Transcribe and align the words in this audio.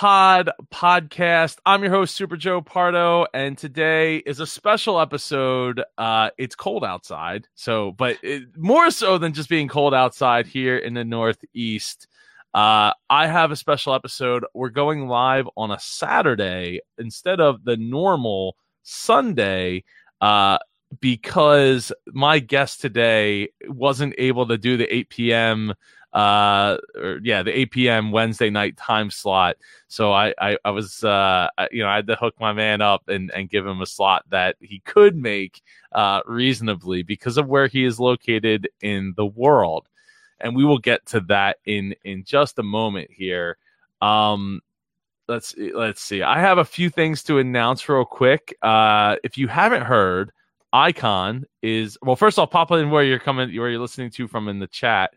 Pod 0.00 0.48
podcast. 0.72 1.58
I'm 1.66 1.82
your 1.82 1.92
host, 1.92 2.16
Super 2.16 2.38
Joe 2.38 2.62
Pardo, 2.62 3.26
and 3.34 3.58
today 3.58 4.16
is 4.16 4.40
a 4.40 4.46
special 4.46 4.98
episode. 4.98 5.82
Uh, 5.98 6.30
it's 6.38 6.54
cold 6.54 6.84
outside, 6.86 7.46
so 7.54 7.92
but 7.92 8.16
it, 8.22 8.44
more 8.56 8.90
so 8.90 9.18
than 9.18 9.34
just 9.34 9.50
being 9.50 9.68
cold 9.68 9.92
outside 9.92 10.46
here 10.46 10.78
in 10.78 10.94
the 10.94 11.04
Northeast. 11.04 12.06
Uh, 12.54 12.94
I 13.10 13.26
have 13.26 13.50
a 13.50 13.56
special 13.56 13.92
episode. 13.92 14.46
We're 14.54 14.70
going 14.70 15.06
live 15.06 15.46
on 15.54 15.70
a 15.70 15.78
Saturday 15.78 16.80
instead 16.96 17.38
of 17.38 17.62
the 17.64 17.76
normal 17.76 18.56
Sunday. 18.82 19.84
Uh, 20.18 20.56
because 21.00 21.92
my 22.06 22.38
guest 22.38 22.80
today 22.80 23.50
wasn't 23.68 24.14
able 24.16 24.48
to 24.48 24.56
do 24.56 24.78
the 24.78 24.92
8 24.92 25.08
p.m 25.10 25.74
uh 26.12 26.76
or 26.96 27.20
yeah 27.22 27.42
the 27.42 27.56
8 27.56 27.70
p.m 27.70 28.10
wednesday 28.12 28.50
night 28.50 28.76
time 28.76 29.10
slot. 29.10 29.56
So 29.86 30.12
i 30.12 30.34
i, 30.38 30.58
I 30.64 30.70
was 30.70 31.04
uh 31.04 31.48
you 31.70 31.82
know 31.82 31.88
i 31.88 31.96
had 31.96 32.08
to 32.08 32.16
hook 32.16 32.34
my 32.40 32.52
man 32.52 32.80
up 32.80 33.08
and 33.08 33.30
and 33.30 33.48
give 33.48 33.64
him 33.64 33.80
a 33.80 33.86
slot 33.86 34.24
that 34.30 34.56
he 34.60 34.80
could 34.80 35.16
make 35.16 35.62
uh 35.92 36.20
reasonably 36.26 37.04
because 37.04 37.36
of 37.36 37.48
where 37.48 37.68
he 37.68 37.84
is 37.84 38.00
located 38.00 38.68
in 38.80 39.14
the 39.16 39.26
world. 39.26 39.88
And 40.40 40.56
we 40.56 40.64
will 40.64 40.78
get 40.78 41.06
to 41.06 41.20
that 41.28 41.58
in 41.64 41.94
in 42.02 42.24
just 42.24 42.58
a 42.58 42.64
moment 42.64 43.10
here. 43.12 43.56
Um 44.02 44.62
let's 45.28 45.54
let's 45.56 46.02
see. 46.02 46.22
I 46.22 46.40
have 46.40 46.58
a 46.58 46.64
few 46.64 46.90
things 46.90 47.22
to 47.24 47.38
announce 47.38 47.88
real 47.88 48.04
quick. 48.04 48.56
Uh 48.62 49.16
if 49.22 49.38
you 49.38 49.46
haven't 49.46 49.82
heard 49.82 50.32
icon 50.72 51.44
is 51.62 51.98
well 52.02 52.14
first 52.14 52.38
i'll 52.38 52.46
pop 52.46 52.70
in 52.70 52.90
where 52.90 53.02
you're 53.02 53.18
coming 53.18 53.48
where 53.58 53.70
you're 53.70 53.80
listening 53.80 54.10
to 54.10 54.28
from 54.28 54.48
in 54.48 54.60
the 54.60 54.68
chat 54.68 55.12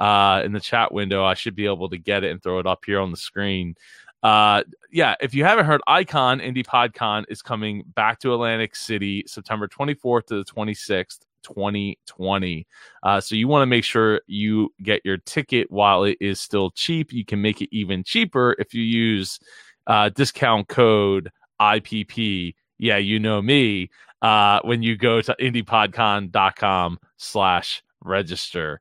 uh, 0.00 0.42
in 0.44 0.52
the 0.52 0.60
chat 0.60 0.92
window. 0.92 1.24
I 1.24 1.34
should 1.34 1.54
be 1.54 1.66
able 1.66 1.88
to 1.90 1.98
get 1.98 2.24
it 2.24 2.30
and 2.30 2.42
throw 2.42 2.58
it 2.58 2.66
up 2.66 2.84
here 2.84 3.00
on 3.00 3.10
the 3.10 3.16
screen. 3.16 3.74
Uh, 4.22 4.64
yeah, 4.90 5.14
if 5.20 5.34
you 5.34 5.44
haven't 5.44 5.66
heard, 5.66 5.80
Icon 5.86 6.40
Indie 6.40 6.66
PodCon 6.66 7.24
is 7.28 7.42
coming 7.42 7.84
back 7.94 8.18
to 8.20 8.34
Atlantic 8.34 8.74
City 8.74 9.24
September 9.26 9.68
24th 9.68 10.26
to 10.26 10.42
the 10.42 10.44
26th. 10.44 11.20
2020. 11.42 12.66
Uh, 13.02 13.20
so 13.20 13.34
you 13.34 13.48
want 13.48 13.62
to 13.62 13.66
make 13.66 13.84
sure 13.84 14.20
you 14.26 14.72
get 14.82 15.00
your 15.04 15.18
ticket 15.18 15.70
while 15.70 16.04
it 16.04 16.16
is 16.20 16.40
still 16.40 16.70
cheap. 16.70 17.12
You 17.12 17.24
can 17.24 17.40
make 17.40 17.62
it 17.62 17.68
even 17.72 18.04
cheaper 18.04 18.54
if 18.58 18.74
you 18.74 18.82
use 18.82 19.38
uh, 19.86 20.10
discount 20.10 20.68
code 20.68 21.30
IPP. 21.60 22.54
Yeah, 22.78 22.98
you 22.98 23.18
know 23.18 23.40
me. 23.42 23.90
Uh, 24.20 24.60
when 24.62 24.82
you 24.82 24.96
go 24.96 25.20
to 25.20 25.34
indiepodcon.com 25.40 26.98
slash 27.16 27.82
register. 28.02 28.80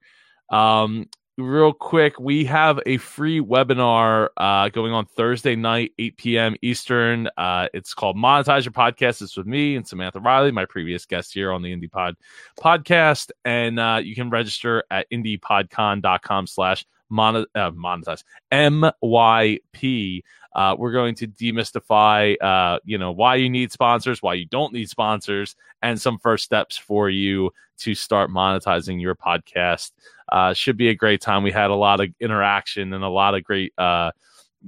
Um, 0.50 1.10
real 1.38 1.72
quick, 1.72 2.20
we 2.20 2.46
have 2.46 2.80
a 2.86 2.98
free 2.98 3.40
webinar 3.40 4.30
uh, 4.38 4.70
going 4.70 4.92
on 4.92 5.06
Thursday 5.06 5.56
night, 5.56 5.94
8 6.00 6.18
p.m. 6.18 6.56
Eastern. 6.62 7.30
Uh, 7.38 7.68
it's 7.74 7.94
called 7.94 8.18
Monetize 8.18 8.66
Your 8.66 8.72
Podcast. 8.72 9.22
It's 9.22 9.38
with 9.38 9.48
me 9.48 9.76
and 9.76 9.88
Samantha 9.88 10.20
Riley, 10.20 10.52
my 10.52 10.66
previous 10.66 11.06
guest 11.06 11.34
here 11.34 11.52
on 11.52 11.62
the 11.62 11.76
Indie 11.76 11.92
Pod 11.92 12.16
podcast. 12.60 13.30
And 13.46 13.80
uh, 13.80 14.00
you 14.04 14.16
can 14.16 14.30
register 14.30 14.84
at 14.90 15.10
indiepodcon.com 15.12 16.48
slash 16.48 16.86
uh, 17.12 17.72
monetize 17.72 18.24
MYP. 18.52 20.22
Uh, 20.58 20.76
we're 20.76 20.92
going 20.92 21.14
to 21.14 21.28
demystify, 21.28 22.36
uh, 22.42 22.80
you 22.84 22.98
know, 22.98 23.12
why 23.12 23.36
you 23.36 23.48
need 23.48 23.72
sponsors, 23.72 24.24
why 24.24 24.34
you 24.34 24.46
don't 24.48 24.74
need 24.74 24.90
sponsors, 24.90 25.56
and 25.84 26.02
some 26.02 26.18
first 26.18 26.44
steps 26.44 26.76
for 26.76 27.12
you 27.12 27.52
to 27.78 27.94
start 27.94 28.32
monetizing 28.32 29.00
your 29.00 29.16
podcast. 29.16 29.92
Uh, 30.32 30.54
should 30.56 30.76
be 30.76 30.90
a 30.90 30.96
great 30.96 31.22
time. 31.22 31.44
We 31.44 31.52
had 31.52 31.70
a 31.70 31.76
lot 31.76 32.02
of 32.02 32.10
interaction 32.20 32.92
and 32.94 33.04
a 33.04 33.10
lot 33.10 33.36
of 33.36 33.44
great, 33.44 33.72
uh, 33.78 34.12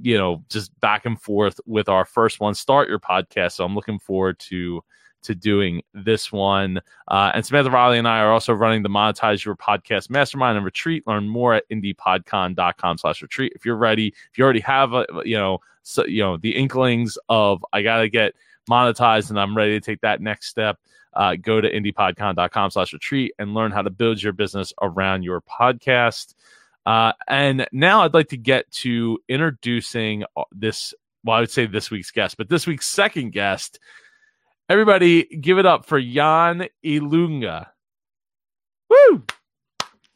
you 0.00 0.16
know, 0.16 0.44
just 0.48 0.78
back 0.80 1.06
and 1.06 1.20
forth 1.20 1.60
with 1.66 1.88
our 1.88 2.04
first 2.04 2.38
one. 2.38 2.54
Start 2.54 2.88
your 2.88 3.00
podcast. 3.00 3.52
So 3.52 3.64
I'm 3.64 3.74
looking 3.74 3.98
forward 3.98 4.38
to 4.50 4.82
to 5.22 5.34
doing 5.34 5.82
this 5.94 6.32
one. 6.32 6.80
Uh, 7.08 7.32
and 7.34 7.44
Samantha 7.44 7.70
Riley 7.70 7.98
and 7.98 8.08
I 8.08 8.20
are 8.20 8.32
also 8.32 8.52
running 8.52 8.82
the 8.82 8.88
Monetize 8.88 9.44
Your 9.44 9.56
Podcast 9.56 10.10
Mastermind 10.10 10.56
and 10.56 10.64
Retreat. 10.64 11.06
Learn 11.06 11.28
more 11.28 11.54
at 11.54 11.68
indiepodcon.com 11.70 12.98
slash 12.98 13.22
retreat. 13.22 13.52
If 13.54 13.64
you're 13.64 13.76
ready, 13.76 14.08
if 14.08 14.38
you 14.38 14.44
already 14.44 14.60
have, 14.60 14.92
a, 14.92 15.06
you 15.24 15.36
know, 15.36 15.58
so, 15.82 16.04
you 16.06 16.22
know, 16.22 16.36
the 16.36 16.56
inklings 16.56 17.18
of 17.28 17.64
I 17.72 17.82
got 17.82 17.98
to 17.98 18.08
get 18.08 18.34
monetized 18.68 19.30
and 19.30 19.40
I'm 19.40 19.56
ready 19.56 19.72
to 19.72 19.80
take 19.80 20.00
that 20.02 20.20
next 20.20 20.48
step, 20.48 20.78
uh, 21.14 21.36
go 21.40 21.60
to 21.60 21.70
indiepodcon.com 21.70 22.70
slash 22.70 22.92
retreat 22.92 23.32
and 23.38 23.54
learn 23.54 23.72
how 23.72 23.82
to 23.82 23.90
build 23.90 24.22
your 24.22 24.32
business 24.32 24.72
around 24.80 25.22
your 25.22 25.42
podcast. 25.42 26.34
Uh, 26.86 27.12
and 27.28 27.66
now 27.72 28.02
I'd 28.02 28.14
like 28.14 28.28
to 28.28 28.36
get 28.36 28.70
to 28.72 29.18
introducing 29.28 30.24
uh, 30.36 30.44
this, 30.52 30.94
well, 31.24 31.36
I 31.36 31.40
would 31.40 31.50
say 31.50 31.66
this 31.66 31.90
week's 31.90 32.10
guest, 32.10 32.36
but 32.36 32.48
this 32.48 32.66
week's 32.66 32.86
second 32.86 33.32
guest. 33.32 33.78
Everybody 34.70 35.24
give 35.24 35.58
it 35.58 35.66
up 35.66 35.84
for 35.84 35.98
Yann 35.98 36.68
Ilunga. 36.84 37.66
Woo! 38.88 39.24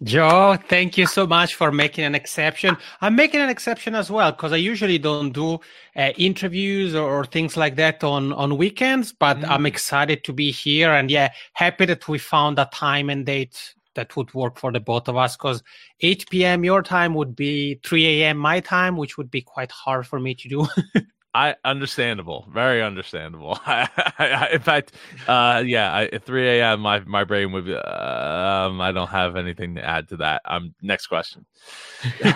Joe, 0.05 0.57
thank 0.69 0.97
you 0.97 1.09
so 1.09 1.27
much 1.27 1.57
for 1.57 1.73
making 1.73 2.05
an 2.05 2.15
exception. 2.15 2.77
I'm 3.01 3.17
making 3.17 3.41
an 3.41 3.49
exception 3.49 3.97
as 3.97 4.13
well 4.13 4.31
because 4.31 4.53
I 4.53 4.57
usually 4.59 4.99
don't 4.99 5.33
do 5.33 5.59
uh, 5.97 6.13
interviews 6.17 6.95
or, 6.95 7.03
or, 7.03 7.25
things 7.25 7.57
like 7.57 7.75
that 7.77 8.05
on 8.05 8.33
on 8.33 8.57
weekends. 8.57 9.13
But 9.13 9.39
mm. 9.39 9.49
I'm 9.49 9.67
excited 9.67 10.23
to 10.23 10.33
be 10.33 10.53
here, 10.53 10.93
and 10.93 11.11
yeah, 11.11 11.33
happy 11.55 11.87
that 11.87 12.07
we 12.07 12.19
found 12.19 12.61
a 12.61 12.71
time 12.73 13.11
and 13.11 13.27
date 13.27 13.75
that 13.97 14.15
would 14.17 14.33
work 14.35 14.57
for 14.57 14.71
the 14.71 14.79
both 14.79 15.09
of 15.09 15.17
us. 15.17 15.37
Because 15.37 15.65
8 16.01 16.31
p.m. 16.31 16.63
your 16.63 16.83
time 16.83 17.15
would 17.15 17.35
be 17.35 17.81
3 17.83 18.23
a.m. 18.23 18.37
my 18.37 18.61
time, 18.61 18.97
which 18.97 19.19
would 19.19 19.33
be 19.33 19.43
quite 19.43 19.73
hard 19.73 20.07
for 20.07 20.21
me 20.21 20.37
to 20.37 20.49
do. 20.49 20.69
I 21.35 21.57
understandable, 21.65 22.47
very 22.53 22.81
understandable. 22.81 23.59
in 24.53 24.61
fact, 24.61 24.93
uh, 25.27 25.65
yeah, 25.67 25.93
I, 25.93 26.05
at 26.05 26.23
3 26.23 26.61
a.m. 26.61 26.81
my 26.81 27.01
my 27.01 27.25
brain 27.25 27.51
would 27.51 27.65
be. 27.65 27.75
Um, 27.75 28.81
I 28.81 28.93
don't 28.93 29.09
have 29.09 29.35
anything 29.35 29.75
to 29.75 29.85
add 29.85 30.09
to 30.11 30.19
that. 30.19 30.43
Um, 30.45 30.75
next 30.81 31.09
question. 31.09 31.45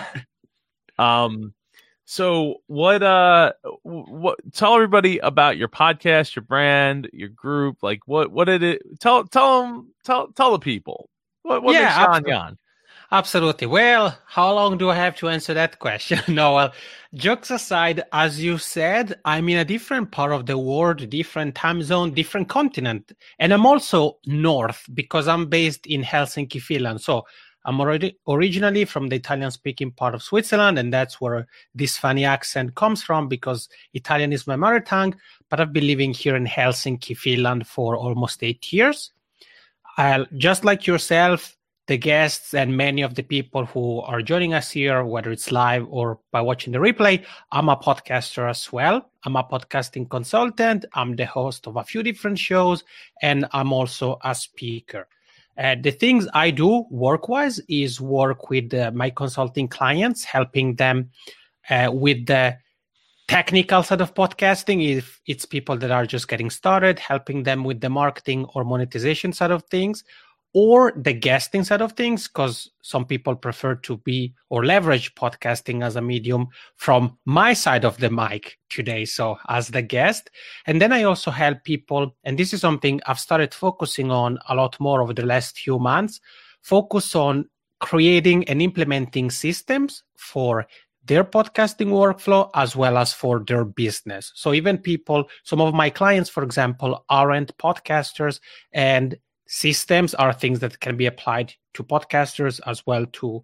um, 0.99 1.53
so 2.03 2.55
what? 2.67 3.01
Uh, 3.01 3.53
what? 3.83 4.39
Tell 4.53 4.75
everybody 4.75 5.19
about 5.19 5.55
your 5.55 5.69
podcast, 5.69 6.35
your 6.35 6.43
brand, 6.43 7.09
your 7.13 7.29
group. 7.29 7.77
Like, 7.81 8.01
what? 8.05 8.31
What 8.31 8.45
did 8.45 8.63
it? 8.63 8.81
Tell 8.99 9.23
tell 9.23 9.61
them. 9.61 9.93
Tell 10.03 10.27
tell 10.33 10.51
the 10.51 10.59
people. 10.59 11.09
What? 11.43 11.63
What 11.63 11.73
yeah, 11.73 11.83
makes 11.83 11.95
Sean 11.95 12.27
Yann? 12.27 12.57
Absolutely. 13.11 13.65
Well, 13.65 14.15
how 14.27 14.53
long 14.53 14.77
do 14.77 14.91
I 14.91 14.95
have 14.95 15.15
to 15.17 15.29
answer 15.29 15.55
that 15.55 15.79
question? 15.79 16.19
no, 16.35 16.53
well, 16.53 16.73
jokes 17.15 17.49
aside, 17.49 18.03
as 18.13 18.41
you 18.41 18.59
said, 18.59 19.19
I'm 19.25 19.49
in 19.49 19.57
a 19.57 19.65
different 19.65 20.11
part 20.11 20.31
of 20.31 20.45
the 20.45 20.59
world, 20.59 21.09
different 21.09 21.55
time 21.55 21.81
zone, 21.81 22.13
different 22.13 22.49
continent. 22.49 23.11
And 23.39 23.51
I'm 23.51 23.65
also 23.65 24.19
north 24.27 24.85
because 24.93 25.27
I'm 25.27 25.47
based 25.47 25.87
in 25.87 26.03
Helsinki, 26.03 26.61
Finland. 26.61 27.01
So 27.01 27.25
I'm 27.65 27.81
already 27.81 28.15
originally 28.27 28.85
from 28.85 29.09
the 29.09 29.15
Italian 29.15 29.49
speaking 29.49 29.91
part 29.91 30.13
of 30.13 30.21
Switzerland, 30.21 30.77
and 30.77 30.93
that's 30.93 31.19
where 31.19 31.47
this 31.73 31.97
funny 31.97 32.25
accent 32.25 32.75
comes 32.75 33.01
from 33.01 33.27
because 33.27 33.69
Italian 33.95 34.33
is 34.33 34.45
my 34.45 34.55
mother 34.55 34.79
tongue. 34.79 35.15
But 35.49 35.59
I've 35.59 35.73
been 35.73 35.87
living 35.87 36.13
here 36.13 36.35
in 36.35 36.45
Helsinki, 36.45 37.17
Finland 37.17 37.65
for 37.65 37.97
almost 37.97 38.43
eight 38.43 38.71
years. 38.71 39.11
I'll, 39.97 40.27
just 40.37 40.63
like 40.63 40.85
yourself, 40.85 41.57
the 41.89 41.97
guests 41.97 42.53
and 42.53 42.77
many 42.77 43.01
of 43.01 43.15
the 43.15 43.23
people 43.23 43.65
who 43.65 43.99
are 44.01 44.21
joining 44.21 44.53
us 44.53 44.69
here, 44.69 45.03
whether 45.03 45.31
it's 45.31 45.51
live 45.51 45.87
or 45.89 46.19
by 46.31 46.39
watching 46.39 46.71
the 46.71 46.77
replay, 46.77 47.25
I'm 47.51 47.67
a 47.67 47.75
podcaster 47.75 48.47
as 48.47 48.71
well. 48.71 49.09
I'm 49.25 49.35
a 49.35 49.43
podcasting 49.43 50.07
consultant. 50.07 50.85
I'm 50.93 51.15
the 51.15 51.25
host 51.25 51.65
of 51.65 51.77
a 51.77 51.83
few 51.83 52.03
different 52.03 52.37
shows, 52.37 52.83
and 53.23 53.47
I'm 53.53 53.73
also 53.73 54.19
a 54.23 54.35
speaker. 54.35 55.07
Uh, 55.57 55.77
the 55.81 55.89
things 55.89 56.27
I 56.35 56.51
do 56.51 56.85
work 56.91 57.27
wise 57.27 57.59
is 57.67 57.99
work 57.99 58.51
with 58.51 58.71
uh, 58.71 58.91
my 58.93 59.09
consulting 59.09 59.67
clients, 59.67 60.23
helping 60.23 60.75
them 60.75 61.09
uh, 61.71 61.89
with 61.91 62.27
the 62.27 62.55
technical 63.27 63.81
side 63.81 64.01
of 64.01 64.13
podcasting. 64.13 64.95
If 64.95 65.19
it's 65.25 65.45
people 65.45 65.75
that 65.77 65.89
are 65.89 66.05
just 66.05 66.27
getting 66.27 66.51
started, 66.51 66.99
helping 66.99 67.41
them 67.41 67.63
with 67.63 67.81
the 67.81 67.89
marketing 67.89 68.45
or 68.53 68.63
monetization 68.63 69.33
side 69.33 69.51
of 69.51 69.63
things 69.63 70.03
or 70.53 70.93
the 70.95 71.13
guesting 71.13 71.63
side 71.63 71.81
of 71.81 71.93
things 71.93 72.27
because 72.27 72.71
some 72.81 73.05
people 73.05 73.35
prefer 73.35 73.75
to 73.75 73.97
be 73.97 74.33
or 74.49 74.65
leverage 74.65 75.13
podcasting 75.15 75.83
as 75.83 75.95
a 75.95 76.01
medium 76.01 76.47
from 76.75 77.17
my 77.25 77.53
side 77.53 77.85
of 77.85 77.97
the 77.97 78.09
mic 78.09 78.57
today 78.69 79.05
so 79.05 79.37
as 79.47 79.67
the 79.69 79.81
guest 79.81 80.31
and 80.65 80.81
then 80.81 80.91
i 80.91 81.03
also 81.03 81.29
help 81.29 81.63
people 81.63 82.15
and 82.23 82.37
this 82.37 82.53
is 82.53 82.61
something 82.61 82.99
i've 83.05 83.19
started 83.19 83.53
focusing 83.53 84.11
on 84.11 84.39
a 84.49 84.55
lot 84.55 84.79
more 84.79 85.01
over 85.01 85.13
the 85.13 85.25
last 85.25 85.57
few 85.57 85.77
months 85.77 86.19
focus 86.61 87.15
on 87.15 87.47
creating 87.79 88.47
and 88.49 88.61
implementing 88.61 89.29
systems 89.29 90.03
for 90.15 90.65
their 91.05 91.23
podcasting 91.23 91.87
workflow 91.87 92.49
as 92.53 92.75
well 92.75 92.97
as 92.97 93.11
for 93.11 93.43
their 93.47 93.65
business. 93.65 94.31
So 94.35 94.53
even 94.53 94.77
people, 94.77 95.25
some 95.43 95.59
of 95.59 95.73
my 95.73 95.89
clients, 95.89 96.29
for 96.29 96.43
example, 96.43 97.03
aren't 97.09 97.57
podcasters 97.57 98.39
and 98.73 99.17
systems 99.49 100.13
are 100.13 100.31
things 100.31 100.59
that 100.59 100.79
can 100.79 100.95
be 100.95 101.07
applied 101.07 101.53
to 101.73 101.83
podcasters 101.83 102.59
as 102.67 102.85
well 102.85 103.05
to 103.13 103.43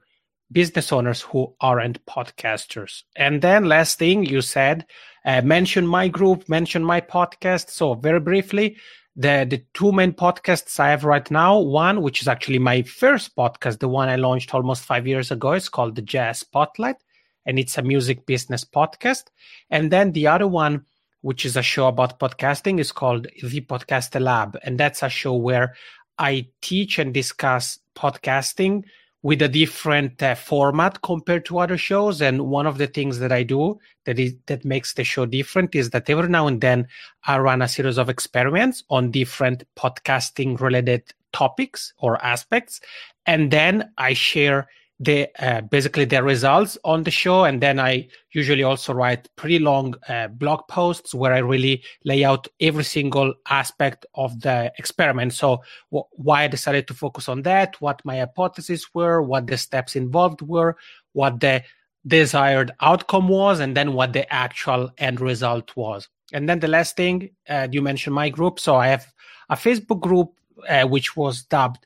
business 0.52 0.92
owners 0.92 1.22
who 1.22 1.56
aren't 1.60 2.06
podcasters. 2.06 3.02
And 3.16 3.42
then 3.42 3.66
last 3.66 3.98
thing 3.98 4.24
you 4.24 4.42
said, 4.42 4.86
uh, 5.26 5.42
mention 5.42 5.88
my 5.88 6.08
group, 6.08 6.48
mention 6.48 6.84
my 6.84 7.02
podcast. 7.02 7.72
So 7.72 7.96
very 7.96 8.20
briefly, 8.20 8.78
the 9.16 9.48
the 9.50 9.66
two 9.74 9.92
main 9.92 10.14
podcasts 10.14 10.80
I 10.80 10.90
have 10.90 11.06
right 11.06 11.30
now, 11.32 11.60
one 11.60 12.02
which 12.02 12.22
is 12.22 12.28
actually 12.28 12.60
my 12.60 12.84
first 12.84 13.36
podcast, 13.36 13.80
the 13.80 13.88
one 13.88 14.08
I 14.08 14.18
launched 14.18 14.54
almost 14.54 14.84
five 14.84 15.08
years 15.08 15.32
ago, 15.32 15.54
is 15.54 15.70
called 15.70 15.96
the 15.96 16.02
Jazz 16.04 16.40
Spotlight, 16.40 16.98
and 17.46 17.58
it's 17.58 17.78
a 17.78 17.82
music 17.82 18.26
business 18.26 18.64
podcast. 18.64 19.24
And 19.72 19.92
then 19.92 20.12
the 20.12 20.28
other 20.28 20.48
one, 20.48 20.86
which 21.22 21.46
is 21.46 21.58
a 21.58 21.64
show 21.64 21.88
about 21.88 22.20
podcasting, 22.20 22.80
is 22.80 22.92
called 22.92 23.28
the 23.42 23.62
Podcaster 23.62 24.22
Lab, 24.22 24.60
and 24.64 24.78
that's 24.78 25.02
a 25.02 25.10
show 25.10 25.34
where 25.34 25.76
I 26.18 26.48
teach 26.62 27.00
and 27.00 27.14
discuss 27.14 27.80
podcasting 27.96 28.84
with 29.26 29.42
a 29.42 29.48
different 29.48 30.22
uh, 30.22 30.36
format 30.36 31.02
compared 31.02 31.46
to 31.46 31.58
other 31.58 31.80
shows. 31.80 32.22
And 32.22 32.46
one 32.46 32.68
of 32.68 32.78
the 32.78 32.86
things 32.86 33.18
that 33.18 33.32
I 33.32 33.42
do 33.42 33.80
that 34.06 34.20
is 34.20 34.36
that 34.46 34.64
makes 34.64 34.94
the 34.94 35.04
show 35.04 35.26
different 35.26 35.74
is 35.74 35.90
that 35.90 36.08
every 36.10 36.30
now 36.30 36.46
and 36.46 36.62
then 36.62 36.88
I 37.26 37.40
run 37.40 37.64
a 37.64 37.68
series 37.68 37.98
of 37.98 38.08
experiments 38.08 38.84
on 38.92 39.10
different 39.10 39.64
podcasting 39.76 40.60
related 40.60 41.12
topics 41.34 41.92
or 41.98 42.24
aspects, 42.24 42.82
and 43.26 43.50
then 43.50 43.92
I 43.98 44.14
share 44.14 44.70
the 45.00 45.28
uh, 45.40 45.62
basically 45.62 46.06
their 46.06 46.24
results 46.24 46.78
on 46.86 47.04
the 47.04 47.12
show 47.12 47.44
and 47.44 47.62
then 47.62 47.80
i 47.80 48.08
usually 48.32 48.64
also 48.64 48.94
write 48.94 49.28
pretty 49.36 49.60
long 49.60 49.94
uh, 50.08 50.28
blog 50.30 50.66
posts 50.70 51.14
where 51.14 51.34
i 51.34 51.38
really 51.38 51.84
lay 52.06 52.24
out 52.24 52.48
every 52.62 52.84
single 52.84 53.34
aspect 53.50 54.06
of 54.16 54.40
the 54.42 54.72
experiment. 54.78 55.34
So 55.34 55.62
wh- 55.94 56.08
why 56.14 56.44
i 56.44 56.48
decided 56.48 56.88
to 56.88 56.94
focus 56.94 57.28
on 57.28 57.42
that 57.42 57.80
what 57.82 58.02
my 58.06 58.20
hypotheses 58.20 58.88
were 58.94 59.22
what 59.22 59.48
the 59.48 59.58
steps 59.58 59.98
involved 59.98 60.42
were 60.42 60.78
what 61.12 61.42
the 61.42 61.64
desired 62.08 62.72
outcome 62.82 63.28
was 63.28 63.60
and 63.60 63.76
then 63.76 63.94
what 63.94 64.14
the 64.14 64.32
actual 64.32 64.92
end 64.98 65.20
result 65.20 65.76
was. 65.76 66.08
And 66.32 66.48
then 66.48 66.60
the 66.60 66.68
last 66.68 66.96
thing 66.96 67.32
uh, 67.50 67.68
you 67.70 67.82
mentioned 67.82 68.16
my 68.16 68.30
group. 68.30 68.60
So 68.62 68.76
i 68.76 68.88
have 68.88 69.12
a 69.50 69.56
facebook 69.56 70.00
group 70.00 70.40
uh, 70.70 70.88
which 70.88 71.18
was 71.18 71.44
dubbed 71.44 71.86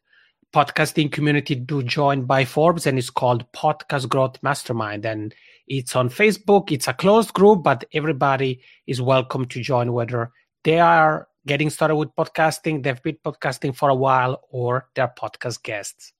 podcasting 0.53 1.11
community 1.11 1.55
do 1.55 1.83
join 1.83 2.23
by 2.23 2.43
Forbes 2.43 2.87
and 2.87 2.97
it's 2.97 3.09
called 3.09 3.51
Podcast 3.51 4.09
Growth 4.09 4.41
Mastermind. 4.41 5.05
And 5.05 5.33
it's 5.67 5.95
on 5.95 6.09
Facebook. 6.09 6.71
It's 6.71 6.87
a 6.87 6.93
closed 6.93 7.33
group, 7.33 7.63
but 7.63 7.85
everybody 7.93 8.61
is 8.87 9.01
welcome 9.01 9.45
to 9.45 9.61
join, 9.61 9.93
whether 9.93 10.31
they 10.63 10.79
are 10.79 11.27
getting 11.45 11.69
started 11.69 11.95
with 11.95 12.09
podcasting, 12.15 12.83
they've 12.83 13.01
been 13.01 13.17
podcasting 13.23 13.75
for 13.75 13.89
a 13.89 13.95
while, 13.95 14.41
or 14.49 14.89
they're 14.95 15.13
podcast 15.17 15.63
guests. 15.63 16.13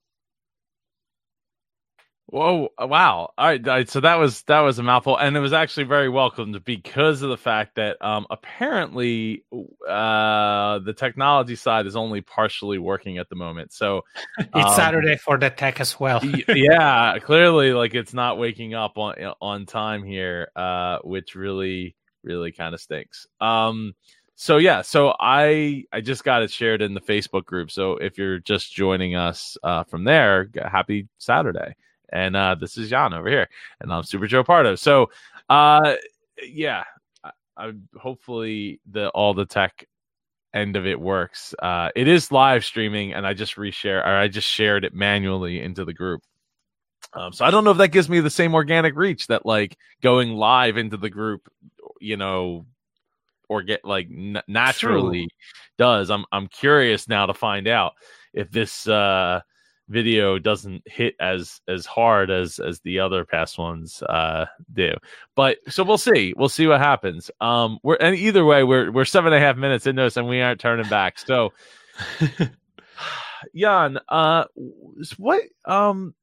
Whoa! 2.32 2.70
Wow! 2.80 3.34
All 3.40 3.48
right, 3.48 3.68
all 3.68 3.74
right, 3.74 3.90
so 3.90 4.02
that 4.02 4.20
was 4.20 4.44
that 4.44 4.60
was 4.60 4.78
a 4.78 4.84
mouthful, 4.84 5.18
and 5.18 5.36
it 5.36 5.40
was 5.40 5.52
actually 5.52 5.86
very 5.86 6.10
welcomed 6.10 6.64
because 6.64 7.24
of 7.24 7.30
the 7.32 7.38
fact 7.38 7.76
that 7.76 8.00
um, 8.06 8.28
apparently 8.30 9.44
uh, 9.52 10.78
the 10.78 10.94
technology 10.96 11.56
side 11.56 11.88
is 11.88 11.96
only 11.96 12.22
partially 12.22 12.78
working 12.78 13.18
at 13.18 13.30
the 13.30 13.36
moment. 13.36 13.74
So 13.74 14.04
it's 14.38 14.50
um, 14.54 14.76
Saturday 14.76 15.18
for 15.18 15.40
the 15.40 15.50
tech 15.50 15.80
as 15.80 16.00
well. 16.00 16.24
yeah, 16.48 17.18
clearly, 17.18 17.74
like 17.74 17.96
it's 17.96 18.14
not 18.14 18.38
waking 18.38 18.76
up 18.76 19.00
on 19.00 19.16
on 19.42 19.66
time 19.66 20.04
here, 20.04 20.52
uh, 20.56 21.00
which 21.04 21.34
really 21.34 21.96
really 22.24 22.52
kind 22.52 22.76
of 22.76 22.80
stinks. 22.80 23.26
Um, 23.42 23.94
so 24.36 24.58
yeah, 24.58 24.84
so 24.84 25.16
I 25.20 25.86
I 25.92 26.02
just 26.02 26.24
got 26.24 26.44
it 26.44 26.52
shared 26.52 26.84
in 26.84 26.94
the 26.94 27.02
Facebook 27.02 27.46
group. 27.46 27.72
So 27.72 27.94
if 27.94 28.20
you're 28.20 28.38
just 28.38 28.72
joining 28.72 29.16
us 29.16 29.58
uh, 29.64 29.84
from 29.86 30.04
there, 30.04 30.48
happy 30.56 31.08
Saturday. 31.18 31.74
And 32.12 32.36
uh, 32.36 32.56
this 32.56 32.78
is 32.78 32.92
Yann 32.92 33.14
over 33.14 33.30
here, 33.30 33.48
and 33.80 33.94
I'm 33.94 34.04
Super 34.04 34.28
Joe 34.28 34.44
Pardo. 34.44 34.76
So, 34.76 35.10
uh, 35.50 35.96
yeah, 36.44 36.84
I, 37.24 37.32
I 37.58 37.72
hopefully 38.00 38.80
the 38.90 39.10
all 39.10 39.34
the 39.34 39.46
tech 39.46 39.86
end 40.54 40.76
of 40.76 40.86
it 40.86 41.00
works. 41.00 41.54
Uh, 41.60 41.90
it 41.96 42.08
is 42.08 42.32
live 42.32 42.66
streaming, 42.66 43.14
and 43.14 43.26
I 43.26 43.34
just 43.34 43.56
reshare 43.56 44.02
or 44.02 44.16
I 44.16 44.28
just 44.28 44.48
shared 44.48 44.86
it 44.86 44.94
manually 44.94 45.62
into 45.62 45.86
the 45.86 45.94
group. 45.94 46.22
Um, 47.14 47.34
so 47.34 47.46
I 47.46 47.52
don't 47.52 47.64
know 47.64 47.72
if 47.72 47.78
that 47.78 47.90
gives 47.90 48.10
me 48.10 48.20
the 48.20 48.30
same 48.30 48.54
organic 48.54 48.96
reach 48.96 49.28
that 49.28 49.46
like 49.46 49.78
going 50.02 50.32
live 50.32 50.78
into 50.78 50.98
the 50.98 51.10
group, 51.10 51.50
you 52.00 52.18
know, 52.18 52.66
or 53.48 53.64
get 53.64 53.84
like 53.84 54.08
n- 54.12 54.42
naturally 54.48 55.22
True. 55.22 55.28
does. 55.78 56.10
I'm 56.12 56.26
I'm 56.32 56.48
curious 56.48 57.08
now 57.08 57.26
to 57.26 57.34
find 57.34 57.68
out 57.68 57.94
if 58.34 58.52
this 58.52 58.88
uh 58.88 59.42
video 59.90 60.38
doesn't 60.38 60.84
hit 60.86 61.16
as 61.20 61.60
as 61.68 61.86
hard 61.86 62.30
as 62.30 62.60
as 62.60 62.80
the 62.82 63.00
other 63.00 63.26
past 63.26 63.58
ones 63.58 64.02
uh 64.04 64.46
do. 64.72 64.94
But 65.36 65.58
so 65.68 65.84
we'll 65.84 65.98
see. 65.98 66.34
We'll 66.38 66.48
see 66.48 66.68
what 66.68 66.80
happens. 66.80 67.30
Um 67.42 67.80
we're 67.84 67.98
and 68.00 68.16
either 68.16 68.46
way 68.46 68.64
we're 68.64 68.92
we're 68.92 69.06
seven 69.06 69.34
and 69.34 69.44
a 69.44 69.46
half 69.46 69.58
minutes 69.58 69.88
into 69.88 70.04
this 70.04 70.16
and 70.16 70.30
we 70.30 70.42
aren't 70.42 70.62
turning 70.62 70.88
back. 70.90 71.18
So 71.18 71.52
yann 73.54 74.00
uh 74.08 74.46
what 75.18 75.42
um 75.66 76.14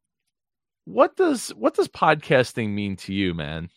what 0.84 1.16
does 1.16 1.48
what 1.50 1.74
does 1.74 1.88
podcasting 1.88 2.70
mean 2.70 2.96
to 2.96 3.12
you 3.12 3.34
man? 3.34 3.68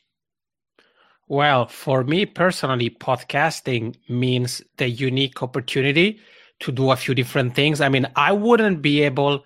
Well 1.28 1.68
for 1.68 2.04
me 2.04 2.28
personally 2.28 2.92
podcasting 2.92 3.96
means 4.08 4.62
the 4.78 4.88
unique 4.88 5.42
opportunity 5.42 6.20
to 6.60 6.72
do 6.72 6.92
a 6.92 6.96
few 6.96 7.16
different 7.16 7.56
things. 7.56 7.82
I 7.82 7.90
mean 7.90 8.06
i 8.16 8.32
wouldn't 8.32 8.84
be 8.84 9.02
able 9.02 9.44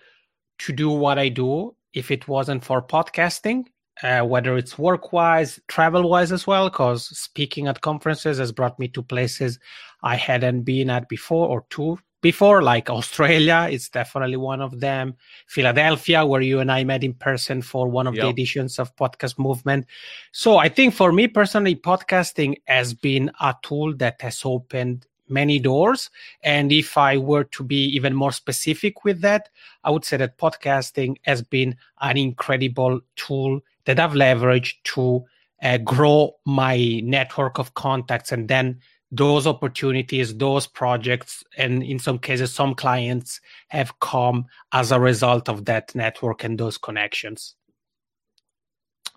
to 0.60 0.74
do 0.74 0.90
what 0.90 1.18
I 1.18 1.30
do 1.30 1.76
if 1.94 2.12
it 2.12 2.28
wasn't 2.28 2.64
for 2.64 2.82
podcasting, 2.82 3.66
uh, 4.02 4.22
whether 4.22 4.58
it's 4.58 4.78
work 4.78 5.14
wise, 5.14 5.60
travel 5.68 6.10
wise 6.10 6.32
as 6.32 6.48
well, 6.48 6.70
because 6.70 7.06
speaking 7.18 7.68
at 7.68 7.82
conferences 7.82 8.40
has 8.40 8.52
brought 8.52 8.80
me 8.80 8.88
to 8.90 9.04
places 9.04 9.60
I 10.02 10.16
hadn't 10.16 10.64
been 10.64 10.90
at 10.90 11.08
before 11.08 11.48
or 11.48 11.66
two 11.70 12.00
before, 12.22 12.64
like 12.64 12.90
Australia. 12.90 13.68
It's 13.72 13.90
definitely 13.90 14.38
one 14.38 14.62
of 14.62 14.80
them. 14.80 15.16
Philadelphia, 15.48 16.26
where 16.26 16.42
you 16.42 16.60
and 16.60 16.72
I 16.72 16.84
met 16.84 17.04
in 17.04 17.14
person 17.14 17.62
for 17.62 17.88
one 17.88 18.08
of 18.08 18.16
yep. 18.16 18.24
the 18.24 18.30
editions 18.30 18.80
of 18.80 18.96
Podcast 18.96 19.38
Movement. 19.38 19.86
So 20.32 20.58
I 20.58 20.70
think 20.70 20.96
for 20.96 21.12
me 21.12 21.28
personally, 21.28 21.76
podcasting 21.76 22.56
has 22.66 22.94
been 22.94 23.32
a 23.40 23.54
tool 23.62 23.96
that 23.98 24.22
has 24.22 24.42
opened 24.44 25.06
many 25.34 25.60
doors. 25.60 26.10
And 26.44 26.72
if 26.72 26.98
I 26.98 27.18
were 27.18 27.44
to 27.46 27.64
be 27.64 27.86
even 27.96 28.14
more 28.14 28.32
specific 28.32 29.04
with 29.04 29.22
that, 29.22 29.50
I 29.84 29.90
would 29.92 30.06
say 30.06 30.18
that 30.18 30.38
podcasting 30.38 31.18
has 31.24 31.42
been 31.42 31.76
an 32.02 32.18
incredible 32.18 33.02
tool 33.16 33.62
that 33.86 34.00
I've 34.00 34.14
leveraged 34.14 34.76
to 34.96 35.26
uh, 35.62 35.78
grow 35.78 36.36
my 36.46 37.02
network 37.04 37.58
of 37.58 37.74
contacts 37.74 38.32
and 38.32 38.48
then 38.48 38.80
those 39.12 39.46
opportunities, 39.46 40.36
those 40.38 40.66
projects, 40.66 41.44
and 41.56 41.84
in 41.84 42.00
some 42.00 42.18
cases, 42.18 42.52
some 42.52 42.74
clients 42.74 43.40
have 43.68 44.00
come 44.00 44.46
as 44.72 44.92
a 44.92 45.00
result 45.00 45.48
of 45.48 45.66
that 45.66 45.94
network 45.94 46.44
and 46.44 46.60
those 46.60 46.80
connections. 46.80 47.56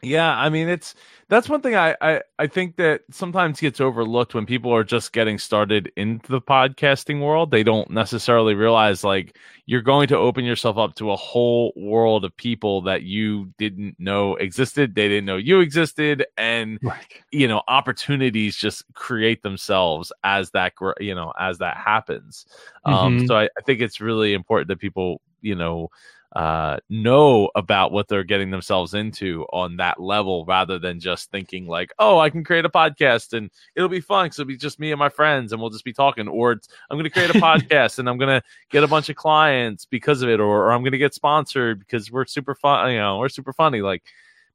Yeah, 0.03 0.37
I 0.37 0.51
mean 0.51 0.69
it's 0.69 0.95
that's 1.29 1.49
one 1.49 1.63
thing 1.63 1.75
I, 1.75 1.97
I 2.03 2.23
I 2.39 2.47
think 2.47 2.77
that 2.77 3.03
sometimes 3.11 3.61
gets 3.61 3.81
overlooked 3.81 4.35
when 4.35 4.45
people 4.45 4.73
are 4.75 4.85
just 4.85 5.13
getting 5.15 5.39
started 5.39 5.91
into 5.97 6.31
the 6.31 6.41
podcasting 6.41 7.23
world. 7.23 7.51
They 7.51 7.63
don't 7.63 7.91
necessarily 7.91 8.55
realize 8.55 9.03
like 9.03 9.39
you're 9.65 9.81
going 9.81 10.09
to 10.09 10.17
open 10.17 10.45
yourself 10.45 10.77
up 10.77 10.97
to 10.97 11.11
a 11.13 11.17
whole 11.17 11.73
world 11.77 12.27
of 12.27 12.37
people 12.37 12.83
that 12.83 13.05
you 13.05 13.53
didn't 13.57 13.97
know 13.99 14.37
existed. 14.37 14.95
They 14.95 15.09
didn't 15.09 15.25
know 15.25 15.39
you 15.39 15.61
existed, 15.61 16.27
and 16.37 16.79
right. 16.83 17.23
you 17.33 17.49
know 17.49 17.63
opportunities 17.67 18.55
just 18.55 18.85
create 18.93 19.43
themselves 19.43 20.13
as 20.25 20.51
that 20.51 20.75
you 21.01 21.15
know 21.15 21.33
as 21.41 21.57
that 21.59 21.79
happens. 21.79 22.45
Um, 22.85 22.95
mm-hmm. 22.95 23.21
Um, 23.21 23.27
so 23.27 23.37
I, 23.39 23.45
I 23.45 23.63
think 23.65 23.81
it's 23.81 23.99
really 24.01 24.35
important 24.35 24.69
that 24.69 24.79
people 24.79 25.23
you 25.41 25.55
know 25.55 25.89
uh, 26.37 26.77
know 26.91 27.49
about 27.55 27.93
what 27.93 28.09
they're 28.09 28.23
getting 28.23 28.51
themselves 28.51 28.93
into 28.93 29.47
on 29.55 29.79
that 29.79 29.99
level 29.99 30.45
rather 30.45 30.79
than 30.79 31.01
just 31.01 31.31
thinking 31.31 31.67
like, 31.67 31.95
oh, 31.99 32.19
I 32.19 32.29
can 32.29 32.45
create 32.45 32.67
a 32.67 32.69
podcast 32.69 33.33
and 33.33 33.51
it'll 33.75 33.89
be 33.89 34.03
fun 34.03 34.27
because 34.27 34.39
it'll 34.39 34.49
be 34.49 34.59
just 34.59 34.79
me 34.79 34.93
and 34.93 34.99
my 34.99 35.09
friends 35.09 35.53
and 35.53 35.63
we'll 35.63 35.71
just 35.71 35.85
be 35.85 35.95
talking. 35.95 36.29
Or 36.29 36.53
I'm 36.53 36.99
going 36.99 37.05
to 37.05 37.11
create 37.11 37.31
a 37.31 37.33
podcast 37.39 37.99
and 37.99 38.07
I'm 38.07 38.19
going 38.19 38.39
to 38.39 38.47
get 38.69 38.85
a 38.85 38.87
bunch 38.87 39.09
of 39.09 39.17
clients 39.17 39.87
because 39.87 40.21
of 40.21 40.29
it, 40.29 40.39
or, 40.39 40.67
or 40.67 40.73
I'm 40.73 40.83
going 40.83 40.93
to 40.93 40.99
get 40.99 41.15
sponsored 41.15 41.79
because 41.79 42.13
we're 42.13 42.27
super 42.27 42.55
fun. 42.55 42.91
You 42.91 42.99
know, 42.99 43.17
we're 43.17 43.31
super 43.31 43.55
funny. 43.55 43.81
Like, 43.81 44.03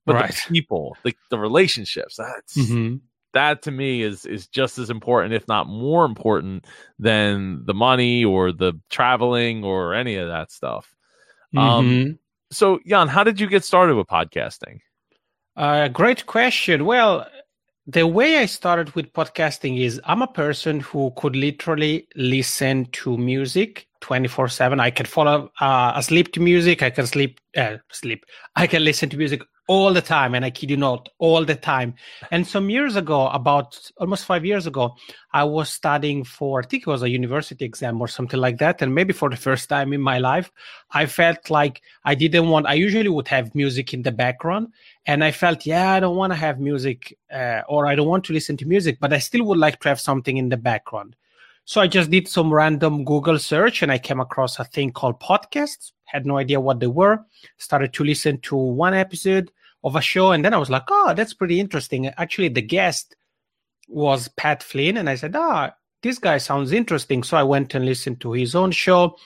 but 0.05 0.13
right. 0.13 0.29
the 0.29 0.41
people, 0.53 0.95
the, 1.01 1.15
the 1.31 1.39
relationships, 1.39 2.17
that's. 2.17 2.57
Mm-hmm 2.57 2.97
that 3.33 3.61
to 3.61 3.71
me 3.71 4.01
is 4.01 4.25
is 4.25 4.45
just 4.47 4.77
as 4.77 4.89
important 4.89 5.33
if 5.33 5.47
not 5.47 5.65
more 5.65 6.03
important 6.03 6.65
than 6.99 7.63
the 7.65 7.73
money 7.73 8.25
or 8.25 8.51
the 8.51 8.73
traveling 8.89 9.63
or 9.63 9.93
any 9.93 10.17
of 10.17 10.27
that 10.27 10.51
stuff 10.51 10.93
um, 11.57 11.89
mm-hmm. 11.89 12.11
so, 12.51 12.79
Yann, 12.85 13.07
how 13.07 13.23
did 13.23 13.39
you 13.39 13.47
get 13.47 13.63
started 13.63 13.95
with 13.95 14.07
podcasting? 14.07 14.79
Uh, 15.55 15.87
great 15.89 16.25
question. 16.25 16.85
Well, 16.85 17.27
the 17.87 18.07
way 18.07 18.37
I 18.37 18.45
started 18.45 18.95
with 18.95 19.11
podcasting 19.13 19.79
is 19.79 19.99
I'm 20.05 20.21
a 20.21 20.27
person 20.27 20.79
who 20.79 21.11
could 21.17 21.35
literally 21.35 22.07
listen 22.15 22.85
to 22.93 23.17
music 23.17 23.87
24 24.01 24.49
7 24.49 24.79
i 24.79 24.89
can 24.89 25.05
follow 25.05 25.49
uh, 25.61 25.93
asleep 25.95 26.33
to 26.33 26.39
music 26.39 26.83
i 26.83 26.89
can 26.89 27.05
sleep 27.05 27.39
uh, 27.55 27.77
sleep 27.91 28.25
i 28.55 28.67
can 28.67 28.83
listen 28.83 29.09
to 29.09 29.17
music 29.17 29.41
all 29.71 29.93
the 29.93 30.01
time 30.01 30.35
and 30.35 30.43
i 30.43 30.49
kid 30.49 30.69
you 30.69 30.75
not 30.75 31.07
all 31.17 31.45
the 31.45 31.55
time 31.55 31.93
and 32.29 32.45
some 32.45 32.69
years 32.69 32.97
ago 32.97 33.29
about 33.29 33.79
almost 34.01 34.25
five 34.25 34.43
years 34.43 34.67
ago 34.67 34.93
i 35.31 35.45
was 35.45 35.69
studying 35.69 36.25
for 36.25 36.59
i 36.59 36.65
think 36.65 36.81
it 36.83 36.87
was 36.87 37.03
a 37.03 37.09
university 37.09 37.63
exam 37.63 38.01
or 38.01 38.07
something 38.09 38.41
like 38.41 38.57
that 38.57 38.81
and 38.81 38.93
maybe 38.93 39.13
for 39.13 39.29
the 39.29 39.41
first 39.47 39.69
time 39.69 39.93
in 39.93 40.01
my 40.01 40.17
life 40.17 40.51
i 40.91 41.05
felt 41.05 41.49
like 41.49 41.81
i 42.03 42.13
didn't 42.13 42.49
want 42.49 42.67
i 42.67 42.73
usually 42.73 43.07
would 43.07 43.29
have 43.29 43.55
music 43.55 43.93
in 43.93 44.01
the 44.01 44.11
background 44.11 44.67
and 45.05 45.23
i 45.23 45.31
felt 45.31 45.65
yeah 45.65 45.93
i 45.93 46.01
don't 46.01 46.17
want 46.17 46.33
to 46.33 46.41
have 46.45 46.59
music 46.59 47.17
uh, 47.33 47.61
or 47.69 47.87
i 47.87 47.95
don't 47.95 48.09
want 48.09 48.25
to 48.25 48.33
listen 48.33 48.57
to 48.57 48.65
music 48.65 48.97
but 48.99 49.13
i 49.13 49.19
still 49.19 49.45
would 49.45 49.57
like 49.57 49.79
to 49.79 49.87
have 49.87 50.01
something 50.01 50.35
in 50.35 50.49
the 50.49 50.57
background 50.57 51.15
so 51.63 51.79
I 51.79 51.87
just 51.87 52.09
did 52.09 52.27
some 52.27 52.51
random 52.51 53.05
Google 53.05 53.37
search 53.39 53.83
and 53.83 53.91
I 53.91 53.99
came 53.99 54.19
across 54.19 54.59
a 54.59 54.65
thing 54.65 54.91
called 54.91 55.21
podcasts. 55.21 55.91
Had 56.05 56.25
no 56.25 56.37
idea 56.37 56.59
what 56.59 56.79
they 56.79 56.87
were. 56.87 57.23
Started 57.57 57.93
to 57.93 58.03
listen 58.03 58.39
to 58.41 58.55
one 58.55 58.95
episode 58.95 59.51
of 59.83 59.95
a 59.95 60.01
show 60.01 60.31
and 60.31 60.45
then 60.45 60.53
I 60.53 60.57
was 60.57 60.69
like, 60.69 60.83
oh, 60.89 61.13
that's 61.15 61.33
pretty 61.33 61.59
interesting. 61.59 62.07
Actually, 62.07 62.49
the 62.49 62.61
guest 62.61 63.15
was 63.87 64.27
Pat 64.29 64.63
Flynn 64.63 64.97
and 64.97 65.09
I 65.09 65.15
said, 65.15 65.35
ah, 65.35 65.71
this 66.01 66.19
guy 66.19 66.37
sounds 66.37 66.71
interesting. 66.71 67.23
So 67.23 67.37
I 67.37 67.43
went 67.43 67.75
and 67.75 67.85
listened 67.85 68.21
to 68.21 68.33
his 68.33 68.55
own 68.55 68.71
show. 68.71 69.17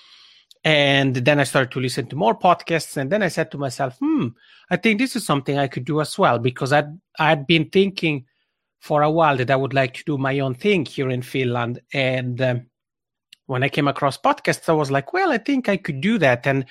And 0.63 1.15
then 1.15 1.39
I 1.39 1.43
started 1.43 1.71
to 1.71 1.79
listen 1.79 2.07
to 2.07 2.15
more 2.15 2.37
podcasts. 2.37 2.97
And 2.97 3.11
then 3.11 3.21
I 3.21 3.27
said 3.27 3.51
to 3.51 3.57
myself, 3.57 3.97
hmm, 3.99 4.29
I 4.69 4.77
think 4.77 4.99
this 4.99 5.15
is 5.15 5.25
something 5.25 5.57
I 5.57 5.67
could 5.67 5.85
do 5.85 6.01
as 6.01 6.17
well 6.17 6.39
because 6.39 6.73
I'd, 6.73 6.89
I'd 7.19 7.45
been 7.45 7.69
thinking 7.69 8.25
for 8.79 9.03
a 9.03 9.11
while 9.11 9.37
that 9.37 9.51
I 9.51 9.55
would 9.55 9.73
like 9.73 9.93
to 9.95 10.03
do 10.05 10.17
my 10.17 10.39
own 10.39 10.55
thing 10.55 10.85
here 10.85 11.09
in 11.09 11.21
Finland. 11.21 11.81
And 11.93 12.41
um, 12.41 12.65
when 13.45 13.63
I 13.63 13.69
came 13.69 13.87
across 13.87 14.17
podcasts, 14.17 14.67
I 14.67 14.73
was 14.73 14.89
like, 14.89 15.13
well, 15.13 15.31
I 15.31 15.37
think 15.37 15.69
I 15.69 15.77
could 15.77 16.01
do 16.01 16.17
that. 16.17 16.47
And 16.47 16.65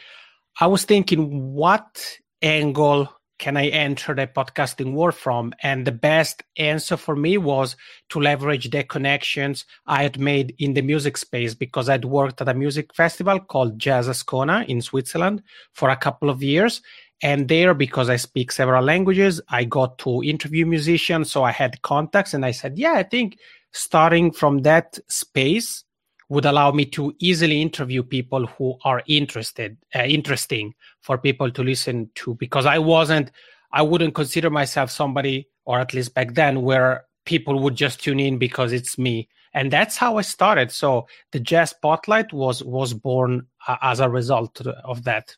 I 0.60 0.66
was 0.66 0.84
thinking, 0.84 1.52
what 1.54 2.18
angle 2.42 3.13
can 3.38 3.56
I 3.56 3.66
enter 3.66 4.14
the 4.14 4.26
podcasting 4.26 4.92
world 4.92 5.14
from? 5.14 5.54
And 5.62 5.86
the 5.86 5.92
best 5.92 6.42
answer 6.56 6.96
for 6.96 7.16
me 7.16 7.36
was 7.38 7.76
to 8.10 8.20
leverage 8.20 8.70
the 8.70 8.84
connections 8.84 9.64
I 9.86 10.02
had 10.02 10.18
made 10.18 10.54
in 10.58 10.74
the 10.74 10.82
music 10.82 11.16
space 11.16 11.54
because 11.54 11.88
I'd 11.88 12.04
worked 12.04 12.40
at 12.40 12.48
a 12.48 12.54
music 12.54 12.94
festival 12.94 13.40
called 13.40 13.78
Jazz 13.78 14.08
Ascona 14.08 14.66
in 14.66 14.80
Switzerland 14.80 15.42
for 15.72 15.90
a 15.90 15.96
couple 15.96 16.30
of 16.30 16.42
years. 16.42 16.80
And 17.22 17.48
there, 17.48 17.74
because 17.74 18.10
I 18.10 18.16
speak 18.16 18.52
several 18.52 18.84
languages, 18.84 19.40
I 19.48 19.64
got 19.64 19.98
to 19.98 20.22
interview 20.22 20.66
musicians. 20.66 21.30
So 21.30 21.42
I 21.42 21.52
had 21.52 21.82
contacts 21.82 22.34
and 22.34 22.44
I 22.44 22.50
said, 22.50 22.78
yeah, 22.78 22.92
I 22.94 23.02
think 23.02 23.38
starting 23.72 24.30
from 24.30 24.58
that 24.58 24.98
space 25.08 25.83
would 26.34 26.44
allow 26.44 26.72
me 26.72 26.84
to 26.86 27.14
easily 27.20 27.62
interview 27.62 28.02
people 28.02 28.46
who 28.46 28.76
are 28.84 29.02
interested, 29.06 29.76
uh, 29.94 30.02
interesting 30.02 30.74
for 31.00 31.16
people 31.16 31.50
to 31.50 31.62
listen 31.62 32.10
to 32.16 32.34
because 32.34 32.66
I 32.66 32.78
wasn't, 32.78 33.30
I 33.72 33.82
wouldn't 33.82 34.14
consider 34.14 34.50
myself 34.50 34.90
somebody, 34.90 35.48
or 35.64 35.78
at 35.78 35.94
least 35.94 36.12
back 36.14 36.34
then, 36.34 36.62
where 36.62 37.04
people 37.24 37.60
would 37.60 37.76
just 37.76 38.02
tune 38.02 38.20
in 38.20 38.38
because 38.38 38.72
it's 38.72 38.98
me. 38.98 39.28
And 39.54 39.72
that's 39.72 39.96
how 39.96 40.18
I 40.18 40.22
started. 40.22 40.72
So 40.72 41.06
the 41.30 41.38
Jazz 41.38 41.70
Spotlight 41.70 42.32
was 42.32 42.62
was 42.64 42.92
born 42.92 43.46
uh, 43.68 43.76
as 43.82 44.00
a 44.00 44.10
result 44.10 44.60
of 44.66 45.04
that 45.04 45.36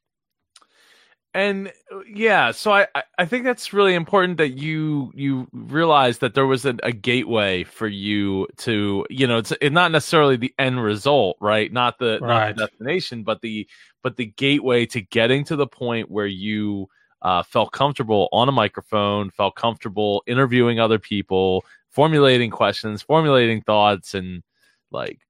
and 1.37 1.71
yeah 2.11 2.51
so 2.51 2.73
I, 2.73 2.87
I 3.19 3.27
think 3.27 3.45
that's 3.45 3.75
really 3.75 3.95
important 3.95 4.39
that 4.39 4.57
you 4.57 5.13
you 5.15 5.47
realize 5.53 6.19
that 6.19 6.35
there 6.35 6.47
was 6.47 6.65
a, 6.65 6.75
a 6.83 6.93
gateway 6.93 7.63
for 7.63 7.87
you 7.87 8.49
to 8.59 9.07
you 9.11 9.27
know 9.27 9.39
it's, 9.39 9.53
it's, 9.61 9.73
not 9.73 9.93
necessarily 9.93 10.37
the 10.37 10.55
end 10.59 10.83
result 10.83 11.37
right 11.41 11.71
not 11.71 11.99
the, 11.99 12.19
right. 12.23 12.57
not 12.57 12.57
the 12.57 12.67
destination 12.67 13.23
but 13.23 13.43
the 13.43 13.69
but 14.03 14.17
the 14.17 14.25
gateway 14.25 14.87
to 14.87 15.03
getting 15.03 15.45
to 15.45 15.57
the 15.57 15.67
point 15.67 16.11
where 16.11 16.27
you 16.27 16.89
uh, 17.21 17.43
felt 17.43 17.71
comfortable 17.73 18.29
on 18.33 18.49
a 18.49 18.53
microphone 18.53 19.31
felt 19.31 19.57
comfortable 19.57 20.23
interviewing 20.27 20.81
other 20.81 20.99
people 20.99 21.67
formulating 21.91 22.51
questions 22.51 23.03
formulating 23.03 23.61
thoughts 23.61 24.15
and 24.15 24.43
like 24.91 25.21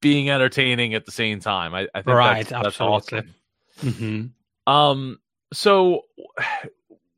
being 0.00 0.30
entertaining 0.30 0.94
at 0.94 1.04
the 1.04 1.12
same 1.12 1.40
time 1.40 1.74
i, 1.74 1.86
I 1.94 2.00
think 2.00 2.16
right 2.16 2.46
that's, 2.46 2.50
that's 2.50 2.66
absolutely 2.80 3.18
awesome. 3.18 3.34
mm-hmm. 3.82 4.72
um 4.72 5.18
so 5.52 6.02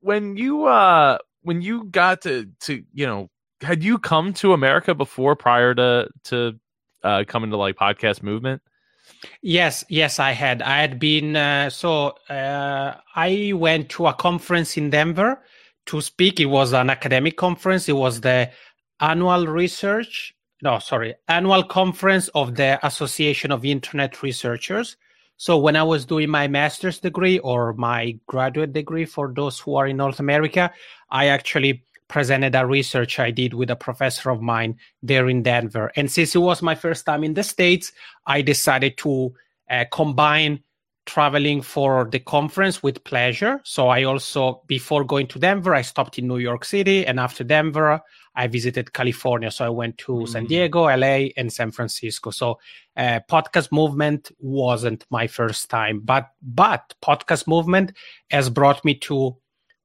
when 0.00 0.36
you 0.36 0.64
uh 0.64 1.18
when 1.42 1.62
you 1.62 1.84
got 1.84 2.22
to 2.22 2.48
to 2.60 2.84
you 2.92 3.06
know 3.06 3.30
had 3.60 3.82
you 3.82 3.98
come 3.98 4.32
to 4.34 4.52
America 4.52 4.94
before 4.94 5.36
prior 5.36 5.74
to 5.74 6.08
to 6.24 6.58
uh 7.02 7.24
coming 7.26 7.50
to 7.50 7.56
like 7.56 7.76
podcast 7.76 8.22
movement? 8.22 8.62
Yes, 9.42 9.84
yes, 9.88 10.18
I 10.18 10.32
had. 10.32 10.62
I 10.62 10.80
had 10.80 10.98
been 10.98 11.36
uh, 11.36 11.70
so 11.70 12.14
uh, 12.28 12.94
I 13.14 13.52
went 13.54 13.88
to 13.90 14.06
a 14.06 14.14
conference 14.14 14.76
in 14.76 14.90
Denver 14.90 15.42
to 15.86 16.00
speak. 16.00 16.40
It 16.40 16.46
was 16.46 16.72
an 16.72 16.90
academic 16.90 17.36
conference. 17.36 17.88
It 17.88 17.94
was 17.94 18.20
the 18.20 18.50
annual 19.00 19.46
research. 19.46 20.34
No, 20.62 20.78
sorry, 20.78 21.14
annual 21.28 21.62
conference 21.62 22.28
of 22.28 22.54
the 22.54 22.84
Association 22.86 23.52
of 23.52 23.64
Internet 23.64 24.22
Researchers. 24.22 24.96
So 25.36 25.58
when 25.58 25.76
I 25.76 25.82
was 25.82 26.04
doing 26.04 26.30
my 26.30 26.48
master's 26.48 27.00
degree 27.00 27.38
or 27.40 27.72
my 27.74 28.18
graduate 28.26 28.72
degree 28.72 29.04
for 29.04 29.32
those 29.34 29.58
who 29.58 29.74
are 29.76 29.86
in 29.86 29.96
North 29.96 30.20
America, 30.20 30.72
I 31.10 31.26
actually 31.26 31.84
presented 32.08 32.54
a 32.54 32.66
research 32.66 33.18
I 33.18 33.30
did 33.30 33.54
with 33.54 33.70
a 33.70 33.76
professor 33.76 34.30
of 34.30 34.40
mine 34.40 34.78
there 35.02 35.28
in 35.28 35.42
Denver. 35.42 35.90
And 35.96 36.10
since 36.10 36.34
it 36.34 36.38
was 36.38 36.62
my 36.62 36.74
first 36.74 37.06
time 37.06 37.24
in 37.24 37.34
the 37.34 37.42
States, 37.42 37.92
I 38.26 38.42
decided 38.42 38.96
to 38.98 39.34
uh, 39.70 39.84
combine 39.90 40.62
traveling 41.06 41.60
for 41.62 42.08
the 42.10 42.18
conference 42.18 42.82
with 42.82 43.04
pleasure. 43.04 43.60
So 43.64 43.88
I 43.88 44.04
also, 44.04 44.62
before 44.66 45.04
going 45.04 45.26
to 45.28 45.38
Denver, 45.38 45.74
I 45.74 45.82
stopped 45.82 46.18
in 46.18 46.26
New 46.26 46.38
York 46.38 46.64
City. 46.64 47.06
And 47.06 47.20
after 47.20 47.44
Denver, 47.44 48.00
I 48.34 48.46
visited 48.46 48.92
California. 48.92 49.50
So 49.50 49.64
I 49.64 49.68
went 49.68 49.98
to 49.98 50.12
mm-hmm. 50.12 50.26
San 50.26 50.46
Diego, 50.46 50.84
LA, 50.84 51.28
and 51.36 51.52
San 51.52 51.70
Francisco. 51.70 52.30
So 52.30 52.58
uh, 52.96 53.20
podcast 53.30 53.70
movement 53.70 54.30
wasn't 54.38 55.04
my 55.10 55.26
first 55.26 55.70
time, 55.70 56.00
but 56.00 56.30
but 56.42 56.94
podcast 57.02 57.46
movement 57.46 57.92
has 58.30 58.50
brought 58.50 58.84
me 58.84 58.94
to 58.94 59.36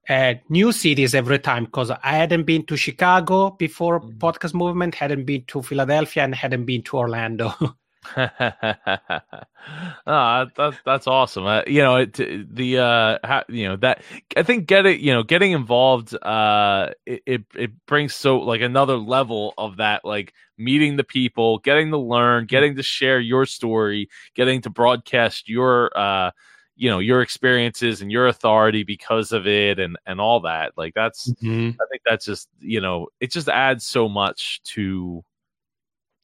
uh, 0.08 0.34
new 0.50 0.72
cities 0.72 1.14
every 1.14 1.40
time 1.40 1.66
because 1.66 1.92
I 1.92 2.16
hadn't 2.16 2.44
been 2.44 2.66
to 2.66 2.78
Chicago 2.78 3.52
before 3.52 4.00
mm-hmm. 4.00 4.18
podcast 4.18 4.54
movement, 4.54 4.96
hadn't 4.96 5.26
been 5.26 5.44
to 5.48 5.62
Philadelphia, 5.62 6.24
and 6.24 6.34
hadn't 6.34 6.66
been 6.66 6.82
to 6.84 6.98
Orlando. 6.98 7.54
oh, 10.08 10.46
that's 10.56 10.78
that's 10.86 11.08
awesome. 11.08 11.46
Uh, 11.46 11.64
you 11.68 11.82
know, 11.82 11.98
it, 11.98 12.14
the 12.14 12.80
uh, 12.80 13.18
how, 13.24 13.44
you 13.48 13.68
know 13.68 13.76
that 13.78 14.02
I 14.36 14.44
think 14.44 14.68
getting 14.68 15.00
you 15.00 15.14
know 15.14 15.24
getting 15.24 15.52
involved, 15.52 16.16
uh, 16.22 16.90
it, 17.06 17.24
it, 17.26 17.44
it 17.56 17.86
brings 17.86 18.16
so 18.16 18.40
like 18.40 18.62
another 18.62 18.98
level 18.98 19.54
of 19.58 19.78
that, 19.78 20.06
like 20.06 20.34
meeting 20.58 20.98
the 20.98 21.04
people, 21.04 21.60
getting 21.60 21.92
to 21.92 21.98
learn, 21.98 22.46
getting 22.46 22.76
to 22.76 22.84
share 22.84 23.20
your 23.20 23.46
story, 23.46 24.10
getting 24.36 24.62
to 24.62 24.70
broadcast 24.70 25.50
your 25.50 25.92
uh, 25.98 26.32
you 26.76 26.90
know 26.90 27.00
your 27.00 27.22
experiences 27.22 28.02
and 28.02 28.12
your 28.12 28.28
authority 28.28 28.84
because 28.84 29.32
of 29.32 29.48
it, 29.48 29.80
and 29.80 29.98
and 30.06 30.20
all 30.20 30.40
that. 30.42 30.74
Like 30.78 30.94
that's 30.94 31.30
mm-hmm. 31.34 31.80
I 31.82 31.86
think 31.92 32.02
that's 32.06 32.26
just 32.26 32.50
you 32.60 32.82
know 32.82 33.08
it 33.20 33.32
just 33.32 33.50
adds 33.50 33.86
so 33.86 34.10
much 34.10 34.62
to 34.64 35.24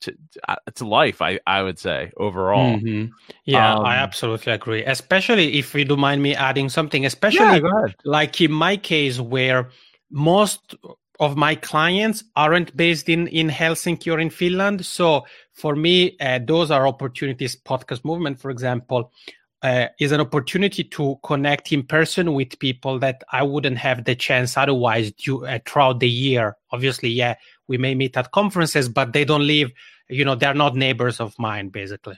to 0.05 0.15
uh, 0.47 0.55
to 0.73 0.87
life 0.87 1.21
i 1.21 1.39
i 1.47 1.61
would 1.61 1.79
say 1.79 2.11
overall 2.17 2.77
mm-hmm. 2.77 3.11
yeah 3.45 3.73
um, 3.73 3.85
i 3.85 3.95
absolutely 3.95 4.53
agree 4.53 4.83
especially 4.85 5.57
if 5.57 5.73
you 5.73 5.85
don't 5.85 5.99
mind 5.99 6.21
me 6.21 6.35
adding 6.35 6.69
something 6.69 7.05
especially 7.05 7.61
yeah, 7.61 7.87
like 8.05 8.39
in 8.41 8.51
my 8.51 8.77
case 8.77 9.19
where 9.19 9.69
most 10.11 10.75
of 11.19 11.35
my 11.35 11.55
clients 11.55 12.23
aren't 12.35 12.75
based 12.75 13.09
in 13.09 13.27
in 13.27 13.49
helsinki 13.49 14.13
or 14.13 14.19
in 14.19 14.29
finland 14.29 14.85
so 14.85 15.25
for 15.51 15.75
me 15.75 16.15
uh, 16.19 16.39
those 16.45 16.71
are 16.71 16.87
opportunities 16.87 17.55
podcast 17.55 18.05
movement 18.05 18.39
for 18.39 18.51
example 18.51 19.11
uh, 19.65 19.87
is 19.99 20.11
an 20.11 20.21
opportunity 20.21 20.83
to 20.83 21.19
connect 21.23 21.71
in 21.71 21.81
person 21.81 22.33
with 22.33 22.59
people 22.59 22.99
that 22.99 23.23
I 23.31 23.41
wouldn't 23.41 23.79
have 23.79 24.05
the 24.05 24.13
chance 24.15 24.57
otherwise 24.57 25.11
due, 25.13 25.43
uh, 25.43 25.57
throughout 25.65 25.99
the 25.99 26.09
year. 26.09 26.55
Obviously, 26.71 27.09
yeah, 27.09 27.33
we 27.67 27.79
may 27.79 27.95
meet 27.95 28.15
at 28.15 28.31
conferences, 28.31 28.87
but 28.87 29.13
they 29.13 29.25
don't 29.25 29.47
live 29.47 29.71
you 30.09 30.25
know 30.25 30.35
they're 30.35 30.53
not 30.53 30.75
neighbors 30.75 31.19
of 31.19 31.37
mine 31.39 31.69
basically. 31.69 32.17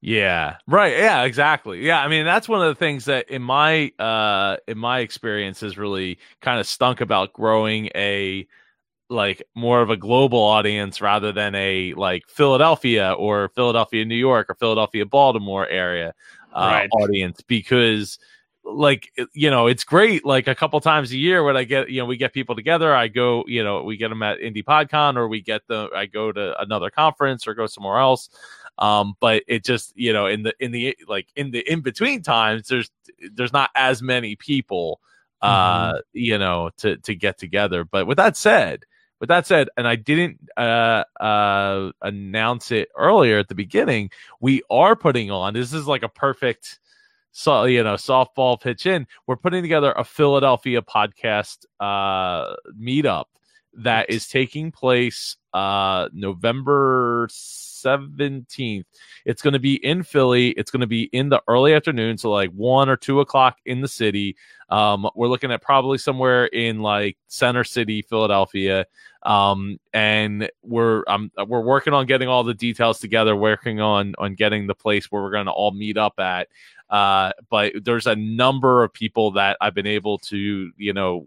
Yeah. 0.00 0.56
Right. 0.66 0.98
Yeah 0.98 1.22
exactly. 1.22 1.80
Yeah 1.80 2.00
i 2.00 2.08
mean 2.08 2.24
that's 2.24 2.48
one 2.48 2.60
of 2.60 2.68
the 2.68 2.78
things 2.78 3.06
that 3.06 3.30
in 3.30 3.42
my 3.42 3.90
uh 3.98 4.56
in 4.68 4.78
my 4.78 5.00
experience 5.00 5.60
has 5.60 5.78
really 5.78 6.18
kind 6.40 6.60
of 6.60 6.66
stunk 6.66 7.00
about 7.00 7.32
growing 7.32 7.88
a 7.94 8.46
like 9.10 9.42
more 9.54 9.80
of 9.80 9.90
a 9.90 9.96
global 9.96 10.38
audience 10.38 11.00
rather 11.00 11.32
than 11.32 11.54
a 11.54 11.94
like 11.94 12.22
philadelphia 12.28 13.12
or 13.12 13.50
philadelphia 13.50 14.04
new 14.04 14.14
york 14.14 14.48
or 14.48 14.54
philadelphia 14.54 15.04
baltimore 15.04 15.68
area 15.68 16.14
uh, 16.54 16.70
right. 16.72 16.90
audience 16.92 17.40
because 17.46 18.18
like 18.64 19.12
you 19.34 19.50
know 19.50 19.66
it's 19.66 19.84
great 19.84 20.24
like 20.24 20.48
a 20.48 20.54
couple 20.54 20.80
times 20.80 21.12
a 21.12 21.18
year 21.18 21.44
when 21.44 21.56
i 21.56 21.64
get 21.64 21.90
you 21.90 22.00
know 22.00 22.06
we 22.06 22.16
get 22.16 22.32
people 22.32 22.56
together 22.56 22.94
i 22.94 23.08
go 23.08 23.44
you 23.46 23.62
know 23.62 23.82
we 23.82 23.96
get 23.96 24.08
them 24.08 24.22
at 24.22 24.38
indie 24.38 24.64
podcon 24.64 25.16
or 25.16 25.28
we 25.28 25.42
get 25.42 25.60
the 25.68 25.88
i 25.94 26.06
go 26.06 26.32
to 26.32 26.58
another 26.60 26.88
conference 26.88 27.46
or 27.46 27.54
go 27.54 27.66
somewhere 27.66 27.98
else 27.98 28.30
Um, 28.78 29.14
but 29.20 29.44
it 29.46 29.64
just 29.64 29.92
you 29.96 30.12
know 30.12 30.26
in 30.26 30.42
the 30.42 30.54
in 30.58 30.72
the 30.72 30.96
like 31.06 31.28
in 31.36 31.50
the 31.50 31.60
in 31.60 31.80
between 31.80 32.22
times, 32.22 32.68
there's 32.68 32.90
there's 33.32 33.52
not 33.52 33.70
as 33.74 34.02
many 34.02 34.34
people, 34.36 35.00
uh, 35.40 35.92
mm-hmm. 35.92 35.98
you 36.12 36.38
know, 36.38 36.70
to 36.78 36.96
to 36.98 37.14
get 37.14 37.38
together. 37.38 37.84
But 37.84 38.06
with 38.06 38.16
that 38.16 38.36
said, 38.36 38.84
with 39.20 39.28
that 39.28 39.46
said, 39.46 39.68
and 39.76 39.86
I 39.86 39.94
didn't 39.94 40.40
uh, 40.56 41.04
uh, 41.20 41.92
announce 42.02 42.72
it 42.72 42.88
earlier 42.96 43.38
at 43.38 43.48
the 43.48 43.54
beginning, 43.54 44.10
we 44.40 44.62
are 44.68 44.96
putting 44.96 45.30
on. 45.30 45.54
This 45.54 45.72
is 45.72 45.86
like 45.86 46.02
a 46.02 46.08
perfect 46.08 46.80
so 47.36 47.64
you 47.64 47.82
know 47.82 47.94
softball 47.94 48.58
pitch 48.60 48.86
in 48.86 49.06
we're 49.26 49.36
putting 49.36 49.60
together 49.60 49.92
a 49.96 50.04
philadelphia 50.04 50.80
podcast 50.80 51.66
uh 51.80 52.54
meetup 52.80 53.24
that 53.76 54.08
is 54.08 54.28
taking 54.28 54.70
place 54.70 55.36
uh 55.54 56.08
november 56.12 57.26
17th 57.30 58.84
it's 59.24 59.42
going 59.42 59.52
to 59.52 59.58
be 59.58 59.74
in 59.84 60.02
philly. 60.02 60.50
It's 60.50 60.70
going 60.70 60.82
to 60.82 60.86
be 60.86 61.04
in 61.04 61.28
the 61.28 61.42
early 61.48 61.74
afternoon 61.74 62.18
so 62.18 62.30
like 62.30 62.50
one 62.50 62.88
or 62.88 62.96
two 62.96 63.20
o'clock 63.20 63.58
in 63.64 63.80
the 63.80 63.88
city. 63.88 64.36
Um 64.68 65.08
we're 65.14 65.28
looking 65.28 65.52
at 65.52 65.62
probably 65.62 65.98
somewhere 65.98 66.46
in 66.46 66.80
like 66.80 67.16
center 67.28 67.64
city 67.64 68.02
philadelphia. 68.02 68.86
Um 69.22 69.78
and 69.92 70.50
we're 70.62 71.04
um 71.06 71.30
we're 71.46 71.60
working 71.60 71.94
on 71.94 72.06
getting 72.06 72.28
all 72.28 72.44
the 72.44 72.54
details 72.54 72.98
together 72.98 73.34
working 73.34 73.80
on 73.80 74.14
on 74.18 74.34
getting 74.34 74.66
the 74.66 74.74
place 74.74 75.10
where 75.10 75.22
we're 75.22 75.30
going 75.30 75.46
to 75.46 75.52
all 75.52 75.72
meet 75.72 75.96
up 75.96 76.18
at. 76.18 76.48
Uh, 76.90 77.32
but 77.50 77.72
there's 77.82 78.06
a 78.06 78.14
number 78.14 78.84
of 78.84 78.92
people 78.92 79.32
that 79.32 79.56
I've 79.60 79.74
been 79.74 79.86
able 79.86 80.18
to, 80.18 80.70
you 80.76 80.92
know, 80.92 81.24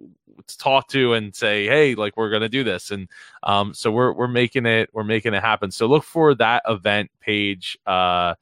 talk 0.58 0.88
to 0.90 1.14
and 1.14 1.36
say, 1.36 1.66
hey, 1.66 1.96
like 1.96 2.18
we're 2.18 2.30
gonna 2.30 2.50
do 2.50 2.64
this, 2.64 2.92
and 2.92 3.08
um, 3.44 3.74
so 3.74 3.92
we're 3.92 4.14
we're 4.14 4.28
making 4.28 4.66
it 4.66 4.90
we're 4.94 5.04
making 5.04 5.34
it 5.34 5.42
happen. 5.42 5.72
So 5.72 5.88
look 5.88 6.04
for 6.04 6.36
that 6.36 6.64
event 6.68 7.12
page. 7.22 7.78
Uh, 7.86 8.36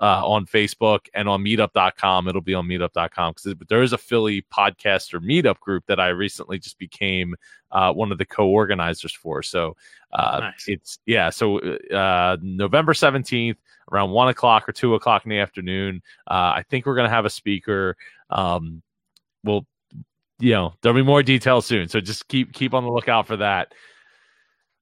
uh, 0.00 0.22
on 0.26 0.46
Facebook 0.46 1.06
and 1.14 1.28
on 1.28 1.42
meetup.com. 1.42 2.28
It'll 2.28 2.40
be 2.40 2.54
on 2.54 2.66
meetup.com 2.66 3.32
because 3.32 3.54
there 3.68 3.82
is 3.82 3.92
a 3.92 3.98
Philly 3.98 4.44
podcaster 4.52 5.20
meetup 5.20 5.58
group 5.60 5.84
that 5.86 5.98
I 5.98 6.08
recently 6.08 6.58
just 6.58 6.78
became 6.78 7.34
uh, 7.70 7.92
one 7.92 8.12
of 8.12 8.18
the 8.18 8.26
co 8.26 8.48
organizers 8.48 9.12
for. 9.12 9.42
So 9.42 9.76
uh, 10.12 10.40
nice. 10.40 10.64
it's, 10.68 10.98
yeah, 11.06 11.30
so 11.30 11.58
uh, 11.58 12.36
November 12.42 12.92
17th, 12.92 13.56
around 13.90 14.10
one 14.10 14.28
o'clock 14.28 14.68
or 14.68 14.72
two 14.72 14.94
o'clock 14.94 15.24
in 15.24 15.30
the 15.30 15.38
afternoon. 15.38 16.02
Uh, 16.26 16.52
I 16.56 16.64
think 16.68 16.86
we're 16.86 16.96
going 16.96 17.08
to 17.08 17.14
have 17.14 17.24
a 17.24 17.30
speaker. 17.30 17.96
Um, 18.30 18.82
we'll, 19.44 19.66
you 20.38 20.52
know, 20.52 20.74
there'll 20.80 20.96
be 20.96 21.02
more 21.02 21.22
details 21.22 21.66
soon. 21.66 21.88
So 21.88 22.00
just 22.00 22.28
keep 22.28 22.52
keep 22.52 22.74
on 22.74 22.84
the 22.84 22.90
lookout 22.90 23.26
for 23.26 23.36
that. 23.38 23.72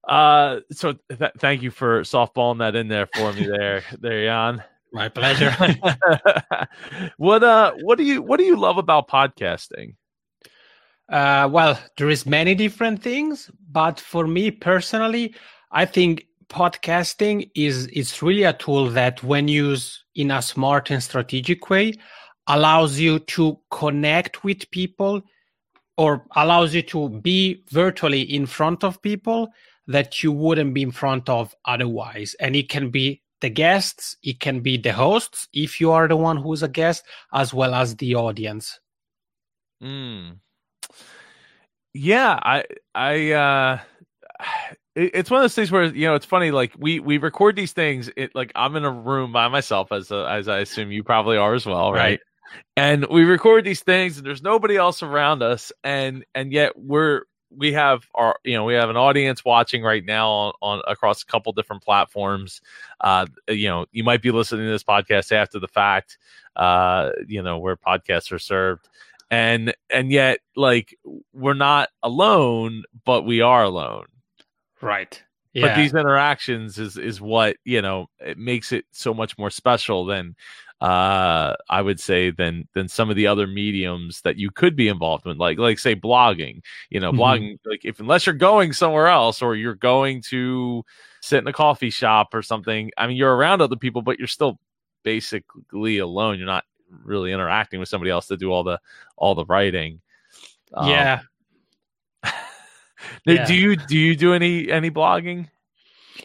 Uh, 0.08 0.61
so 0.70 0.94
th- 1.08 1.32
thank 1.38 1.62
you 1.62 1.70
for 1.70 2.02
softballing 2.02 2.58
that 2.58 2.76
in 2.76 2.88
there 2.88 3.06
for 3.06 3.32
me 3.32 3.46
there, 3.58 3.82
there, 4.00 4.25
Yann. 4.25 4.62
My 4.92 5.08
pleasure. 5.08 5.50
what 7.16 7.42
uh, 7.42 7.73
what 7.82 7.99
do 7.99 8.04
you 8.04 8.23
what 8.23 8.38
do 8.38 8.44
you 8.44 8.56
love 8.56 8.78
about 8.78 9.08
podcasting? 9.08 9.96
Uh, 11.08 11.49
well, 11.50 11.78
there 11.99 12.08
is 12.08 12.25
many 12.25 12.54
different 12.54 13.02
things, 13.02 13.50
but 13.70 14.00
for 14.00 14.26
me 14.26 14.50
personally, 14.50 15.34
I 15.70 15.84
think 15.84 16.26
podcasting 16.49 17.50
is 17.54 17.88
is 17.88 18.23
really 18.23 18.44
a 18.44 18.52
tool 18.52 18.88
that 18.90 19.23
when 19.23 19.49
used 19.49 19.99
in 20.14 20.30
a 20.30 20.40
smart 20.40 20.90
and 20.90 21.02
strategic 21.02 21.68
way 21.70 21.94
allows 22.46 22.99
you 22.99 23.18
to 23.18 23.58
connect 23.70 24.44
with 24.44 24.70
people 24.70 25.23
or 25.96 26.24
allows 26.36 26.74
you 26.74 26.82
to 26.82 27.08
be 27.08 27.62
virtually 27.70 28.22
in 28.22 28.46
front 28.46 28.82
of 28.82 29.00
people 29.02 29.48
that 29.86 30.22
you 30.22 30.32
wouldn't 30.32 30.74
be 30.74 30.82
in 30.82 30.90
front 30.90 31.28
of 31.28 31.54
otherwise 31.66 32.34
and 32.40 32.56
it 32.56 32.68
can 32.68 32.90
be 32.90 33.22
the 33.40 33.50
guests 33.50 34.16
it 34.22 34.40
can 34.40 34.60
be 34.60 34.76
the 34.76 34.92
hosts 34.92 35.48
if 35.52 35.80
you 35.80 35.92
are 35.92 36.08
the 36.08 36.16
one 36.16 36.36
who's 36.36 36.62
a 36.62 36.68
guest 36.68 37.04
as 37.32 37.52
well 37.52 37.74
as 37.74 37.94
the 37.96 38.14
audience 38.14 38.80
mm. 39.82 40.36
yeah 41.92 42.38
i 42.42 42.64
i 42.94 43.32
uh 43.32 43.78
it's 44.96 45.30
one 45.30 45.40
of 45.40 45.42
those 45.42 45.54
things 45.54 45.70
where 45.70 45.84
you 45.84 46.06
know 46.06 46.14
it's 46.14 46.26
funny 46.26 46.50
like 46.50 46.72
we 46.78 47.00
we 47.00 47.18
record 47.18 47.56
these 47.56 47.72
things 47.72 48.10
it 48.16 48.34
like 48.34 48.52
i'm 48.54 48.76
in 48.76 48.84
a 48.84 48.90
room 48.90 49.33
by 49.33 49.48
myself 49.48 49.92
as 49.92 50.11
a, 50.11 50.26
as 50.30 50.48
i 50.48 50.61
assume 50.61 50.90
you 50.90 51.02
probably 51.02 51.37
are 51.37 51.54
as 51.54 51.66
well 51.66 51.92
right? 51.92 51.98
right? 51.98 52.20
And 52.76 53.06
we 53.06 53.24
record 53.24 53.64
these 53.64 53.80
things 53.80 54.16
and 54.16 54.26
there's 54.26 54.42
nobody 54.42 54.76
else 54.76 55.02
around 55.02 55.42
us 55.42 55.72
and 55.82 56.24
and 56.34 56.52
yet 56.52 56.72
we're 56.76 57.22
we 57.56 57.72
have 57.72 58.06
our 58.14 58.38
you 58.44 58.54
know 58.54 58.64
we 58.64 58.74
have 58.74 58.90
an 58.90 58.96
audience 58.96 59.44
watching 59.44 59.82
right 59.82 60.04
now 60.04 60.28
on, 60.28 60.52
on 60.62 60.82
across 60.86 61.22
a 61.22 61.26
couple 61.26 61.52
different 61.52 61.82
platforms. 61.82 62.60
Uh 63.00 63.26
you 63.48 63.68
know 63.68 63.86
you 63.92 64.04
might 64.04 64.22
be 64.22 64.30
listening 64.30 64.66
to 64.66 64.72
this 64.72 64.84
podcast 64.84 65.32
after 65.32 65.58
the 65.58 65.68
fact 65.68 66.18
uh 66.56 67.10
you 67.26 67.42
know 67.42 67.58
where 67.58 67.76
podcasts 67.76 68.32
are 68.32 68.38
served. 68.38 68.88
And 69.30 69.74
and 69.90 70.10
yet 70.10 70.40
like 70.56 70.96
we're 71.32 71.54
not 71.54 71.88
alone 72.02 72.84
but 73.04 73.22
we 73.22 73.40
are 73.40 73.64
alone. 73.64 74.06
Right. 74.80 75.22
Yeah. 75.54 75.68
But 75.68 75.76
these 75.76 75.94
interactions 75.94 76.78
is 76.78 76.98
is 76.98 77.20
what, 77.20 77.56
you 77.64 77.80
know, 77.80 78.08
it 78.18 78.38
makes 78.38 78.72
it 78.72 78.84
so 78.90 79.14
much 79.14 79.38
more 79.38 79.50
special 79.50 80.04
than 80.04 80.34
uh 80.80 81.54
I 81.70 81.80
would 81.80 82.00
say 82.00 82.30
than 82.30 82.68
than 82.74 82.88
some 82.88 83.08
of 83.08 83.14
the 83.14 83.28
other 83.28 83.46
mediums 83.46 84.20
that 84.22 84.36
you 84.36 84.50
could 84.50 84.74
be 84.74 84.88
involved 84.88 85.26
in 85.26 85.38
like 85.38 85.58
like 85.58 85.78
say 85.78 85.94
blogging. 85.94 86.60
You 86.90 86.98
know, 86.98 87.12
mm-hmm. 87.12 87.20
blogging 87.20 87.58
like 87.64 87.84
if 87.84 88.00
unless 88.00 88.26
you're 88.26 88.34
going 88.34 88.72
somewhere 88.72 89.06
else 89.06 89.42
or 89.42 89.54
you're 89.54 89.76
going 89.76 90.22
to 90.22 90.84
sit 91.20 91.38
in 91.38 91.46
a 91.46 91.52
coffee 91.52 91.90
shop 91.90 92.34
or 92.34 92.42
something, 92.42 92.90
I 92.96 93.06
mean 93.06 93.16
you're 93.16 93.34
around 93.34 93.62
other 93.62 93.76
people 93.76 94.02
but 94.02 94.18
you're 94.18 94.26
still 94.26 94.58
basically 95.04 95.98
alone. 95.98 96.38
You're 96.38 96.46
not 96.46 96.64
really 97.04 97.32
interacting 97.32 97.78
with 97.78 97.88
somebody 97.88 98.10
else 98.10 98.26
to 98.26 98.36
do 98.36 98.50
all 98.50 98.64
the 98.64 98.80
all 99.16 99.36
the 99.36 99.44
writing. 99.44 100.00
Um, 100.72 100.88
yeah, 100.88 101.20
yeah. 103.26 103.46
Do 103.46 103.54
you 103.54 103.76
do 103.76 103.98
you 103.98 104.16
do 104.16 104.32
any 104.32 104.70
any 104.70 104.90
blogging? 104.90 105.48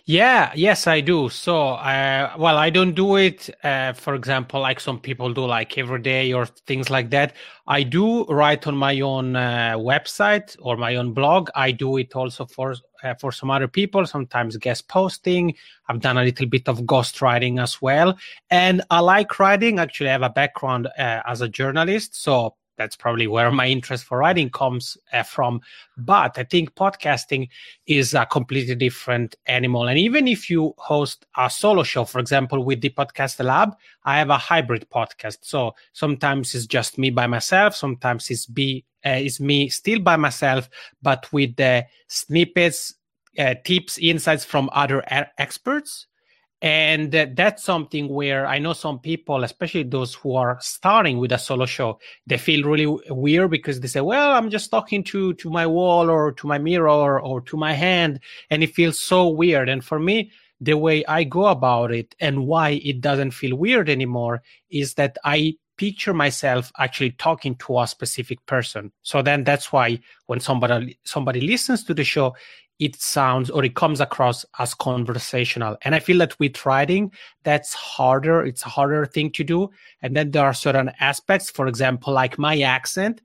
Yeah, 0.06 0.52
yes, 0.56 0.86
I 0.88 1.02
do. 1.02 1.30
So, 1.30 1.70
uh, 1.70 2.34
well, 2.38 2.58
I 2.58 2.70
don't 2.70 2.94
do 2.94 3.16
it, 3.16 3.50
uh, 3.64 3.94
for 3.94 4.14
example, 4.16 4.62
like 4.62 4.80
some 4.80 5.00
people 5.00 5.34
do, 5.34 5.46
like 5.46 5.78
every 5.78 6.02
day 6.02 6.32
or 6.32 6.46
things 6.46 6.90
like 6.90 7.10
that. 7.10 7.36
I 7.68 7.84
do 7.84 8.26
write 8.26 8.68
on 8.68 8.76
my 8.76 9.00
own 9.02 9.36
uh, 9.36 9.76
website 9.78 10.56
or 10.60 10.78
my 10.78 10.96
own 10.96 11.14
blog. 11.14 11.50
I 11.56 11.72
do 11.72 11.98
it 11.98 12.16
also 12.16 12.46
for 12.46 12.76
uh, 13.04 13.16
for 13.16 13.32
some 13.32 13.50
other 13.50 13.68
people. 13.68 14.06
Sometimes 14.06 14.58
guest 14.58 14.88
posting. 14.88 15.56
I've 15.88 16.02
done 16.02 16.18
a 16.18 16.24
little 16.24 16.48
bit 16.48 16.68
of 16.70 16.86
ghost 16.86 17.22
writing 17.22 17.58
as 17.60 17.82
well, 17.82 18.18
and 18.50 18.82
I 18.90 19.00
like 19.00 19.40
writing. 19.40 19.80
Actually, 19.80 20.10
I 20.10 20.14
have 20.14 20.22
a 20.24 20.30
background 20.30 20.88
uh, 20.98 21.22
as 21.26 21.42
a 21.42 21.50
journalist, 21.50 22.22
so 22.22 22.56
that's 22.80 22.96
probably 22.96 23.28
where 23.28 23.52
my 23.52 23.68
interest 23.68 24.06
for 24.06 24.18
writing 24.18 24.50
comes 24.50 24.98
uh, 25.12 25.22
from. 25.22 25.62
But 25.98 26.38
I 26.38 26.46
think 26.46 26.74
podcasting 26.76 27.50
is 27.86 28.14
a 28.14 28.26
completely 28.26 28.74
different 28.74 29.36
animal. 29.46 29.90
And 29.90 30.00
even 30.00 30.28
if 30.28 30.50
you 30.50 30.74
host 30.78 31.26
a 31.38 31.50
solo 31.50 31.84
show, 31.84 32.06
for 32.06 32.20
example, 32.20 32.64
with 32.64 32.80
the 32.80 32.90
Podcast 32.90 33.44
Lab, 33.44 33.76
I 34.06 34.18
have 34.18 34.30
a 34.30 34.38
hybrid 34.38 34.90
podcast. 34.90 35.40
So 35.42 35.76
sometimes 35.92 36.56
it's 36.56 36.66
just 36.66 36.98
me 36.98 37.10
by 37.10 37.28
myself, 37.28 37.76
sometimes 37.76 38.32
it's 38.32 38.46
be 38.46 38.86
uh, 39.06 39.12
it's 39.12 39.40
me 39.40 39.70
still 39.70 40.00
by 40.00 40.16
myself, 40.16 40.70
but 41.02 41.32
with 41.32 41.56
the 41.56 41.86
snippets, 42.08 42.96
uh, 43.38 43.56
tips, 43.64 43.98
insights 43.98 44.44
from 44.44 44.70
other 44.74 45.04
experts 45.38 46.08
and 46.62 47.12
that's 47.12 47.64
something 47.64 48.10
where 48.10 48.46
I 48.46 48.60
know 48.60 48.74
some 48.74 49.00
people, 49.00 49.44
especially 49.46 49.84
those 49.84 50.14
who 50.14 50.36
are 50.36 50.58
starting 50.60 51.18
with 51.18 51.32
a 51.32 51.38
solo 51.38 51.66
show, 51.66 52.00
they 52.28 52.38
feel 52.38 52.68
really 52.68 53.00
weird 53.10 53.52
because 53.52 53.80
they 53.80 53.88
say, 53.88 54.02
well, 54.02 54.32
I'm 54.32 54.50
just 54.50 54.70
talking 54.70 55.04
to, 55.06 55.34
to 55.36 55.50
my 55.50 55.66
wall 55.66 56.10
or 56.10 56.34
to 56.34 56.48
my 56.48 56.58
mirror 56.58 56.90
or, 56.90 57.22
or 57.22 57.40
to 57.42 57.56
my 57.56 57.72
hand. 57.72 58.20
And 58.50 58.62
it 58.62 58.76
feels 58.76 59.00
so 59.00 59.30
weird. 59.30 59.70
And 59.70 59.84
for 59.86 60.00
me, 60.00 60.32
the 60.60 60.78
way 60.78 61.06
I 61.06 61.24
go 61.24 61.46
about 61.46 61.94
it 61.94 62.14
and 62.20 62.46
why 62.46 62.82
it 62.84 63.00
doesn't 63.00 63.32
feel 63.32 63.56
weird 63.56 63.90
anymore 63.90 64.42
is 64.70 64.96
that 64.96 65.18
I 65.24 65.56
picture 65.78 66.14
myself 66.14 66.74
actually 66.78 67.12
talking 67.12 67.56
to 67.56 67.80
a 67.80 67.88
specific 67.88 68.46
person. 68.46 68.92
So 69.02 69.22
then 69.22 69.46
that's 69.46 69.72
why 69.72 70.00
when 70.26 70.42
somebody 70.42 71.00
somebody 71.06 71.40
listens 71.40 71.86
to 71.86 71.94
the 71.94 72.04
show, 72.04 72.36
it 72.80 72.96
sounds 72.96 73.50
or 73.50 73.64
it 73.66 73.76
comes 73.76 74.00
across 74.00 74.46
as 74.58 74.74
conversational. 74.74 75.78
And 75.84 75.94
I 75.94 76.00
feel 76.00 76.18
that 76.20 76.40
with 76.40 76.66
writing, 76.66 77.12
that's 77.44 77.74
harder. 77.74 78.46
It's 78.46 78.66
a 78.66 78.70
harder 78.70 79.06
thing 79.06 79.32
to 79.32 79.44
do. 79.44 79.70
And 80.02 80.16
then 80.16 80.32
there 80.32 80.46
are 80.46 80.54
certain 80.54 80.92
aspects, 81.00 81.50
for 81.50 81.68
example, 81.68 82.14
like 82.14 82.38
my 82.38 82.62
accent, 82.62 83.22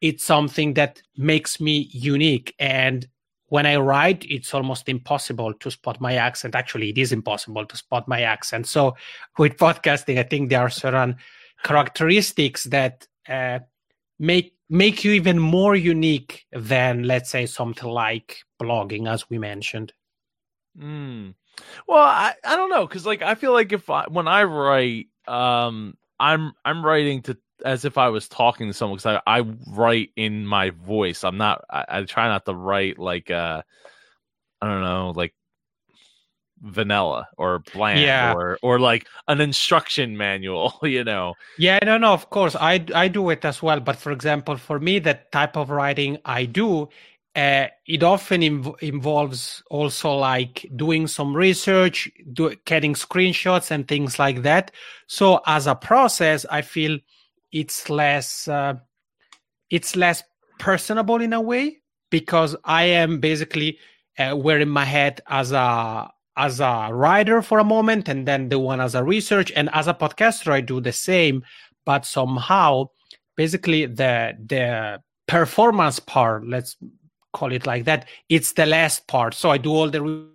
it's 0.00 0.24
something 0.24 0.74
that 0.74 1.00
makes 1.16 1.60
me 1.60 1.88
unique. 1.92 2.54
And 2.58 3.06
when 3.46 3.64
I 3.64 3.76
write, 3.76 4.24
it's 4.28 4.52
almost 4.52 4.88
impossible 4.88 5.54
to 5.54 5.70
spot 5.70 6.00
my 6.00 6.16
accent. 6.16 6.56
Actually, 6.56 6.90
it 6.90 6.98
is 6.98 7.12
impossible 7.12 7.64
to 7.64 7.76
spot 7.76 8.08
my 8.08 8.22
accent. 8.22 8.66
So 8.66 8.96
with 9.38 9.56
podcasting, 9.56 10.18
I 10.18 10.24
think 10.24 10.50
there 10.50 10.60
are 10.60 10.70
certain 10.70 11.16
characteristics 11.62 12.64
that 12.64 13.06
uh, 13.28 13.60
make 14.18 14.55
make 14.68 15.04
you 15.04 15.12
even 15.12 15.38
more 15.38 15.76
unique 15.76 16.44
than 16.52 17.04
let's 17.04 17.30
say 17.30 17.46
something 17.46 17.88
like 17.88 18.38
blogging 18.60 19.08
as 19.08 19.28
we 19.30 19.38
mentioned 19.38 19.92
Mm. 20.78 21.34
Well, 21.88 22.02
I, 22.02 22.34
I 22.44 22.56
don't 22.56 22.70
know 22.70 22.86
because 22.86 23.06
like 23.06 23.22
I 23.22 23.34
feel 23.34 23.52
like 23.52 23.72
if 23.72 23.88
I 23.88 24.06
when 24.08 24.28
I 24.28 24.44
write, 24.44 25.06
um, 25.26 25.96
I'm 26.20 26.52
I'm 26.64 26.84
writing 26.84 27.22
to 27.22 27.36
as 27.64 27.84
if 27.84 27.96
I 27.96 28.08
was 28.08 28.28
talking 28.28 28.66
to 28.68 28.74
someone 28.74 28.98
because 28.98 29.20
I, 29.26 29.38
I 29.38 29.40
write 29.68 30.10
in 30.16 30.46
my 30.46 30.70
voice. 30.70 31.24
I'm 31.24 31.38
not. 31.38 31.64
I, 31.70 31.84
I 31.88 32.02
try 32.02 32.28
not 32.28 32.44
to 32.46 32.54
write 32.54 32.98
like 32.98 33.30
uh, 33.30 33.62
I 34.60 34.66
don't 34.66 34.82
know, 34.82 35.12
like 35.16 35.34
vanilla 36.62 37.28
or 37.36 37.62
bland 37.72 38.00
Yeah. 38.00 38.32
or 38.34 38.58
or 38.62 38.78
like 38.78 39.06
an 39.28 39.40
instruction 39.40 40.16
manual. 40.16 40.78
You 40.82 41.04
know. 41.04 41.34
Yeah, 41.58 41.78
no, 41.84 41.98
no, 41.98 42.12
of 42.12 42.30
course, 42.30 42.56
I 42.56 42.84
I 42.94 43.08
do 43.08 43.30
it 43.30 43.44
as 43.44 43.62
well. 43.62 43.80
But 43.80 43.96
for 43.96 44.12
example, 44.12 44.56
for 44.56 44.78
me, 44.78 44.98
that 45.00 45.32
type 45.32 45.56
of 45.56 45.70
writing 45.70 46.18
I 46.24 46.44
do, 46.44 46.88
uh, 47.34 47.66
it 47.86 48.02
often 48.02 48.40
inv- 48.40 48.80
involves 48.82 49.62
also 49.70 50.12
like 50.12 50.66
doing 50.76 51.06
some 51.06 51.36
research, 51.36 52.08
do, 52.32 52.54
getting 52.64 52.94
screenshots 52.94 53.70
and 53.70 53.86
things 53.86 54.18
like 54.18 54.42
that. 54.42 54.70
So 55.06 55.40
as 55.46 55.66
a 55.66 55.74
process, 55.74 56.46
I 56.50 56.62
feel 56.62 56.98
it's 57.52 57.90
less 57.90 58.48
uh, 58.48 58.74
it's 59.70 59.96
less 59.96 60.22
personable 60.58 61.20
in 61.20 61.32
a 61.32 61.40
way 61.40 61.82
because 62.10 62.56
I 62.64 62.84
am 62.84 63.20
basically 63.20 63.78
uh, 64.18 64.34
wearing 64.36 64.68
my 64.68 64.84
head 64.84 65.20
as 65.26 65.52
a 65.52 66.10
as 66.36 66.60
a 66.60 66.88
writer 66.92 67.40
for 67.42 67.58
a 67.58 67.64
moment 67.64 68.08
and 68.08 68.26
then 68.26 68.48
the 68.48 68.58
one 68.58 68.80
as 68.80 68.94
a 68.94 69.02
research. 69.02 69.50
And 69.56 69.70
as 69.72 69.88
a 69.88 69.94
podcaster 69.94 70.52
I 70.52 70.60
do 70.60 70.80
the 70.80 70.92
same 70.92 71.44
but 71.84 72.04
somehow 72.04 72.90
basically 73.36 73.86
the 73.86 74.36
the 74.46 75.00
performance 75.28 75.98
part 75.98 76.46
let's 76.46 76.76
call 77.32 77.52
it 77.52 77.66
like 77.66 77.84
that 77.84 78.08
it's 78.28 78.52
the 78.52 78.66
last 78.66 79.06
part. 79.06 79.34
So 79.34 79.50
I 79.50 79.58
do 79.58 79.70
all 79.70 79.90
the 79.90 80.02
re- 80.02 80.26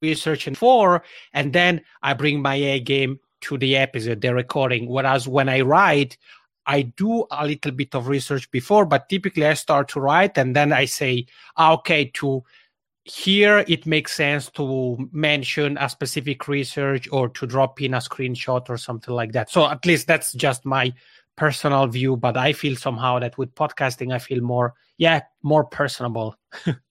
research 0.00 0.46
and 0.46 0.56
for 0.56 1.02
and 1.32 1.52
then 1.52 1.82
I 2.02 2.14
bring 2.14 2.40
my 2.40 2.54
A 2.54 2.80
game 2.80 3.18
to 3.42 3.58
the 3.58 3.76
episode 3.76 4.20
the 4.20 4.34
recording. 4.34 4.88
Whereas 4.88 5.28
when 5.28 5.48
I 5.48 5.60
write 5.60 6.16
I 6.68 6.82
do 6.82 7.24
a 7.30 7.46
little 7.46 7.72
bit 7.72 7.94
of 7.94 8.08
research 8.08 8.50
before, 8.50 8.84
but 8.84 9.08
typically 9.08 9.46
I 9.46 9.54
start 9.54 9.88
to 9.90 10.00
write 10.00 10.36
and 10.36 10.54
then 10.54 10.70
I 10.70 10.84
say, 10.84 11.26
ah, 11.56 11.72
okay, 11.72 12.10
to 12.16 12.44
here 13.10 13.64
it 13.68 13.86
makes 13.86 14.14
sense 14.14 14.50
to 14.50 15.08
mention 15.12 15.78
a 15.78 15.88
specific 15.88 16.46
research 16.48 17.08
or 17.10 17.28
to 17.30 17.46
drop 17.46 17.80
in 17.80 17.94
a 17.94 17.98
screenshot 17.98 18.68
or 18.68 18.76
something 18.76 19.14
like 19.14 19.32
that. 19.32 19.50
So 19.50 19.66
at 19.66 19.84
least 19.86 20.06
that's 20.06 20.32
just 20.34 20.64
my 20.64 20.92
personal 21.36 21.86
view, 21.86 22.16
but 22.16 22.36
I 22.36 22.52
feel 22.52 22.76
somehow 22.76 23.18
that 23.20 23.38
with 23.38 23.54
podcasting, 23.54 24.12
I 24.12 24.18
feel 24.18 24.42
more, 24.42 24.74
yeah, 24.98 25.22
more 25.42 25.64
personable. 25.64 26.36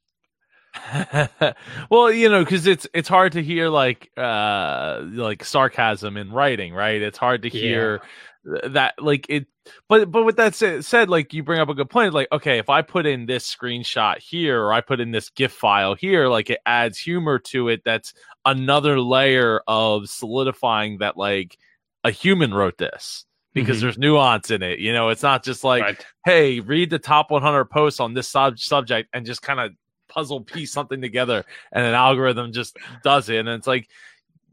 well, 1.90 2.12
you 2.12 2.30
know, 2.30 2.44
because 2.44 2.68
it's 2.68 2.88
it's 2.94 3.10
hard 3.10 3.34
to 3.34 3.44
hear 3.44 3.70
like 3.70 4.12
uh 4.18 5.02
like 5.04 5.44
sarcasm 5.44 6.18
in 6.18 6.32
writing, 6.32 6.74
right? 6.74 7.02
It's 7.02 7.18
hard 7.18 7.42
to 7.44 7.50
hear 7.50 8.02
th- 8.46 8.74
that 8.74 8.96
like 9.02 9.26
it 9.30 9.48
but 9.90 10.10
but 10.12 10.24
with 10.24 10.38
that 10.38 10.56
said 10.56 11.10
like 11.10 11.34
you 11.34 11.44
bring 11.44 11.60
up 11.60 11.68
a 11.70 11.74
good 11.74 11.90
point 11.90 12.14
like 12.14 12.30
okay 12.32 12.58
if 12.58 12.70
i 12.70 12.82
put 12.82 13.06
in 13.06 13.26
this 13.26 13.54
screenshot 13.54 14.18
here 14.20 14.64
or 14.64 14.72
i 14.72 14.80
put 14.80 15.02
in 15.02 15.12
this 15.12 15.30
gif 15.32 15.52
file 15.52 15.94
here 15.94 16.30
like 16.30 16.50
it 16.50 16.60
adds 16.66 16.98
humor 16.98 17.38
to 17.38 17.68
it 17.68 17.82
that's 17.84 18.14
another 18.46 19.02
layer 19.02 19.62
of 19.68 20.08
solidifying 20.08 21.00
that 21.00 21.18
like 21.18 21.58
a 22.06 22.12
human 22.12 22.54
wrote 22.54 22.78
this 22.78 23.26
because 23.54 23.80
Mhm. 23.80 23.82
there's 23.82 23.98
nuance 23.98 24.52
in 24.52 24.64
it 24.64 24.80
you 24.80 24.94
know 24.94 25.10
it's 25.10 25.24
not 25.24 25.44
just 25.44 25.66
like 25.66 25.84
right. 25.84 26.06
hey 26.24 26.62
read 26.62 26.90
the 26.90 27.00
top 27.00 27.30
100 27.30 27.66
posts 27.66 28.00
on 28.00 28.14
this 28.14 28.30
sub- 28.30 28.60
subject 28.60 29.10
and 29.12 29.26
just 29.26 29.42
kind 29.42 29.60
of 29.60 29.74
puzzle 30.18 30.42
piece 30.42 30.72
something 30.72 31.00
together 31.00 31.46
and 31.72 31.86
an 31.86 31.94
algorithm 31.94 32.52
just 32.52 32.76
does 33.04 33.30
it 33.30 33.38
and 33.38 33.50
it's 33.50 33.68
like 33.68 33.88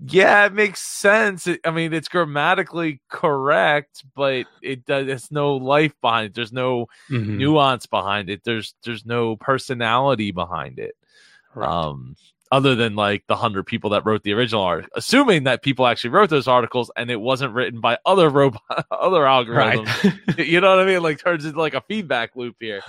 yeah, 0.07 0.44
it 0.46 0.53
makes 0.53 0.81
sense. 0.83 1.46
I 1.64 1.70
mean, 1.70 1.94
it's 1.94 2.09
grammatically 2.09 3.00
correct, 3.09 4.05
but 4.16 4.44
it 4.61 4.85
does. 4.85 5.07
There's 5.07 5.31
no 5.31 5.55
life 5.55 5.94
behind 6.00 6.27
it. 6.27 6.35
There's 6.35 6.53
no 6.53 6.87
Mhm. 7.09 7.37
nuance 7.38 7.87
behind 7.87 8.29
it. 8.29 8.42
There's 8.42 8.74
there's 8.85 9.07
no 9.07 9.37
personality 9.37 10.33
behind 10.33 10.81
it. 10.81 10.96
Right. 11.55 11.68
Um, 11.70 12.16
other 12.50 12.74
than 12.74 12.96
like 12.96 13.22
the 13.29 13.37
hundred 13.37 13.66
people 13.66 13.90
that 13.90 14.05
wrote 14.05 14.24
the 14.24 14.33
original 14.33 14.62
art, 14.62 14.87
assuming 14.96 15.44
that 15.44 15.62
people 15.62 15.87
actually 15.87 16.11
wrote 16.11 16.29
those 16.29 16.48
articles 16.48 16.90
and 16.96 17.09
it 17.09 17.20
wasn't 17.20 17.55
written 17.55 17.81
by 17.81 17.96
other 18.05 18.29
robot, 18.31 18.62
other 18.90 19.20
algorithms. 19.22 19.87
right. 20.37 20.46
you 20.46 20.61
know 20.61 20.70
what 20.70 20.81
I 20.81 20.87
mean? 20.87 21.03
Like 21.05 21.20
turns 21.22 21.44
into 21.44 21.59
like 21.61 21.74
a 21.74 21.81
feedback 21.83 22.35
loop 22.35 22.57
here. 22.59 22.83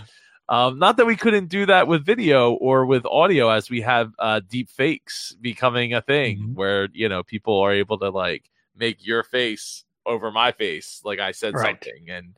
Um, 0.48 0.78
not 0.78 0.98
that 0.98 1.06
we 1.08 1.16
couldn't 1.16 1.48
do 1.48 1.66
that 1.66 1.88
with 1.88 2.06
video 2.06 2.54
or 2.54 2.86
with 2.86 3.06
audio, 3.08 3.50
as 3.50 3.70
we 3.70 3.82
have 3.82 4.14
uh, 4.20 4.42
deep 4.48 4.70
fakes 4.70 5.36
becoming 5.42 5.94
a 5.94 6.02
thing, 6.02 6.40
Mhm. 6.40 6.56
where 6.56 6.88
you 6.94 7.10
know 7.10 7.24
people 7.24 7.58
are 7.60 7.74
able 7.74 7.98
to 8.00 8.10
like 8.10 8.50
make 8.76 9.06
your 9.06 9.24
face 9.24 9.84
over 10.06 10.32
my 10.32 10.52
face, 10.52 11.02
like 11.04 11.20
I 11.20 11.32
said 11.32 11.56
Right. 11.56 11.82
something, 11.84 12.10
and 12.10 12.36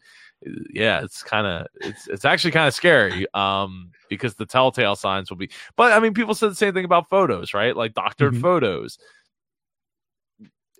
uh, 0.48 0.52
yeah, 0.72 1.02
it's 1.04 1.22
kind 1.22 1.46
of 1.46 1.67
it's 1.82 2.08
it's 2.08 2.24
actually 2.24 2.52
kind 2.52 2.67
of 2.67 2.74
scary, 2.74 3.28
um, 3.34 3.91
because 4.10 4.36
the 4.36 4.46
telltale 4.46 4.96
signs 4.96 5.30
will 5.30 5.38
be. 5.38 5.50
But 5.76 5.91
I 5.91 6.00
mean, 6.00 6.13
people 6.13 6.34
said 6.34 6.52
the 6.52 6.56
same 6.56 6.74
thing 6.74 6.86
about 6.86 7.10
photos, 7.10 7.54
right? 7.54 7.76
Like 7.76 7.93
doctored 7.93 8.36
Mhm. 8.36 8.41
photos. 8.41 8.98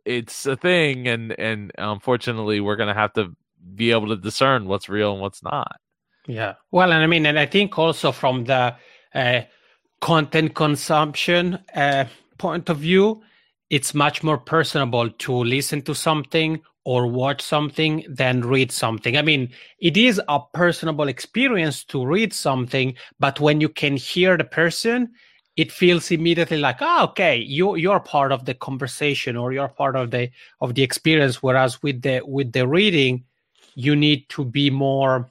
It's 0.06 0.46
a 0.46 0.56
thing, 0.56 1.08
and 1.10 1.38
and 1.38 1.72
unfortunately, 1.78 2.62
we're 2.62 2.78
gonna 2.78 2.94
have 2.94 3.12
to 3.13 3.36
be 3.76 3.92
able 3.92 4.08
to 4.08 4.16
discern 4.16 4.66
what's 4.68 4.88
real 4.88 5.12
and 5.12 5.22
what's 5.22 5.44
not. 5.44 5.76
Yeah. 6.28 6.56
Well, 6.72 6.92
and 6.92 7.02
I 7.02 7.08
mean, 7.08 7.26
and 7.26 7.40
I 7.40 7.46
think 7.46 7.78
also 7.78 8.12
from 8.12 8.44
the 8.44 8.76
uh, 9.16 9.42
content 10.02 10.56
consumption 10.56 11.60
uh, 11.74 12.06
point 12.38 12.70
of 12.70 12.78
view, 12.78 13.24
it's 13.70 13.94
much 13.94 14.24
more 14.24 14.38
personable 14.38 15.10
to 15.10 15.34
listen 15.34 15.82
to 15.84 15.96
something 15.96 16.62
or 16.84 17.08
watch 17.08 17.42
something 17.42 18.06
than 18.08 18.42
read 18.42 18.72
something. 18.72 19.18
I 19.18 19.22
mean, 19.22 19.50
it 19.80 19.98
is 19.98 20.22
a 20.28 20.40
personable 20.54 21.08
experience 21.08 21.84
to 21.86 22.06
read 22.06 22.34
something, 22.34 22.96
but 23.20 23.40
when 23.40 23.60
you 23.60 23.68
can 23.70 23.98
hear 23.98 24.38
the 24.38 24.46
person, 24.46 25.12
it 25.58 25.72
feels 25.72 26.12
immediately 26.12 26.58
like, 26.58 26.78
oh, 26.82 27.06
okay, 27.06 27.38
you 27.38 27.76
you're 27.76 28.00
part 28.00 28.32
of 28.32 28.46
the 28.46 28.54
conversation 28.54 29.36
or 29.36 29.52
you're 29.52 29.68
part 29.70 29.96
of 29.96 30.12
the 30.12 30.30
of 30.62 30.76
the 30.76 30.84
experience. 30.84 31.42
Whereas 31.42 31.82
with 31.82 32.02
the 32.04 32.22
with 32.26 32.52
the 32.52 32.68
reading, 32.68 33.26
you 33.76 33.96
need 33.96 34.30
to 34.30 34.46
be 34.46 34.70
more 34.70 35.30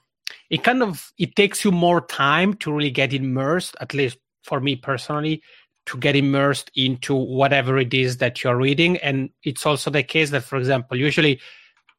it 0.51 0.63
kind 0.63 0.83
of 0.83 1.13
it 1.19 1.35
takes 1.37 1.65
you 1.65 1.71
more 1.71 2.01
time 2.07 2.55
to 2.55 2.73
really 2.73 2.91
get 2.91 3.13
immersed 3.13 3.77
at 3.81 3.95
least 3.95 4.19
for 4.43 4.61
me 4.61 4.77
personally 4.77 5.43
to 5.87 5.99
get 5.99 6.17
immersed 6.17 6.71
into 6.75 7.15
whatever 7.15 7.79
it 7.79 7.95
is 7.95 8.19
that 8.19 8.43
you're 8.43 8.57
reading 8.57 8.97
and 8.99 9.31
it's 9.45 9.67
also 9.67 9.91
the 9.91 10.03
case 10.03 10.31
that 10.31 10.45
for 10.45 10.57
example 10.57 10.97
usually 10.97 11.41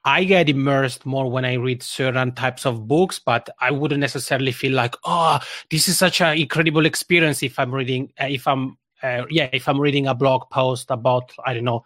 i 0.05 0.23
get 0.23 0.49
immersed 0.49 1.05
more 1.05 1.29
when 1.29 1.45
i 1.45 1.53
read 1.53 1.81
certain 1.83 2.31
types 2.33 2.65
of 2.65 2.87
books 2.87 3.19
but 3.19 3.49
i 3.59 3.71
wouldn't 3.71 4.01
necessarily 4.01 4.51
feel 4.51 4.73
like 4.73 4.95
oh 5.05 5.39
this 5.69 5.87
is 5.87 5.97
such 5.97 6.21
an 6.21 6.37
incredible 6.37 6.85
experience 6.85 7.43
if 7.43 7.57
i'm 7.59 7.73
reading 7.73 8.11
uh, 8.21 8.25
if 8.25 8.47
i'm 8.47 8.77
uh, 9.03 9.23
yeah 9.29 9.49
if 9.53 9.67
i'm 9.67 9.79
reading 9.79 10.07
a 10.07 10.15
blog 10.15 10.49
post 10.51 10.89
about 10.89 11.31
i 11.45 11.53
don't 11.53 11.63
know 11.63 11.83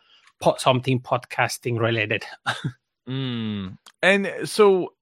something 0.57 0.99
podcasting 0.99 1.79
related 1.79 2.23
Mm. 3.07 3.77
And 4.01 4.31
so, 4.45 4.93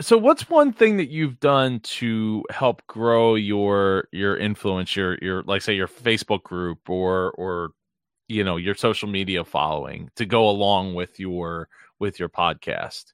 so 0.00 0.16
what's 0.16 0.48
one 0.48 0.72
thing 0.72 0.96
that 0.98 1.10
you've 1.10 1.40
done 1.40 1.80
to 1.80 2.44
help 2.50 2.86
grow 2.86 3.34
your 3.34 4.08
your 4.12 4.36
influence, 4.36 4.94
your 4.94 5.18
your 5.20 5.42
like 5.44 5.62
say 5.62 5.74
your 5.74 5.88
Facebook 5.88 6.42
group 6.42 6.88
or 6.88 7.32
or 7.32 7.70
you 8.28 8.44
know 8.44 8.56
your 8.56 8.74
social 8.74 9.08
media 9.08 9.44
following 9.44 10.10
to 10.16 10.24
go 10.24 10.48
along 10.48 10.94
with 10.94 11.18
your 11.18 11.68
with 11.98 12.18
your 12.18 12.28
podcast? 12.28 13.12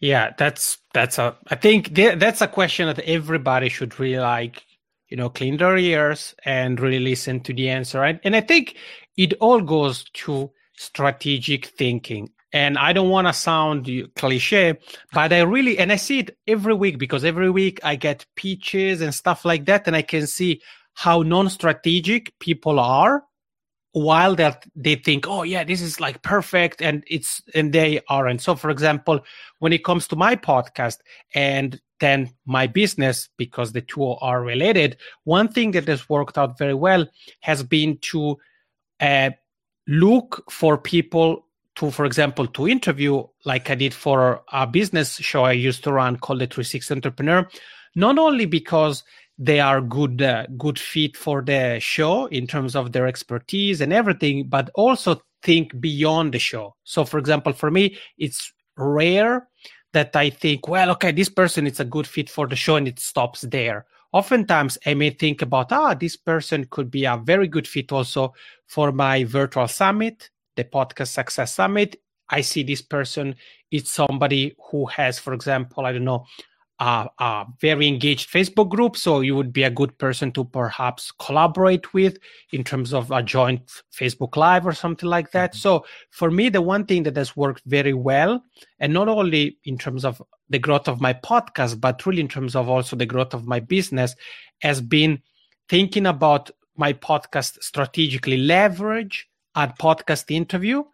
Yeah, 0.00 0.32
that's 0.36 0.78
that's 0.92 1.18
a. 1.18 1.36
I 1.48 1.54
think 1.54 1.94
th- 1.94 2.18
that's 2.18 2.40
a 2.40 2.48
question 2.48 2.86
that 2.86 3.00
everybody 3.00 3.68
should 3.68 3.98
really 3.98 4.18
like, 4.18 4.64
you 5.08 5.16
know, 5.16 5.28
clean 5.28 5.56
their 5.56 5.76
ears 5.76 6.34
and 6.44 6.80
really 6.80 7.00
listen 7.00 7.40
to 7.40 7.52
the 7.54 7.68
answer. 7.70 8.02
And, 8.02 8.20
and 8.24 8.36
I 8.36 8.40
think 8.40 8.76
it 9.16 9.34
all 9.40 9.60
goes 9.60 10.04
to 10.04 10.50
strategic 10.76 11.66
thinking. 11.66 12.30
And 12.52 12.78
I 12.78 12.92
don't 12.92 13.10
want 13.10 13.26
to 13.26 13.32
sound 13.32 13.90
cliche, 14.14 14.78
but 15.12 15.32
I 15.32 15.40
really 15.40 15.78
and 15.78 15.92
I 15.92 15.96
see 15.96 16.20
it 16.20 16.38
every 16.46 16.74
week 16.74 16.98
because 16.98 17.24
every 17.24 17.50
week 17.50 17.80
I 17.82 17.96
get 17.96 18.24
pitches 18.36 19.00
and 19.00 19.12
stuff 19.12 19.44
like 19.44 19.66
that, 19.66 19.86
and 19.86 19.96
I 19.96 20.02
can 20.02 20.26
see 20.26 20.62
how 20.94 21.22
non-strategic 21.22 22.38
people 22.38 22.80
are 22.80 23.24
while 23.92 24.34
they 24.34 24.52
they 24.74 24.94
think, 24.94 25.26
oh 25.26 25.42
yeah, 25.42 25.64
this 25.64 25.80
is 25.80 26.00
like 26.00 26.22
perfect, 26.22 26.82
and 26.82 27.02
it's 27.06 27.42
and 27.54 27.72
they 27.72 28.00
aren't. 28.08 28.42
So, 28.42 28.54
for 28.54 28.68
example, 28.68 29.20
when 29.58 29.72
it 29.72 29.84
comes 29.84 30.06
to 30.08 30.16
my 30.16 30.36
podcast 30.36 30.98
and 31.34 31.80
then 32.00 32.30
my 32.44 32.66
business, 32.66 33.30
because 33.38 33.72
the 33.72 33.80
two 33.80 34.04
are 34.04 34.42
related, 34.42 34.98
one 35.24 35.48
thing 35.48 35.70
that 35.70 35.88
has 35.88 36.10
worked 36.10 36.36
out 36.36 36.58
very 36.58 36.74
well 36.74 37.06
has 37.40 37.62
been 37.62 37.96
to 38.02 38.36
uh, 39.00 39.30
look 39.88 40.44
for 40.50 40.76
people 40.76 41.45
to, 41.76 41.90
for 41.90 42.04
example, 42.04 42.46
to 42.48 42.68
interview, 42.68 43.22
like 43.44 43.70
I 43.70 43.74
did 43.74 43.94
for 43.94 44.42
a 44.52 44.66
business 44.66 45.16
show 45.16 45.44
I 45.44 45.52
used 45.52 45.84
to 45.84 45.92
run 45.92 46.16
called 46.16 46.40
the 46.40 46.46
360 46.46 46.94
Entrepreneur, 46.94 47.48
not 47.94 48.18
only 48.18 48.46
because 48.46 49.04
they 49.38 49.60
are 49.60 49.80
good 49.80 50.22
uh, 50.22 50.46
good 50.56 50.78
fit 50.78 51.16
for 51.16 51.42
the 51.42 51.78
show 51.78 52.26
in 52.26 52.46
terms 52.46 52.74
of 52.74 52.92
their 52.92 53.06
expertise 53.06 53.80
and 53.80 53.92
everything 53.92 54.48
but 54.48 54.70
also 54.74 55.20
think 55.42 55.78
beyond 55.78 56.32
the 56.32 56.38
show. 56.38 56.74
So 56.84 57.04
for 57.04 57.18
example 57.18 57.52
for 57.52 57.70
me 57.70 57.98
it's 58.16 58.52
rare 58.78 59.48
that 59.92 60.14
i 60.16 60.28
think 60.30 60.68
well 60.68 60.90
okay 60.90 61.12
this 61.12 61.28
person 61.28 61.66
is 61.66 61.80
a 61.80 61.84
good 61.84 62.06
fit 62.06 62.28
for 62.28 62.46
the 62.46 62.56
show 62.56 62.76
and 62.76 62.88
it 62.88 62.98
stops 62.98 63.42
there. 63.42 63.84
Oftentimes 64.12 64.78
i 64.86 64.94
may 64.94 65.10
think 65.10 65.42
about 65.42 65.70
ah 65.70 65.92
this 65.92 66.16
person 66.16 66.66
could 66.70 66.90
be 66.90 67.04
a 67.04 67.18
very 67.22 67.48
good 67.48 67.68
fit 67.68 67.92
also 67.92 68.32
for 68.66 68.90
my 68.90 69.24
virtual 69.24 69.68
summit 69.68 70.30
the 70.56 70.64
podcast 70.64 71.08
success 71.08 71.54
summit 71.54 71.96
i 72.30 72.40
see 72.40 72.62
this 72.62 72.82
person 72.82 73.34
is 73.70 73.90
somebody 73.90 74.54
who 74.70 74.86
has 74.86 75.18
for 75.18 75.32
example 75.32 75.86
i 75.86 75.92
don't 75.92 76.04
know 76.04 76.24
a, 76.78 77.08
a, 77.18 77.46
very 77.60 77.88
engaged 77.88 78.30
Facebook 78.30 78.68
group. 78.68 78.96
So 78.96 79.20
you 79.20 79.34
would 79.34 79.52
be 79.52 79.62
a 79.62 79.70
good 79.70 79.96
person 79.98 80.30
to 80.32 80.44
perhaps 80.44 81.10
collaborate 81.12 81.94
with 81.94 82.18
in 82.52 82.64
terms 82.64 82.92
of 82.92 83.10
a 83.10 83.22
joint 83.22 83.62
Facebook 83.92 84.36
Live 84.36 84.66
or 84.66 84.72
something 84.72 85.08
like 85.08 85.30
that. 85.32 85.52
Mm-hmm. 85.52 85.58
So 85.58 85.86
for 86.10 86.30
me, 86.30 86.48
the 86.48 86.62
one 86.62 86.84
thing 86.84 87.04
that 87.04 87.16
has 87.16 87.36
worked 87.36 87.62
very 87.66 87.94
well, 87.94 88.42
and 88.78 88.92
not 88.92 89.08
only 89.08 89.58
in 89.64 89.78
terms 89.78 90.04
of 90.04 90.22
the 90.48 90.58
growth 90.58 90.88
of 90.88 91.00
my 91.00 91.14
podcast, 91.14 91.80
but 91.80 92.04
really 92.04 92.20
in 92.20 92.28
terms 92.28 92.54
of 92.54 92.68
also 92.68 92.96
the 92.96 93.06
growth 93.06 93.34
of 93.34 93.46
my 93.46 93.60
business, 93.60 94.14
has 94.60 94.80
been 94.80 95.22
thinking 95.68 96.06
about 96.06 96.50
my 96.76 96.92
podcast 96.92 97.62
strategically 97.62 98.36
leverage 98.36 99.28
a 99.56 99.68
podcast 99.68 100.30
interview 100.30 100.84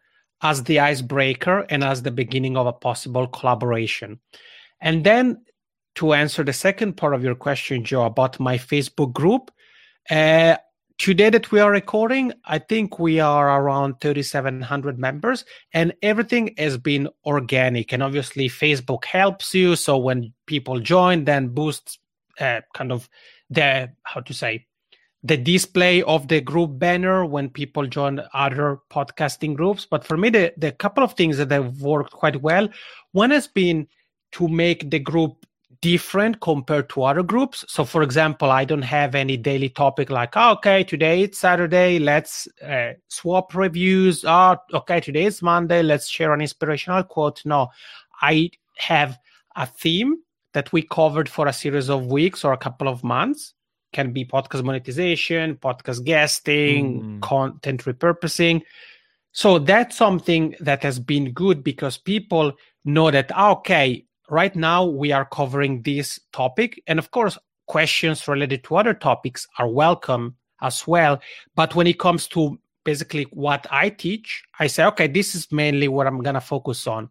as 0.41 0.65
the 0.65 0.81
icebreaker 0.81 1.67
and 1.69 1.85
as 1.85 2.03
the 2.03 2.11
beginning 2.11 2.57
of 2.57 2.67
a 2.67 2.73
possible 2.73 3.27
collaboration. 3.27 4.19
And 4.81 5.05
then 5.05 5.45
to 5.97 6.15
answer 6.15 6.43
the 6.43 6.53
second 6.53 6.97
part 6.97 7.15
of 7.15 7.23
your 7.23 7.35
question, 7.35 7.85
Joe, 7.85 8.05
about 8.05 8.41
my 8.41 8.59
Facebook 8.59 9.13
group. 9.13 9.51
Uh, 10.11 10.57
today 10.99 11.31
that 11.31 11.53
we 11.53 11.61
are 11.61 11.71
recording, 11.71 12.33
I 12.45 12.59
think 12.59 12.99
we 12.99 13.21
are 13.21 13.61
around 13.61 14.01
3,700 14.01 14.99
members, 14.99 15.45
and 15.73 15.93
everything 16.03 16.55
has 16.59 16.79
been 16.79 17.09
organic. 17.25 17.93
And 17.93 18.03
obviously, 18.03 18.49
Facebook 18.49 19.05
helps 19.05 19.55
you. 19.55 19.77
So 19.77 19.99
when 19.99 20.33
people 20.47 20.81
join, 20.81 21.25
then 21.25 21.49
boosts 21.49 21.99
uh, 22.41 22.63
kind 22.75 22.91
of 22.91 23.09
the 23.51 23.91
how 24.05 24.21
to 24.21 24.33
say 24.33 24.67
the 25.25 25.37
display 25.37 26.03
of 26.03 26.29
the 26.29 26.41
group 26.41 26.79
banner 26.79 27.25
when 27.25 27.49
people 27.49 27.87
join 27.87 28.21
other 28.35 28.79
podcasting 28.91 29.55
groups. 29.55 29.87
But 29.89 30.05
for 30.05 30.17
me, 30.17 30.31
the, 30.31 30.53
the 30.57 30.73
couple 30.73 31.05
of 31.05 31.15
things 31.15 31.39
that 31.39 31.51
have 31.53 31.81
worked 31.81 32.13
quite 32.13 32.43
well. 32.43 32.69
One 33.13 33.31
has 33.31 33.47
been 33.47 33.87
to 34.33 34.49
make 34.49 34.91
the 34.91 34.99
group 34.99 35.47
different 35.81 36.41
compared 36.41 36.89
to 36.89 37.03
other 37.03 37.23
groups. 37.23 37.65
So, 37.69 37.85
for 37.85 38.03
example, 38.03 38.51
I 38.51 38.65
don't 38.65 38.83
have 38.83 39.15
any 39.15 39.37
daily 39.37 39.69
topic 39.69 40.11
like, 40.11 40.37
oh, 40.37 40.53
okay, 40.53 40.85
today 40.85 41.23
it's 41.23 41.39
Saturday, 41.39 41.99
let's 41.99 42.49
uh, 42.67 42.93
swap 43.09 43.55
reviews. 43.55 44.25
Oh, 44.25 44.57
okay, 44.73 45.01
today 45.01 45.25
is 45.25 45.43
Monday, 45.43 45.83
let's 45.83 46.09
share 46.09 46.33
an 46.33 46.41
inspirational 46.41 47.03
quote. 47.03 47.43
No, 47.45 47.69
I 48.23 48.51
have 48.79 49.19
a 49.57 49.67
theme 49.67 50.19
that 50.55 50.73
we 50.73 50.83
covered 50.83 51.29
for 51.29 51.47
a 51.49 51.53
series 51.53 51.91
of 51.91 52.07
weeks 52.07 52.45
or 52.45 52.53
a 52.53 52.59
couple 52.59 52.89
of 52.89 53.03
months. 53.03 53.55
Can 53.93 54.13
be 54.13 54.25
podcast 54.25 54.65
monetization, 54.65 55.57
podcast 55.57 56.05
guesting, 56.05 57.03
mm. 57.03 57.21
content 57.21 57.85
repurposing. 57.85 58.63
So 59.33 59.59
that's 59.59 59.97
something 59.97 60.55
that 60.61 60.83
has 60.83 60.99
been 60.99 61.33
good 61.33 61.65
because 61.65 61.97
people 61.97 62.53
know 62.85 63.11
that, 63.11 63.37
okay, 63.37 64.05
right 64.29 64.55
now 64.55 64.85
we 64.85 65.13
are 65.13 65.25
covering 65.25 65.83
this 65.83 66.21
topic. 66.33 66.83
And 66.87 66.99
of 66.99 67.11
course, 67.11 67.39
questions 67.67 68.29
related 68.29 68.65
to 68.65 68.77
other 68.77 68.95
topics 68.95 69.47
are 69.59 69.69
welcome 69.69 70.37
as 70.61 70.87
well. 70.87 71.21
But 71.55 71.75
when 71.75 71.87
it 71.87 71.99
comes 71.99 72.27
to 72.29 72.59
basically 72.85 73.25
what 73.25 73.67
I 73.71 73.89
teach, 73.89 74.43
I 74.59 74.67
say, 74.67 74.85
okay, 74.87 75.07
this 75.07 75.35
is 75.35 75.51
mainly 75.53 75.89
what 75.89 76.07
I'm 76.07 76.23
going 76.23 76.35
to 76.35 76.41
focus 76.41 76.87
on. 76.87 77.11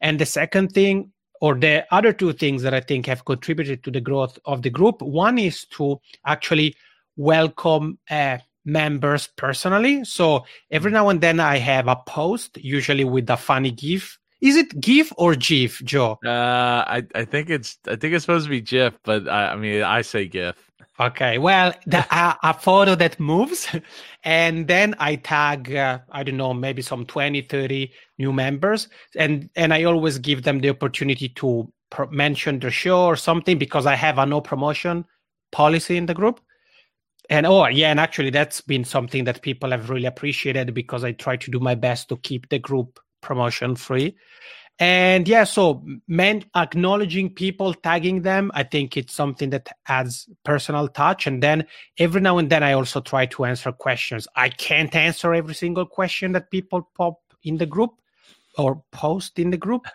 And 0.00 0.18
the 0.18 0.26
second 0.26 0.72
thing, 0.72 1.12
or 1.40 1.54
the 1.54 1.86
other 1.90 2.12
two 2.12 2.32
things 2.32 2.62
that 2.62 2.74
I 2.74 2.80
think 2.80 3.06
have 3.06 3.24
contributed 3.24 3.84
to 3.84 3.90
the 3.90 4.00
growth 4.00 4.38
of 4.44 4.62
the 4.62 4.70
group, 4.70 5.02
one 5.02 5.38
is 5.38 5.64
to 5.76 6.00
actually 6.26 6.76
welcome 7.16 7.98
uh, 8.10 8.38
members 8.64 9.28
personally. 9.36 10.04
So 10.04 10.44
every 10.70 10.90
now 10.90 11.08
and 11.08 11.20
then 11.20 11.40
I 11.40 11.58
have 11.58 11.88
a 11.88 11.96
post, 12.06 12.58
usually 12.58 13.04
with 13.04 13.28
a 13.30 13.36
funny 13.36 13.70
GIF 13.70 14.18
is 14.40 14.56
it 14.56 14.80
GIF 14.80 15.12
or 15.16 15.34
GIF, 15.34 15.82
Joe? 15.84 16.18
Uh, 16.24 16.84
I 16.86 17.02
I 17.14 17.24
think 17.24 17.50
it's 17.50 17.78
I 17.86 17.96
think 17.96 18.14
it's 18.14 18.24
supposed 18.24 18.46
to 18.46 18.50
be 18.50 18.60
GIF, 18.60 18.98
but 19.04 19.28
I, 19.28 19.52
I 19.52 19.56
mean 19.56 19.82
I 19.82 20.02
say 20.02 20.26
GIF. 20.28 20.56
Okay, 21.00 21.38
well, 21.38 21.72
the, 21.86 21.98
a, 22.10 22.36
a, 22.42 22.54
photo 22.54 22.96
that 22.96 23.20
moves, 23.20 23.68
and 24.24 24.66
then 24.66 24.96
I 24.98 25.14
tag 25.14 25.72
uh, 25.72 26.00
I 26.10 26.24
don't 26.24 26.36
know 26.36 26.52
maybe 26.52 26.82
some 26.82 27.06
20, 27.06 27.42
30 27.42 27.92
new 28.18 28.32
members, 28.32 28.88
and 29.16 29.48
and 29.54 29.72
I 29.72 29.84
always 29.84 30.18
give 30.18 30.42
them 30.42 30.60
the 30.60 30.70
opportunity 30.70 31.28
to 31.30 31.72
pro- 31.90 32.10
mention 32.10 32.58
the 32.58 32.70
show 32.70 33.04
or 33.06 33.16
something 33.16 33.58
because 33.58 33.86
I 33.86 33.94
have 33.94 34.18
a 34.18 34.26
no 34.26 34.40
promotion 34.40 35.04
policy 35.52 35.96
in 35.96 36.06
the 36.06 36.14
group. 36.14 36.40
And 37.30 37.46
oh 37.46 37.66
yeah, 37.66 37.90
and 37.90 38.00
actually 38.00 38.30
that's 38.30 38.60
been 38.60 38.84
something 38.84 39.24
that 39.24 39.42
people 39.42 39.70
have 39.70 39.90
really 39.90 40.06
appreciated 40.06 40.74
because 40.74 41.04
I 41.04 41.12
try 41.12 41.36
to 41.36 41.50
do 41.50 41.60
my 41.60 41.74
best 41.74 42.08
to 42.08 42.16
keep 42.16 42.48
the 42.48 42.58
group 42.58 42.98
promotion 43.20 43.76
free. 43.76 44.16
And 44.80 45.26
yeah 45.26 45.42
so 45.42 45.84
men 46.06 46.44
acknowledging 46.54 47.34
people 47.34 47.74
tagging 47.74 48.22
them 48.22 48.52
i 48.54 48.62
think 48.62 48.96
it's 48.96 49.12
something 49.12 49.50
that 49.50 49.68
adds 49.88 50.28
personal 50.44 50.86
touch. 50.86 51.26
And 51.26 51.42
then 51.42 51.66
every 51.98 52.20
now 52.20 52.38
and 52.38 52.48
then 52.48 52.62
i 52.62 52.72
also 52.74 53.00
try 53.00 53.26
to 53.26 53.44
answer 53.44 53.72
questions. 53.72 54.28
I 54.36 54.50
can't 54.50 54.94
answer 54.94 55.34
every 55.34 55.54
single 55.54 55.84
question 55.84 56.30
that 56.32 56.52
people 56.52 56.88
pop 56.96 57.18
in 57.42 57.56
the 57.56 57.66
group 57.66 57.90
or 58.58 58.82
post 58.92 59.38
in 59.38 59.50
the 59.50 59.56
group. 59.56 59.86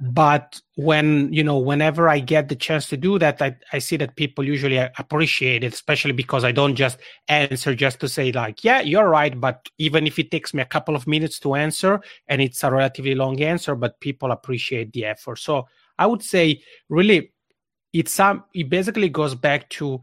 But 0.00 0.60
when 0.76 1.32
you 1.32 1.44
know 1.44 1.58
whenever 1.58 2.08
i 2.08 2.18
get 2.18 2.48
the 2.48 2.56
chance 2.56 2.88
to 2.88 2.96
do 2.96 3.18
that 3.18 3.40
I, 3.40 3.56
I 3.72 3.78
see 3.78 3.96
that 3.98 4.16
people 4.16 4.44
usually 4.44 4.76
appreciate 4.76 5.62
it 5.62 5.72
especially 5.72 6.12
because 6.12 6.42
i 6.42 6.50
don't 6.50 6.74
just 6.74 6.98
answer 7.28 7.74
just 7.76 8.00
to 8.00 8.08
say 8.08 8.32
like 8.32 8.64
yeah 8.64 8.80
you're 8.80 9.08
right 9.08 9.40
but 9.40 9.68
even 9.78 10.06
if 10.06 10.18
it 10.18 10.32
takes 10.32 10.52
me 10.52 10.62
a 10.62 10.66
couple 10.66 10.96
of 10.96 11.06
minutes 11.06 11.38
to 11.40 11.54
answer 11.54 12.00
and 12.26 12.42
it's 12.42 12.64
a 12.64 12.70
relatively 12.70 13.14
long 13.14 13.40
answer 13.40 13.76
but 13.76 14.00
people 14.00 14.32
appreciate 14.32 14.92
the 14.92 15.04
effort. 15.04 15.38
So 15.38 15.68
i 15.98 16.06
would 16.06 16.22
say 16.22 16.60
really 16.88 17.32
it's 17.92 18.12
some 18.12 18.44
it 18.52 18.68
basically 18.68 19.08
goes 19.08 19.36
back 19.36 19.70
to 19.70 20.00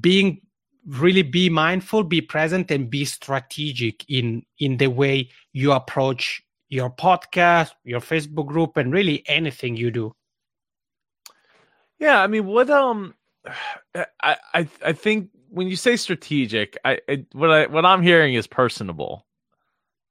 being 0.00 0.40
really 0.86 1.22
be 1.22 1.50
mindful 1.50 2.04
be 2.04 2.22
present 2.22 2.70
and 2.70 2.88
be 2.88 3.04
strategic 3.04 4.08
in 4.08 4.42
in 4.60 4.78
the 4.78 4.86
way 4.86 5.28
you 5.52 5.72
approach 5.72 6.42
your 6.68 6.90
podcast, 6.90 7.72
your 7.84 8.00
Facebook 8.00 8.46
group, 8.46 8.76
and 8.76 8.92
really 8.92 9.22
anything 9.26 9.76
you 9.76 9.90
do. 9.90 10.14
Yeah, 11.98 12.22
I 12.22 12.26
mean, 12.26 12.46
what 12.46 12.70
um, 12.70 13.14
I 13.94 14.36
I 14.54 14.68
I 14.84 14.92
think 14.92 15.30
when 15.48 15.68
you 15.68 15.76
say 15.76 15.96
strategic, 15.96 16.76
I, 16.84 16.98
I 17.08 17.24
what 17.32 17.50
I 17.50 17.66
what 17.66 17.86
I'm 17.86 18.02
hearing 18.02 18.34
is 18.34 18.46
personable. 18.46 19.24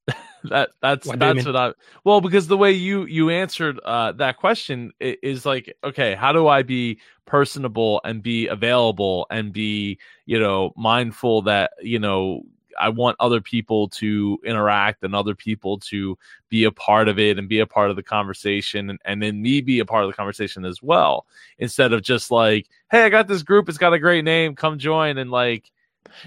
that 0.46 0.70
that's 0.82 1.08
what 1.08 1.20
that's 1.20 1.46
what 1.46 1.56
I 1.56 1.74
well 2.04 2.22
because 2.22 2.48
the 2.48 2.58
way 2.58 2.72
you 2.72 3.06
you 3.06 3.30
answered 3.30 3.80
uh, 3.84 4.12
that 4.14 4.38
question 4.38 4.92
is 5.00 5.46
like 5.46 5.76
okay, 5.84 6.16
how 6.16 6.32
do 6.32 6.48
I 6.48 6.64
be 6.64 7.00
personable 7.26 8.02
and 8.04 8.22
be 8.22 8.48
available 8.48 9.28
and 9.30 9.52
be 9.52 10.00
you 10.26 10.40
know 10.40 10.74
mindful 10.76 11.44
that 11.44 11.72
you 11.82 12.00
know 12.00 12.44
I 12.80 12.90
want 12.90 13.18
other 13.20 13.42
people 13.42 13.90
to 13.90 14.40
interact 14.46 15.04
and 15.04 15.16
other 15.16 15.36
people 15.36 15.80
to 15.80 16.18
be 16.50 16.64
a 16.66 16.72
part 16.72 17.08
of 17.08 17.20
it 17.20 17.38
and 17.38 17.48
be 17.48 17.60
a 17.60 17.66
part 17.66 17.90
of 17.90 17.96
the 17.96 18.04
conversation 18.04 18.90
and, 18.90 19.00
and 19.06 19.22
then 19.22 19.42
me 19.42 19.62
be 19.62 19.80
a 19.80 19.86
part 19.86 20.04
of 20.04 20.10
the 20.10 20.16
conversation 20.16 20.66
as 20.66 20.82
well. 20.82 21.26
Instead 21.58 21.94
of 21.94 22.02
just 22.02 22.32
like, 22.32 22.68
hey, 22.92 23.04
I 23.04 23.10
got 23.10 23.28
this 23.28 23.44
group, 23.44 23.70
it's 23.70 23.78
got 23.78 23.94
a 23.94 24.00
great 24.00 24.24
name, 24.24 24.56
come 24.56 24.78
join 24.78 25.18
and 25.18 25.32
like 25.32 25.72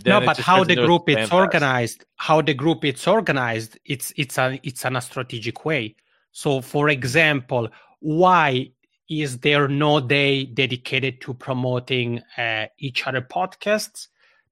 no, 0.05 0.21
but 0.21 0.37
how 0.37 0.65
the 0.65 0.77
group 0.77 1.09
is 1.09 1.31
organized, 1.31 2.05
how 2.17 2.43
the 2.43 2.55
group 2.55 2.85
it's 2.85 3.07
organized, 3.07 3.79
it's 3.85 4.13
it's 4.17 4.39
a 4.39 4.59
it's 4.63 4.85
in 4.85 4.97
a 4.97 5.01
strategic 5.01 5.65
way. 5.65 5.95
So 6.33 6.61
for 6.61 6.89
example, 6.89 7.69
why 8.01 8.73
is 9.09 9.39
there 9.39 9.69
no 9.69 10.01
day 10.01 10.45
dedicated 10.45 11.21
to 11.23 11.35
promoting 11.35 12.23
uh, 12.37 12.67
each 12.79 13.07
other 13.07 13.23
podcasts? 13.23 14.09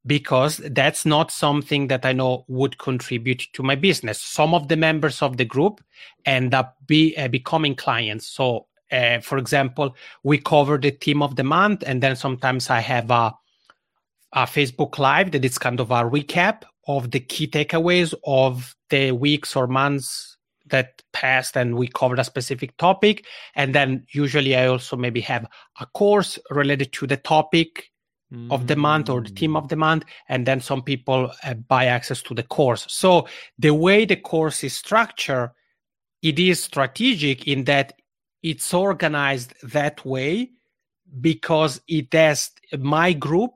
Because 0.07 0.59
that's 0.59 1.05
not 1.05 1.31
something 1.31 1.89
that 1.89 2.07
I 2.07 2.13
know 2.13 2.45
would 2.49 2.79
contribute 2.79 3.43
to 3.55 3.63
my 3.63 3.75
business. 3.75 4.23
Some 4.23 4.55
of 4.55 4.69
the 4.69 4.77
members 4.77 5.21
of 5.21 5.37
the 5.37 5.45
group 5.45 5.81
end 6.25 6.55
up 6.55 6.77
be, 6.87 7.17
uh, 7.17 7.29
becoming 7.29 7.75
clients. 7.75 8.29
So, 8.29 8.67
uh, 8.93 9.21
for 9.21 9.37
example, 9.37 9.97
we 10.23 10.39
cover 10.39 10.79
the 10.79 10.93
team 10.93 11.23
of 11.23 11.37
the 11.37 11.45
month, 11.45 11.83
and 11.87 12.03
then 12.03 12.15
sometimes 12.15 12.71
I 12.71 12.81
have 12.81 13.11
a, 13.11 13.35
a 14.33 14.43
Facebook 14.45 14.99
Live 14.99 15.33
that 15.33 15.45
is 15.45 15.59
kind 15.59 15.81
of 15.81 15.91
a 15.91 16.05
recap 16.05 16.63
of 16.87 17.11
the 17.11 17.21
key 17.21 17.49
takeaways 17.49 18.15
of 18.25 18.77
the 18.91 19.11
weeks 19.11 19.57
or 19.57 19.67
months 19.67 20.37
that 20.69 21.03
passed 21.13 21.57
and 21.57 21.77
we 21.77 21.87
covered 21.89 22.19
a 22.19 22.25
specific 22.25 22.77
topic 22.77 23.25
and 23.55 23.73
then 23.73 24.05
usually 24.11 24.57
i 24.57 24.67
also 24.67 24.97
maybe 24.97 25.21
have 25.21 25.47
a 25.81 25.87
course 25.87 26.39
related 26.51 26.93
to 26.93 27.07
the 27.07 27.17
topic 27.17 27.91
of 28.51 28.67
the 28.67 28.77
month 28.77 29.09
or 29.09 29.21
the 29.21 29.31
team 29.31 29.57
of 29.57 29.69
the 29.69 29.77
month 29.77 30.05
and 30.29 30.47
then 30.47 30.61
some 30.61 30.83
people 30.83 31.31
uh, 31.45 31.55
buy 31.55 31.87
access 31.87 32.21
to 32.23 32.35
the 32.35 32.43
course. 32.43 32.85
So 32.89 33.29
the 33.59 33.73
way 33.73 34.05
the 34.05 34.17
course 34.17 34.65
is 34.65 34.75
structured 34.75 35.51
it 36.23 36.39
is 36.39 36.63
strategic 36.63 37.47
in 37.47 37.65
that 37.65 37.93
it's 38.43 38.75
organized 38.75 39.55
that 39.63 40.05
way 40.05 40.51
because 41.21 41.81
it 41.89 42.13
has 42.13 42.51
my 42.79 43.13
group 43.13 43.53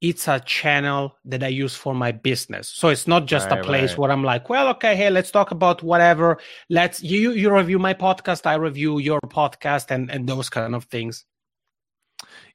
it's 0.00 0.28
a 0.28 0.40
channel 0.40 1.16
that 1.24 1.42
i 1.42 1.48
use 1.48 1.74
for 1.74 1.94
my 1.94 2.12
business. 2.12 2.68
So 2.68 2.88
it's 2.88 3.06
not 3.06 3.26
just 3.26 3.50
Right, 3.50 3.60
a 3.60 3.62
place 3.62 3.90
right. 3.92 3.98
where 3.98 4.10
i'm 4.10 4.24
like 4.24 4.48
well 4.48 4.68
okay 4.68 4.94
hey 4.96 5.10
let's 5.10 5.30
talk 5.30 5.50
about 5.52 5.82
whatever. 5.82 6.38
Let's 6.68 7.02
you 7.02 7.32
you 7.32 7.54
review 7.54 7.78
my 7.78 7.94
podcast 7.94 8.46
i 8.46 8.54
review 8.54 8.98
your 8.98 9.20
podcast 9.20 9.90
and 9.90 10.10
and 10.10 10.28
those 10.28 10.50
kind 10.50 10.74
of 10.74 10.84
things 10.84 11.24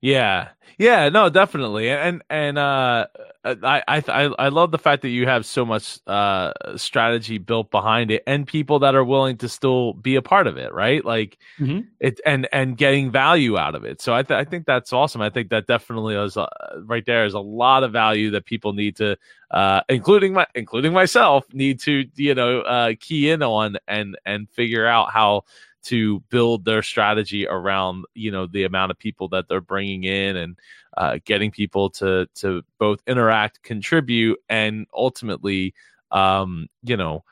Yeah, 0.01 0.49
yeah, 0.79 1.09
no, 1.09 1.29
definitely, 1.29 1.89
and 1.91 2.23
and 2.29 2.57
uh, 2.57 3.05
I 3.45 3.83
I 3.87 4.03
I 4.07 4.23
I 4.39 4.47
love 4.49 4.71
the 4.71 4.79
fact 4.79 5.03
that 5.03 5.09
you 5.09 5.27
have 5.27 5.45
so 5.45 5.63
much 5.63 5.99
uh 6.07 6.53
strategy 6.75 7.37
built 7.37 7.69
behind 7.69 8.09
it, 8.09 8.23
and 8.25 8.47
people 8.47 8.79
that 8.79 8.95
are 8.95 9.03
willing 9.03 9.37
to 9.37 9.49
still 9.49 9.93
be 9.93 10.15
a 10.15 10.21
part 10.23 10.47
of 10.47 10.57
it, 10.57 10.73
right? 10.73 11.05
Like 11.05 11.37
Mhm. 11.59 11.91
it, 11.99 12.19
and 12.25 12.47
and 12.51 12.77
getting 12.77 13.11
value 13.11 13.57
out 13.59 13.75
of 13.75 13.85
it. 13.85 14.01
So 14.01 14.13
I 14.15 14.23
th- 14.23 14.37
I 14.39 14.43
think 14.45 14.65
that's 14.65 14.91
awesome. 14.93 15.21
I 15.21 15.29
think 15.29 15.49
that 15.49 15.67
definitely 15.67 16.15
is 16.15 16.35
uh, 16.37 16.47
right 16.85 17.05
there 17.05 17.25
is 17.25 17.35
a 17.35 17.39
lot 17.39 17.83
of 17.83 17.91
value 17.91 18.31
that 18.31 18.45
people 18.45 18.73
need 18.73 18.95
to, 18.97 19.17
uh, 19.51 19.81
including 19.89 20.33
my 20.33 20.47
including 20.55 20.93
myself, 20.93 21.45
need 21.53 21.79
to 21.81 22.05
you 22.15 22.33
know 22.35 22.61
uh 22.61 22.93
key 22.99 23.29
in 23.29 23.43
on 23.43 23.77
and 23.87 24.17
and 24.25 24.49
figure 24.49 24.87
out 24.87 25.11
how 25.11 25.43
to 25.83 26.19
build 26.29 26.65
their 26.65 26.81
strategy 26.81 27.47
around 27.47 28.05
you 28.13 28.31
know 28.31 28.47
the 28.47 28.63
amount 28.63 28.91
of 28.91 28.99
people 28.99 29.27
that 29.29 29.47
they're 29.47 29.61
bringing 29.61 30.03
in 30.03 30.35
and 30.37 30.59
uh, 30.97 31.17
getting 31.25 31.51
people 31.51 31.89
to 31.89 32.27
to 32.35 32.63
both 32.79 33.01
interact 33.07 33.61
contribute 33.63 34.39
and 34.49 34.85
ultimately 34.93 35.73
um 36.11 36.67
you 36.83 36.97
know 36.97 37.23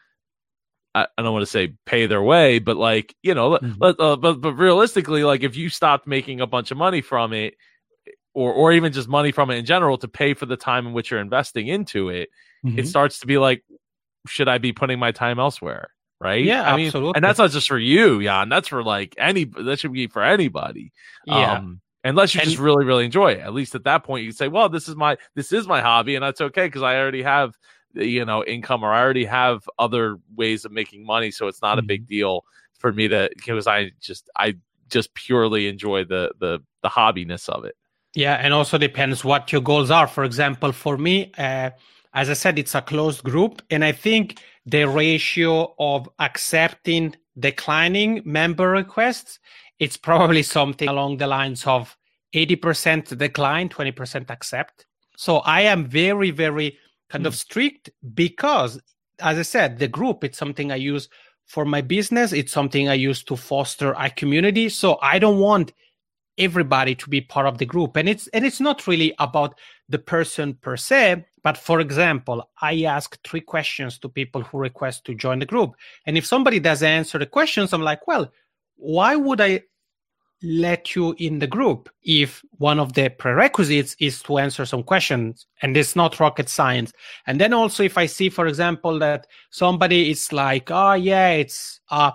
I, 0.95 1.07
I 1.17 1.21
don't 1.21 1.33
want 1.33 1.43
to 1.43 1.51
say 1.51 1.73
pay 1.85 2.07
their 2.07 2.23
way 2.23 2.59
but 2.59 2.77
like 2.77 3.15
you 3.21 3.33
know 3.35 3.59
Mhm. 3.61 3.77
let, 3.79 3.99
uh, 3.99 4.15
but 4.15 4.41
but 4.41 4.53
realistically 4.53 5.23
like 5.23 5.43
if 5.43 5.55
you 5.55 5.69
stopped 5.69 6.07
making 6.07 6.41
a 6.41 6.47
bunch 6.47 6.71
of 6.71 6.77
money 6.77 7.01
from 7.01 7.33
it 7.33 7.55
or 8.33 8.53
or 8.53 8.71
even 8.71 8.91
just 8.91 9.07
money 9.07 9.31
from 9.31 9.51
it 9.51 9.55
in 9.55 9.65
general 9.65 9.97
to 9.97 10.07
pay 10.07 10.33
for 10.33 10.45
the 10.45 10.57
time 10.57 10.87
in 10.87 10.93
which 10.93 11.11
you're 11.11 11.19
investing 11.19 11.67
into 11.67 12.09
it 12.09 12.29
it 12.65 12.83
Mhm. 12.83 12.87
starts 12.87 13.19
to 13.19 13.27
be 13.27 13.37
like 13.37 13.63
should 14.27 14.47
i 14.47 14.57
be 14.57 14.73
putting 14.73 14.99
my 14.99 15.11
time 15.11 15.39
elsewhere 15.39 15.89
right 16.21 16.43
Yeah, 16.43 16.63
i 16.71 16.75
mean 16.75 16.87
absolutely. 16.87 17.13
and 17.15 17.23
that's 17.23 17.39
not 17.39 17.51
just 17.51 17.67
for 17.67 17.77
you 17.79 18.19
yann 18.19 18.49
that's 18.49 18.67
for 18.67 18.83
like 18.83 19.15
any 19.17 19.45
that 19.45 19.79
should 19.79 19.93
be 19.93 20.07
for 20.07 20.23
anybody 20.23 20.91
yeah 21.25 21.53
um 21.57 21.81
unless 22.03 22.33
you 22.35 22.41
And- 22.41 22.49
just 22.49 22.59
really 22.61 22.85
really 22.85 23.05
enjoy 23.05 23.31
it 23.33 23.39
at 23.39 23.53
least 23.53 23.75
at 23.75 23.83
that 23.85 24.03
point 24.03 24.23
you 24.23 24.29
can 24.31 24.35
say 24.37 24.47
well 24.47 24.69
this 24.69 24.87
is 24.87 24.95
my 24.95 25.17
this 25.35 25.51
is 25.51 25.67
my 25.67 25.81
hobby 25.81 26.15
and 26.15 26.23
that's 26.23 26.41
okay 26.41 26.67
because 26.67 26.81
i 26.81 26.97
already 26.97 27.21
have 27.23 27.53
you 27.93 28.25
know 28.25 28.43
income 28.43 28.83
or 28.83 28.91
i 28.93 28.99
already 29.01 29.25
have 29.25 29.67
other 29.79 30.17
ways 30.35 30.65
of 30.65 30.71
making 30.71 31.05
money 31.05 31.31
so 31.31 31.47
it's 31.47 31.61
not 31.61 31.77
a 31.77 31.81
Mm-hmm. 31.81 31.87
big 31.87 32.07
deal 32.07 32.43
for 32.77 32.91
me 32.93 33.07
to 33.07 33.29
because 33.35 33.67
i 33.67 33.91
just 33.99 34.29
i 34.35 34.55
just 34.89 35.13
purely 35.13 35.67
enjoy 35.67 36.03
the 36.03 36.31
the 36.39 36.59
the 36.83 36.89
hobbiness 36.89 37.47
of 37.49 37.63
it 37.65 37.75
Yeah, 38.15 38.35
and 38.43 38.53
also 38.53 38.77
depends 38.77 39.23
what 39.23 39.51
your 39.51 39.61
goals 39.61 39.91
are. 39.91 40.07
For 40.07 40.23
example, 40.23 40.71
for 40.71 40.97
me, 40.97 41.15
uh, 41.37 41.69
as 42.13 42.27
I 42.29 42.33
said, 42.33 42.57
it's 42.57 42.73
a 42.73 42.81
closed 42.81 43.21
group, 43.23 43.61
and 43.69 43.81
I 43.85 43.91
think 44.05 44.39
the 44.69 44.85
ratio 44.85 45.73
of 45.79 46.09
accepting 46.19 47.15
declining 47.37 48.21
member 48.25 48.69
requests 48.69 49.39
it's 49.79 49.95
probably 49.95 50.43
something 50.43 50.89
along 50.89 51.17
the 51.17 51.27
lines 51.27 51.65
of 51.65 51.95
80% 52.35 53.17
decline 53.17 53.69
20% 53.69 54.29
accept. 54.29 54.85
So 55.17 55.37
i 55.39 55.61
am 55.61 55.85
very 55.85 56.31
very 56.31 56.77
kind 57.09 57.25
of 57.25 57.33
hmm. 57.33 57.37
strict 57.37 57.89
because 58.13 58.79
as 59.19 59.37
i 59.37 59.41
said 59.41 59.79
the 59.79 59.87
group 59.87 60.23
it's 60.23 60.37
something 60.37 60.71
i 60.71 60.75
use 60.75 61.09
for 61.45 61.65
my 61.65 61.81
business. 61.81 62.31
It's 62.31 62.51
something 62.51 62.87
i 62.87 62.93
use 62.93 63.23
to 63.23 63.35
foster 63.35 63.93
a 63.97 64.09
community. 64.09 64.69
So 64.69 64.99
i 65.01 65.17
don't 65.19 65.39
want 65.39 65.73
everybody 66.37 66.95
to 66.95 67.09
be 67.09 67.21
part 67.21 67.47
of 67.47 67.57
the 67.57 67.65
group. 67.65 67.97
And 67.97 68.07
it's 68.07 68.27
and 68.27 68.45
it's 68.45 68.61
not 68.61 68.87
really 68.87 69.13
about 69.19 69.59
the 69.89 69.99
person 69.99 70.53
per 70.53 70.77
se 70.77 71.25
but 71.43 71.57
for 71.57 71.79
example 71.79 72.49
i 72.61 72.83
ask 72.83 73.17
three 73.23 73.41
questions 73.41 73.97
to 73.99 74.09
people 74.09 74.41
who 74.41 74.57
request 74.57 75.05
to 75.05 75.15
join 75.15 75.39
the 75.39 75.45
group. 75.45 75.71
And 76.05 76.17
if 76.17 76.25
somebody 76.25 76.59
doesn't 76.59 76.87
answer 76.87 77.19
the 77.19 77.25
questions 77.25 77.73
i'm 77.73 77.81
like 77.81 78.07
well 78.07 78.31
why 78.75 79.15
would 79.15 79.41
i 79.41 79.61
let 80.41 80.95
you 80.95 81.13
in 81.17 81.39
the 81.39 81.47
group 81.47 81.89
if 82.01 82.41
one 82.51 82.79
of 82.79 82.93
the 82.93 83.09
prerequisites 83.09 83.93
is 83.99 84.21
to 84.23 84.37
answer 84.37 84.65
some 84.65 84.83
questions? 84.83 85.45
And 85.61 85.75
it's 85.75 85.97
not 85.97 86.17
rocket 86.19 86.47
science. 86.47 86.93
And 87.27 87.41
then 87.41 87.53
also 87.53 87.83
if 87.83 87.97
i 87.97 88.05
see 88.05 88.29
for 88.29 88.47
example 88.47 88.99
that 88.99 89.27
somebody 89.49 90.11
is 90.11 90.31
like 90.31 90.71
oh 90.71 90.93
yeah 90.93 91.29
it's 91.31 91.81
a 91.89 92.13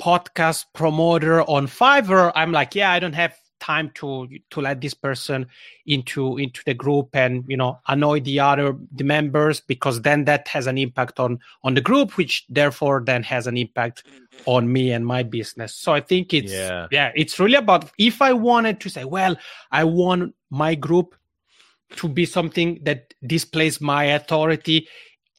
podcast 0.00 0.66
promoter 0.74 1.42
on 1.42 1.66
fiverr 1.66 2.30
i'm 2.36 2.52
like 2.52 2.74
yeah 2.76 2.92
i 2.92 3.00
don't 3.00 3.14
have 3.14 3.34
time 3.68 3.90
to 3.94 4.26
to 4.50 4.60
let 4.62 4.80
this 4.80 4.94
person 4.94 5.46
into 5.84 6.38
into 6.38 6.62
the 6.64 6.72
group 6.74 7.14
and 7.14 7.44
you 7.48 7.56
know 7.56 7.78
annoy 7.86 8.18
the 8.20 8.40
other 8.40 8.74
the 9.00 9.04
members 9.04 9.60
because 9.60 10.00
then 10.02 10.24
that 10.24 10.48
has 10.48 10.66
an 10.66 10.78
impact 10.78 11.20
on 11.20 11.38
on 11.62 11.74
the 11.74 11.80
group 11.90 12.16
which 12.16 12.46
therefore 12.48 13.02
then 13.04 13.22
has 13.22 13.46
an 13.46 13.56
impact 13.58 14.04
on 14.46 14.72
me 14.72 14.90
and 14.90 15.04
my 15.06 15.22
business 15.22 15.74
so 15.74 15.92
i 15.92 16.00
think 16.00 16.32
it's 16.32 16.52
Yeah. 16.52 16.86
yeah 16.90 17.12
it's 17.14 17.38
really 17.38 17.56
about 17.56 17.90
if 17.98 18.22
i 18.22 18.32
wanted 18.32 18.80
to 18.80 18.88
say 18.88 19.04
well 19.04 19.36
i 19.70 19.84
want 19.84 20.34
my 20.48 20.74
group 20.74 21.14
to 21.96 22.08
be 22.08 22.24
something 22.26 22.80
that 22.84 23.12
displays 23.26 23.80
my 23.80 24.04
authority 24.04 24.88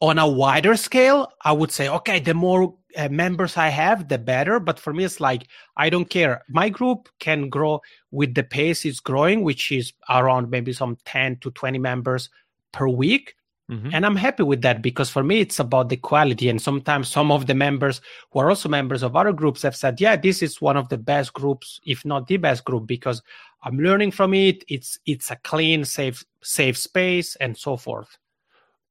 on 0.00 0.18
a 0.18 0.26
wider 0.28 0.76
scale 0.76 1.30
i 1.44 1.52
would 1.52 1.70
say 1.70 1.88
okay 1.88 2.18
the 2.18 2.34
more 2.34 2.74
uh, 2.96 3.08
members 3.08 3.56
i 3.56 3.68
have 3.68 4.08
the 4.08 4.18
better. 4.18 4.58
But 4.58 4.80
for 4.80 4.92
me 4.92 5.04
it's 5.04 5.20
like 5.20 5.46
i 5.76 5.88
don't 5.90 6.10
care. 6.10 6.42
My 6.48 6.68
group 6.68 7.08
can 7.20 7.48
grow 7.48 7.80
with 8.10 8.34
the 8.34 8.42
pace 8.42 8.84
it's 8.84 8.98
growing 9.00 9.44
which 9.44 9.70
is 9.70 9.92
around 10.08 10.50
maybe 10.50 10.72
some 10.72 10.96
10 11.04 11.36
to 11.42 11.50
20 11.52 11.78
members 11.78 12.30
per 12.72 12.88
week. 12.88 13.34
Mhm. 13.70 13.90
and 13.94 14.04
i'm 14.04 14.16
happy 14.16 14.42
with 14.42 14.62
that 14.62 14.82
because 14.82 15.08
for 15.10 15.22
me 15.22 15.38
it's 15.40 15.60
about 15.60 15.88
the 15.88 15.96
quality. 15.96 16.48
And 16.48 16.60
sometimes 16.60 17.06
some 17.08 17.30
of 17.30 17.46
the 17.46 17.54
members 17.54 18.00
who 18.32 18.40
are 18.40 18.48
also 18.48 18.68
members 18.68 19.04
of 19.04 19.14
other 19.14 19.32
groups 19.32 19.62
have 19.62 19.76
said 19.76 20.00
yeah 20.00 20.16
this 20.16 20.42
is 20.42 20.60
one 20.60 20.76
of 20.76 20.88
the 20.88 20.98
best 20.98 21.32
groups 21.32 21.80
if 21.86 22.04
not 22.04 22.26
the 22.26 22.36
best 22.38 22.64
group 22.64 22.88
because 22.88 23.22
i'm 23.62 23.78
learning 23.78 24.10
from 24.10 24.34
it. 24.34 24.64
It's 24.66 24.98
it's 25.06 25.30
a 25.30 25.36
clean 25.50 25.84
safe 25.84 26.24
safe 26.42 26.76
space 26.76 27.36
and 27.36 27.56
so 27.56 27.76
forth 27.76 28.18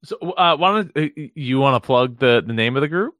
so 0.04 0.18
uh 0.38 0.56
why 0.56 0.72
don't 0.72 0.92
uh, 0.96 1.10
you 1.36 1.60
want 1.60 1.82
to 1.82 1.86
plug 1.86 2.20
the 2.20 2.44
the 2.46 2.54
name 2.54 2.76
of 2.76 2.82
the 2.82 2.88
group 2.88 3.16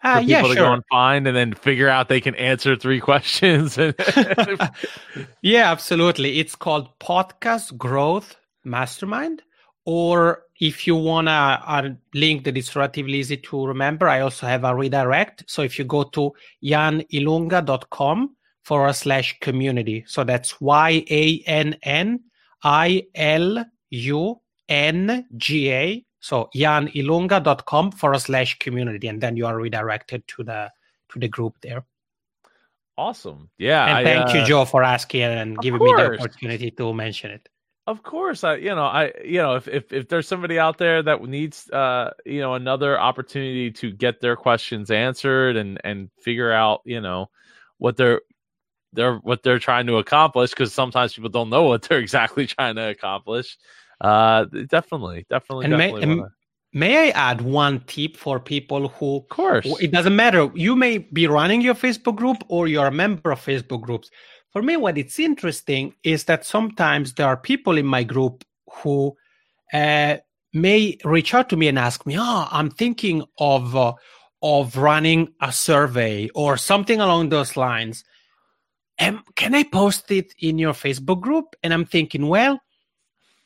for 0.00 0.08
uh, 0.08 0.20
people 0.20 0.30
yeah 0.30 0.42
to 0.42 0.54
go 0.54 0.72
and 0.72 0.82
find 0.90 1.26
and 1.26 1.36
then 1.36 1.52
figure 1.54 1.88
out 1.88 2.08
they 2.08 2.20
can 2.20 2.34
answer 2.36 2.76
three 2.76 3.00
questions 3.10 3.78
and 3.78 3.94
yeah, 5.42 5.70
absolutely. 5.70 6.38
It's 6.38 6.54
called 6.54 6.98
Podcast 6.98 7.76
Growth 7.76 8.36
Mastermind. 8.64 9.42
Or 9.84 10.42
if 10.60 10.86
you 10.86 10.96
want 10.96 11.28
a, 11.28 11.30
a 11.32 11.96
link 12.14 12.44
that 12.44 12.56
is 12.56 12.74
relatively 12.74 13.18
easy 13.18 13.36
to 13.36 13.66
remember, 13.66 14.08
I 14.08 14.20
also 14.20 14.46
have 14.46 14.64
a 14.64 14.74
redirect. 14.74 15.44
So 15.46 15.62
if 15.62 15.78
you 15.78 15.84
go 15.84 16.02
to 16.04 16.32
yannilunga.com 16.62 18.36
forward 18.62 18.94
slash 18.94 19.38
community. 19.40 20.04
So 20.08 20.24
that's 20.24 20.60
Y 20.60 21.04
A 21.08 21.42
N 21.46 21.76
N 21.84 22.20
I 22.64 23.04
L 23.14 23.64
U 23.90 24.40
N 24.68 25.26
G 25.36 25.72
A. 25.72 26.05
So 26.26 26.50
yannilunga.com 26.56 27.92
forward 27.92 28.18
slash 28.18 28.58
community. 28.58 29.06
And 29.06 29.20
then 29.20 29.36
you 29.36 29.46
are 29.46 29.56
redirected 29.56 30.26
to 30.26 30.42
the 30.42 30.72
to 31.10 31.20
the 31.20 31.28
group 31.28 31.54
there. 31.62 31.84
awesome 32.98 33.50
yeah 33.58 33.84
And 33.86 33.98
I, 33.98 34.04
thank 34.04 34.34
you, 34.34 34.40
uh, 34.40 34.44
Joe, 34.44 34.64
for 34.64 34.82
asking 34.82 35.22
and 35.22 35.56
giving 35.58 35.80
me 35.80 35.92
the 35.96 36.18
opportunity 36.18 36.72
to 36.72 36.92
mention 36.92 37.30
it. 37.30 37.48
Of 37.86 38.02
course, 38.02 38.42
I 38.42 38.56
you 38.56 38.74
know 38.74 38.86
I 38.86 39.12
you 39.24 39.38
know 39.38 39.54
if 39.54 39.68
if 39.68 39.92
if 39.92 40.08
there's 40.08 40.26
somebody 40.26 40.58
out 40.58 40.78
there 40.78 41.00
that 41.00 41.22
needs 41.22 41.70
uh 41.70 42.10
you 42.24 42.40
know 42.40 42.54
another 42.54 42.98
opportunity 42.98 43.70
to 43.82 43.92
get 43.92 44.20
their 44.20 44.34
questions 44.34 44.90
answered 44.90 45.54
and 45.56 45.78
and 45.84 46.10
figure 46.18 46.50
out 46.50 46.80
you 46.84 47.00
know 47.00 47.30
what 47.78 47.96
they're 47.96 48.22
they're 48.94 49.18
what 49.18 49.44
they're 49.44 49.60
trying 49.60 49.86
to 49.86 49.98
accomplish 49.98 50.50
because 50.50 50.74
sometimes 50.74 51.14
people 51.14 51.30
don't 51.30 51.50
know 51.50 51.64
what 51.70 51.82
they're 51.82 52.02
exactly 52.08 52.48
trying 52.48 52.74
to 52.74 52.88
accomplish. 52.90 53.56
Uh, 54.00 54.44
definitely, 54.68 55.24
definitely, 55.30 55.64
And 55.66 55.76
may, 55.76 55.88
definitely. 55.90 56.16
wanna- 56.16 56.30
may 56.72 57.08
I 57.08 57.10
add 57.10 57.40
one 57.40 57.80
tip 57.86 58.16
for 58.16 58.38
people 58.38 58.88
who 58.88 59.16
of 59.16 59.28
course, 59.28 59.66
it 59.80 59.90
doesn't 59.90 60.14
matter. 60.14 60.50
You 60.54 60.76
may 60.76 60.98
be 60.98 61.26
running 61.26 61.60
your 61.62 61.74
Facebook 61.74 62.16
group 62.16 62.44
or 62.48 62.68
you're 62.68 62.86
a 62.88 62.92
member 62.92 63.30
of 63.30 63.40
Facebook 63.40 63.80
groups. 63.82 64.10
For 64.52 64.62
me, 64.62 64.76
what 64.76 64.98
it's 64.98 65.18
interesting 65.18 65.94
is 66.02 66.24
that 66.24 66.44
sometimes 66.44 67.14
there 67.14 67.26
are 67.26 67.36
people 67.36 67.76
in 67.78 67.86
my 67.86 68.04
group 68.04 68.44
who 68.70 69.14
uh, 69.72 70.16
may 70.52 70.96
reach 71.04 71.34
out 71.34 71.48
to 71.50 71.56
me 71.56 71.68
and 71.68 71.78
ask 71.78 72.06
me, 72.06 72.16
"Oh, 72.18 72.48
I'm 72.50 72.70
thinking 72.70 73.22
of 73.38 73.74
uh, 73.76 73.92
of 74.42 74.76
running 74.76 75.28
a 75.40 75.52
survey 75.52 76.28
or 76.34 76.56
something 76.56 77.00
along 77.00 77.30
those 77.30 77.56
lines. 77.56 78.04
Um, 78.98 79.22
can 79.34 79.54
I 79.54 79.64
post 79.64 80.10
it 80.10 80.34
in 80.38 80.58
your 80.58 80.72
Facebook 80.74 81.20
group?" 81.20 81.56
And 81.62 81.72
I'm 81.74 81.84
thinking, 81.84 82.28
well, 82.28 82.60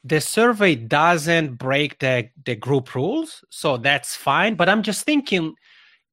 the 0.05 0.21
survey 0.21 0.75
doesn't 0.75 1.57
break 1.57 1.99
the, 1.99 2.29
the 2.45 2.57
group 2.57 2.95
rules, 2.95 3.45
so 3.51 3.77
that's 3.77 4.17
fine. 4.17 4.55
But 4.55 4.69
I'm 4.69 4.83
just 4.83 5.05
thinking 5.05 5.55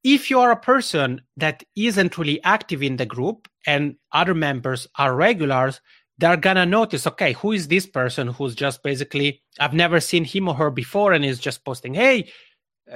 if 0.03 0.29
you 0.29 0.39
are 0.39 0.51
a 0.51 0.59
person 0.59 1.21
that 1.37 1.63
isn't 1.75 2.17
really 2.17 2.43
active 2.43 2.83
in 2.83 2.97
the 2.97 3.05
group 3.05 3.47
and 3.65 3.95
other 4.11 4.33
members 4.33 4.87
are 4.97 5.15
regulars, 5.15 5.81
they're 6.17 6.37
gonna 6.37 6.65
notice, 6.65 7.07
okay, 7.07 7.33
who 7.33 7.51
is 7.51 7.67
this 7.67 7.85
person 7.85 8.27
who's 8.27 8.55
just 8.55 8.83
basically 8.83 9.41
I've 9.59 9.73
never 9.73 9.99
seen 9.99 10.23
him 10.23 10.47
or 10.47 10.55
her 10.55 10.71
before 10.71 11.13
and 11.13 11.23
is 11.23 11.39
just 11.39 11.63
posting, 11.63 11.93
hey, 11.93 12.31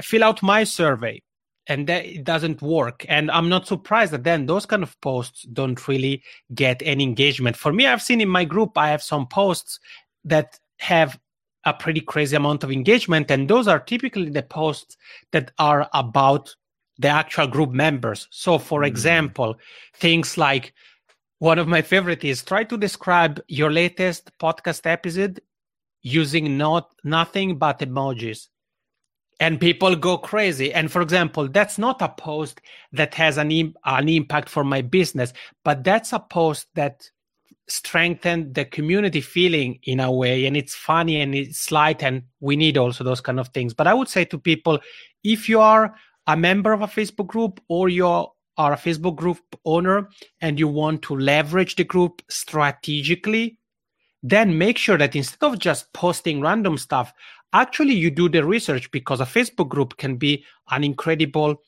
fill 0.02 0.24
out 0.24 0.44
my 0.44 0.64
survey. 0.64 1.22
And 1.68 1.86
that 1.88 2.06
it 2.06 2.24
doesn't 2.24 2.62
work. 2.62 3.06
And 3.08 3.30
I'm 3.30 3.48
not 3.48 3.68
surprised 3.68 4.12
that 4.14 4.24
then 4.24 4.48
those 4.48 4.66
kind 4.66 4.82
of 4.82 5.00
posts 5.00 5.44
don't 5.54 5.88
really 5.88 6.24
get 6.56 6.82
any 6.84 7.04
engagement. 7.04 7.56
For 7.56 7.72
me, 7.72 7.86
I've 7.86 8.02
seen 8.02 8.20
in 8.20 8.28
my 8.30 8.44
group, 8.46 8.78
I 8.78 8.89
have 8.89 9.04
some 9.04 9.28
posts 9.28 9.80
that 10.26 10.60
have 10.82 11.20
a 11.64 11.74
pretty 11.74 12.02
crazy 12.02 12.36
amount 12.36 12.64
of 12.64 12.72
engagement. 12.72 13.30
And 13.30 13.48
those 13.48 13.68
are 13.68 13.80
typically 13.80 14.30
the 14.30 14.42
posts 14.42 14.98
that 15.32 15.52
are 15.60 15.88
about 15.94 16.56
the 16.98 17.08
actual 17.08 17.48
group 17.48 17.72
members. 17.72 18.28
So, 18.32 18.58
for 18.58 18.82
mm. 18.82 18.88
example, 18.88 19.56
things 19.94 20.38
like 20.38 20.74
one 21.38 21.60
of 21.60 21.68
my 21.68 21.82
favorite 21.82 22.24
is 22.24 22.44
try 22.44 22.64
to 22.64 22.78
describe 22.78 23.40
your 23.48 23.72
latest 23.72 24.32
podcast 24.40 24.86
episode 24.86 25.40
using 26.02 26.58
not 26.58 26.90
nothing 27.04 27.58
but 27.58 27.80
emojis 27.80 28.48
and 29.40 29.60
people 29.60 29.96
go 29.96 30.18
crazy 30.18 30.74
and 30.74 30.92
for 30.92 31.02
example 31.02 31.48
that's 31.48 31.78
not 31.78 32.02
a 32.02 32.10
post 32.10 32.60
that 32.92 33.14
has 33.14 33.38
an, 33.38 33.52
Im- 33.52 33.76
an 33.86 34.10
impact 34.10 34.50
for 34.50 34.64
my 34.64 34.82
business 34.82 35.32
but 35.64 35.84
that's 35.84 36.12
a 36.12 36.20
post 36.20 36.68
that 36.74 37.10
strengthened 37.72 38.54
the 38.54 38.66
community 38.66 39.22
feeling 39.22 39.80
in 39.84 40.00
a 40.00 40.12
way 40.12 40.46
and 40.46 40.58
it's 40.58 40.76
funny 40.76 41.22
and 41.22 41.34
it's 41.34 41.72
light 41.72 42.04
and 42.04 42.24
we 42.40 42.56
need 42.56 42.78
also 42.78 43.04
those 43.04 43.22
kind 43.22 43.40
of 43.40 43.48
things. 43.50 43.74
But 43.74 43.88
i 43.88 43.94
would 43.94 44.10
say 44.10 44.26
to 44.26 44.38
people 44.38 44.80
if 45.24 45.48
you 45.48 45.60
are 45.60 45.96
a 46.28 46.38
member 46.38 46.72
of 46.72 46.82
a 46.82 46.88
facebook 46.88 47.28
group 47.28 47.60
or 47.68 47.90
you 47.90 48.06
are 48.06 48.74
a 48.74 48.78
facebook 48.78 49.16
group 49.16 49.40
owner 49.66 50.10
and 50.42 50.60
you 50.60 50.68
want 50.68 51.02
to 51.02 51.16
leverage 51.16 51.76
the 51.76 51.84
group 51.84 52.22
strategically 52.30 53.58
then 54.24 54.58
make 54.58 54.78
sure 54.78 54.98
that 54.98 55.16
instead 55.16 55.44
of 55.44 55.58
just 55.58 55.92
posting 55.94 56.42
random 56.42 56.78
stuff 56.78 57.14
actually 57.54 57.94
you 57.94 58.12
do 58.12 58.30
the 58.30 58.46
research 58.46 58.90
because 58.92 59.20
a 59.20 59.26
facebook 59.26 59.70
group 59.70 59.98
can 59.98 60.16
be 60.16 60.44
an 60.70 60.84
incredible 60.84 61.62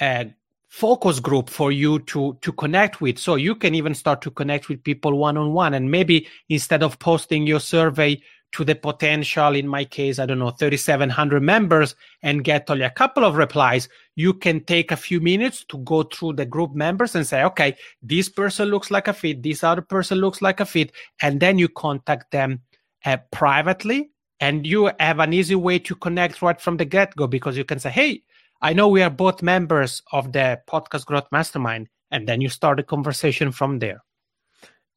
uh, 0.00 0.24
focus 0.70 1.20
group 1.20 1.50
for 1.50 1.70
you 1.70 1.98
to 2.00 2.38
to 2.40 2.52
connect 2.52 3.00
with. 3.00 3.18
So 3.18 3.34
you 3.34 3.54
can 3.54 3.74
even 3.74 3.94
start 3.94 4.22
to 4.22 4.30
connect 4.30 4.68
with 4.68 4.82
people 4.82 5.18
one 5.18 5.36
on 5.36 5.52
one 5.52 5.74
and 5.74 5.90
maybe 5.90 6.26
instead 6.48 6.82
of 6.82 6.98
posting 6.98 7.46
your 7.46 7.60
survey 7.60 8.20
to 8.52 8.64
the 8.64 8.74
potential 8.74 9.54
in 9.54 9.68
my 9.68 9.84
case 9.84 10.18
i 10.18 10.26
don't 10.26 10.40
know 10.40 10.50
3700 10.50 11.40
members 11.40 11.94
and 12.24 12.42
get 12.42 12.68
only 12.68 12.82
a 12.82 12.90
couple 12.90 13.24
of 13.24 13.36
replies 13.36 13.88
you 14.16 14.34
can 14.34 14.58
take 14.64 14.90
a 14.90 14.96
few 14.96 15.20
minutes 15.20 15.64
to 15.68 15.78
go 15.78 16.02
through 16.02 16.32
the 16.32 16.44
group 16.44 16.74
members 16.74 17.14
and 17.14 17.24
say 17.24 17.44
okay 17.44 17.76
this 18.02 18.28
person 18.28 18.66
looks 18.66 18.90
like 18.90 19.06
a 19.06 19.12
fit 19.12 19.40
this 19.40 19.62
other 19.62 19.82
person 19.82 20.18
looks 20.18 20.42
like 20.42 20.58
a 20.58 20.66
fit 20.66 20.90
and 21.22 21.38
then 21.38 21.60
you 21.60 21.68
contact 21.68 22.32
them 22.32 22.60
uh, 23.04 23.16
privately. 23.30 24.10
And 24.42 24.66
you 24.66 24.90
have 24.98 25.18
an 25.18 25.34
easy 25.34 25.54
way 25.54 25.78
to 25.80 25.94
connect 25.94 26.40
right 26.40 26.58
from 26.58 26.78
the 26.78 26.86
get-go 26.86 27.26
because 27.26 27.58
you 27.58 27.64
can 27.64 27.78
say 27.78 27.90
hey 27.90 28.22
I 28.62 28.72
know 28.72 28.88
we 28.88 29.02
are 29.02 29.10
both 29.10 29.42
members 29.42 30.02
of 30.12 30.32
the 30.32 30.60
podcast 30.68 31.06
growth 31.06 31.28
mastermind, 31.32 31.88
and 32.10 32.28
then 32.28 32.40
you 32.40 32.48
start 32.48 32.80
a 32.80 32.82
conversation 32.82 33.52
from 33.52 33.78
there. 33.78 34.02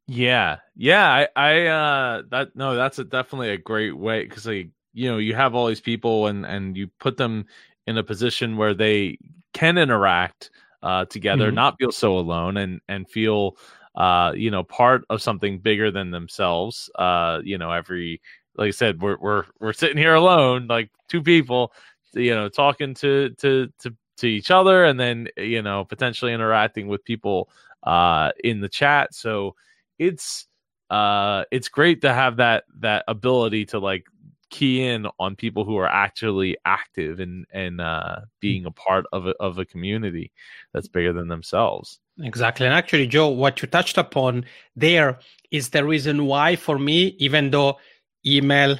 Yeah, 0.05 0.57
yeah, 0.75 1.07
I, 1.07 1.27
I, 1.35 1.65
uh, 1.67 2.23
that 2.29 2.55
no, 2.55 2.75
that's 2.75 2.99
a, 2.99 3.05
definitely 3.05 3.51
a 3.51 3.57
great 3.57 3.97
way 3.97 4.23
because 4.23 4.45
like 4.45 4.69
you 4.93 5.09
know 5.09 5.17
you 5.17 5.33
have 5.33 5.55
all 5.55 5.67
these 5.67 5.79
people 5.79 6.27
and 6.27 6.45
and 6.45 6.75
you 6.75 6.87
put 6.99 7.15
them 7.15 7.45
in 7.87 7.97
a 7.97 8.03
position 8.03 8.57
where 8.57 8.73
they 8.73 9.17
can 9.53 9.77
interact 9.77 10.51
uh, 10.81 11.05
together, 11.05 11.47
mm-hmm. 11.47 11.55
not 11.55 11.77
feel 11.79 11.93
so 11.93 12.17
alone, 12.17 12.57
and 12.57 12.81
and 12.89 13.09
feel 13.09 13.55
uh, 13.95 14.33
you 14.35 14.51
know 14.51 14.63
part 14.63 15.05
of 15.09 15.21
something 15.21 15.59
bigger 15.59 15.89
than 15.89 16.11
themselves. 16.11 16.89
Uh, 16.95 17.39
you 17.43 17.57
know, 17.57 17.71
every 17.71 18.21
like 18.57 18.67
I 18.67 18.71
said, 18.71 19.01
we're 19.01 19.17
we're 19.17 19.45
we're 19.61 19.73
sitting 19.73 19.97
here 19.97 20.15
alone, 20.15 20.67
like 20.67 20.91
two 21.07 21.23
people 21.23 21.71
you 22.13 22.33
know 22.33 22.49
talking 22.49 22.93
to 22.95 23.29
to 23.39 23.71
to 23.79 23.95
to 24.17 24.27
each 24.27 24.51
other 24.51 24.85
and 24.85 24.99
then 24.99 25.27
you 25.37 25.61
know 25.61 25.83
potentially 25.85 26.33
interacting 26.33 26.87
with 26.87 27.03
people 27.03 27.49
uh 27.83 28.31
in 28.43 28.61
the 28.61 28.69
chat. 28.69 29.13
So 29.13 29.55
it's 29.99 30.47
uh 30.89 31.43
it's 31.51 31.69
great 31.69 32.01
to 32.01 32.13
have 32.13 32.37
that 32.37 32.65
that 32.79 33.03
ability 33.07 33.65
to 33.67 33.79
like 33.79 34.05
key 34.49 34.85
in 34.85 35.07
on 35.19 35.35
people 35.35 35.65
who 35.65 35.77
are 35.77 35.87
actually 35.87 36.55
active 36.63 37.19
and 37.19 37.45
and 37.51 37.81
uh 37.81 38.17
being 38.39 38.65
a 38.65 38.71
part 38.71 39.05
of 39.11 39.25
a, 39.25 39.31
of 39.39 39.57
a 39.57 39.65
community 39.65 40.31
that's 40.73 40.87
bigger 40.87 41.11
than 41.11 41.27
themselves. 41.27 41.99
Exactly. 42.21 42.67
And 42.67 42.75
actually 42.75 43.07
joe 43.07 43.29
what 43.29 43.61
you 43.61 43.67
touched 43.67 43.97
upon 43.97 44.45
there 44.75 45.17
is 45.49 45.69
the 45.69 45.83
reason 45.83 46.25
why 46.27 46.55
for 46.55 46.77
me 46.77 47.15
even 47.17 47.49
though 47.49 47.77
email 48.25 48.77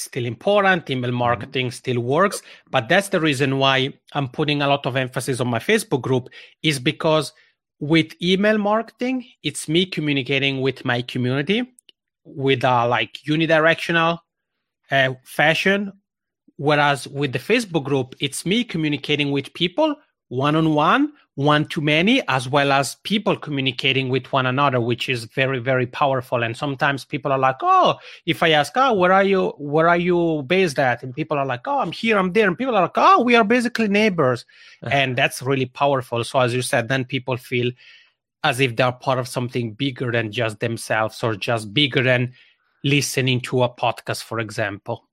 still 0.00 0.24
important 0.24 0.88
email 0.90 1.10
mm-hmm. 1.10 1.18
marketing 1.18 1.70
still 1.70 2.00
works 2.00 2.42
but 2.70 2.88
that's 2.88 3.08
the 3.08 3.20
reason 3.20 3.58
why 3.58 3.92
i'm 4.12 4.28
putting 4.28 4.62
a 4.62 4.66
lot 4.66 4.84
of 4.86 4.96
emphasis 4.96 5.40
on 5.40 5.48
my 5.48 5.58
facebook 5.58 6.02
group 6.02 6.28
is 6.62 6.78
because 6.78 7.32
with 7.80 8.12
email 8.22 8.58
marketing 8.58 9.24
it's 9.42 9.68
me 9.68 9.86
communicating 9.86 10.60
with 10.60 10.84
my 10.84 11.02
community 11.02 11.62
with 12.24 12.64
a 12.64 12.86
like 12.86 13.18
unidirectional 13.28 14.18
uh, 14.90 15.10
fashion 15.24 15.92
whereas 16.56 17.06
with 17.08 17.32
the 17.32 17.38
facebook 17.38 17.84
group 17.84 18.14
it's 18.20 18.44
me 18.44 18.64
communicating 18.64 19.30
with 19.30 19.52
people 19.54 19.94
one 20.28 20.56
on 20.56 20.74
one 20.74 21.12
one 21.38 21.64
to 21.64 21.80
many 21.80 22.20
as 22.26 22.48
well 22.48 22.72
as 22.72 22.96
people 23.04 23.36
communicating 23.36 24.08
with 24.08 24.32
one 24.32 24.44
another 24.44 24.80
which 24.80 25.08
is 25.08 25.24
very 25.24 25.60
very 25.60 25.86
powerful. 25.86 26.42
And 26.42 26.56
sometimes 26.56 27.04
people 27.04 27.30
are 27.30 27.38
like 27.38 27.58
oh 27.62 27.96
if 28.26 28.42
i 28.42 28.50
ask 28.50 28.72
oh 28.74 28.92
where 28.94 29.12
are 29.12 29.22
you 29.22 29.50
where 29.56 29.88
are 29.88 29.96
you 29.96 30.42
based 30.48 30.80
at? 30.80 31.04
And 31.04 31.14
people 31.14 31.38
are 31.38 31.46
like 31.46 31.66
oh 31.66 31.78
i'm 31.78 31.92
here 31.92 32.18
i'm 32.18 32.32
there. 32.32 32.48
And 32.48 32.58
people 32.58 32.74
are 32.74 32.82
like 32.82 32.96
oh 32.96 33.22
we 33.22 33.36
are 33.36 33.44
basically 33.44 33.86
neighbors. 33.86 34.44
Uh-huh. 34.82 34.92
And 34.92 35.16
that's 35.16 35.40
really 35.40 35.66
powerful. 35.66 36.24
So 36.24 36.40
as 36.40 36.52
you 36.52 36.62
said 36.62 36.88
then 36.88 37.04
people 37.04 37.36
feel 37.36 37.70
as 38.42 38.58
if 38.58 38.74
they're 38.74 38.92
part 38.92 39.20
of 39.20 39.28
something 39.28 39.74
bigger 39.74 40.10
than 40.10 40.32
just 40.32 40.58
themselves 40.58 41.22
or 41.22 41.36
just 41.36 41.72
bigger 41.72 42.02
than 42.02 42.32
listening 42.82 43.40
to 43.42 43.62
a 43.62 43.68
podcast 43.68 44.24
for 44.24 44.40
example 44.40 45.07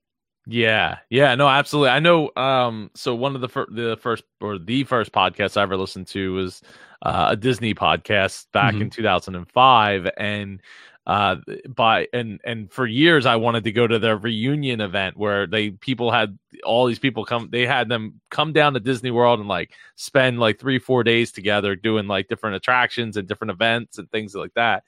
yeah, 0.46 0.98
yeah, 1.10 1.34
no, 1.34 1.48
absolutely. 1.48 1.90
I 1.90 1.98
know. 1.98 2.30
Um, 2.36 2.90
so 2.94 3.14
one 3.14 3.34
of 3.34 3.40
the 3.40 3.48
fir- 3.48 3.66
the 3.70 3.96
first 4.00 4.22
or 4.40 4.58
the 4.58 4.84
first 4.84 5.12
podcast 5.12 5.56
I 5.56 5.62
ever 5.62 5.76
listened 5.76 6.06
to 6.08 6.34
was 6.34 6.62
uh, 7.02 7.28
a 7.30 7.36
Disney 7.36 7.74
podcast 7.74 8.46
back 8.52 8.74
mm-hmm. 8.74 8.82
in 8.82 8.90
2005, 8.90 10.08
and 10.16 10.62
uh, 11.04 11.36
by 11.68 12.06
and 12.12 12.40
and 12.44 12.70
for 12.72 12.86
years 12.86 13.26
I 13.26 13.36
wanted 13.36 13.64
to 13.64 13.72
go 13.72 13.88
to 13.88 13.98
their 13.98 14.16
reunion 14.16 14.80
event 14.80 15.16
where 15.16 15.48
they 15.48 15.70
people 15.70 16.12
had 16.12 16.38
all 16.62 16.86
these 16.86 17.00
people 17.00 17.24
come. 17.24 17.48
They 17.50 17.66
had 17.66 17.88
them 17.88 18.20
come 18.30 18.52
down 18.52 18.74
to 18.74 18.80
Disney 18.80 19.10
World 19.10 19.40
and 19.40 19.48
like 19.48 19.72
spend 19.96 20.38
like 20.38 20.60
three 20.60 20.78
four 20.78 21.02
days 21.02 21.32
together 21.32 21.74
doing 21.74 22.06
like 22.06 22.28
different 22.28 22.54
attractions 22.54 23.16
and 23.16 23.26
different 23.26 23.50
events 23.50 23.98
and 23.98 24.08
things 24.12 24.34
like 24.34 24.54
that. 24.54 24.84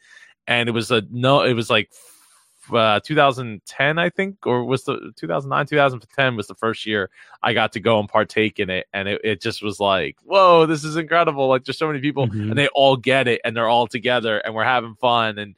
And 0.47 0.69
it 0.69 0.73
was 0.73 0.93
a 0.93 1.03
no, 1.11 1.43
it 1.43 1.55
was 1.55 1.69
like 1.69 1.91
uh, 2.73 3.01
2010, 3.01 3.99
I 3.99 4.11
think, 4.11 4.47
or 4.47 4.64
was 4.64 4.85
the 4.85 5.12
2009, 5.16 5.66
2010 5.66 6.37
was 6.37 6.47
the 6.47 6.55
first 6.55 6.87
year 6.87 7.11
I 7.43 7.53
got 7.53 7.73
to 7.73 7.81
go 7.81 7.99
and 8.01 8.09
partake 8.09 8.59
in 8.59 8.71
it. 8.71 8.87
And 8.93 9.09
it, 9.09 9.21
it 9.25 9.41
just 9.41 9.62
was 9.62 9.81
like, 9.81 10.16
whoa, 10.25 10.66
this 10.66 10.85
is 10.85 10.97
incredible. 10.97 11.49
Like, 11.49 11.64
there's 11.64 11.79
so 11.79 11.87
many 11.87 12.01
people 12.01 12.27
mm-hmm. 12.27 12.51
and 12.51 12.59
they 12.59 12.69
all 12.69 12.97
get 12.97 13.29
it 13.29 13.41
and 13.45 13.57
they're 13.57 13.69
all 13.69 13.87
together 13.87 14.39
and 14.39 14.55
we're 14.55 14.64
having 14.64 14.95
fun. 14.97 15.39
And, 15.39 15.55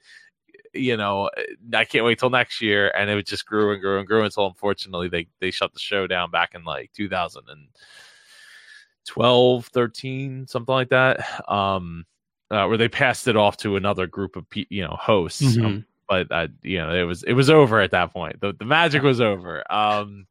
you 0.73 0.97
know, 0.97 1.31
I 1.75 1.85
can't 1.85 2.05
wait 2.05 2.19
till 2.19 2.31
next 2.31 2.61
year. 2.61 2.93
And 2.97 3.11
it 3.11 3.27
just 3.27 3.47
grew 3.47 3.73
and 3.73 3.81
grew 3.81 3.99
and 3.99 4.07
grew 4.07 4.25
until 4.25 4.47
unfortunately 4.47 5.09
they, 5.09 5.27
they 5.41 5.51
shut 5.51 5.73
the 5.73 5.81
show 5.81 6.07
down 6.07 6.31
back 6.31 6.55
in 6.55 6.65
like 6.65 6.93
2012, 6.93 9.67
13, 9.67 10.47
something 10.47 10.75
like 10.75 10.91
that. 10.91 11.51
Um, 11.51 12.07
uh, 12.51 12.67
where 12.67 12.77
they 12.77 12.89
passed 12.89 13.29
it 13.29 13.37
off 13.37 13.57
to 13.59 13.77
another 13.77 14.07
group 14.07 14.37
of 14.37 14.49
pe- 14.51 14.67
you 14.71 14.83
know 14.83 14.97
hosts. 15.01 15.43
Mm-hmm. 15.43 15.65
Um, 15.65 15.87
but 16.11 16.27
uh, 16.33 16.49
you 16.63 16.79
know 16.79 16.93
it 16.93 17.05
was 17.05 17.23
it 17.23 17.35
was 17.35 17.49
over 17.49 17.81
at 17.81 17.93
that 17.93 18.13
point. 18.13 18.41
The 18.41 18.53
the 18.53 18.65
magic 18.65 19.03
was 19.03 19.21
over. 19.21 19.63
Um, 19.73 20.27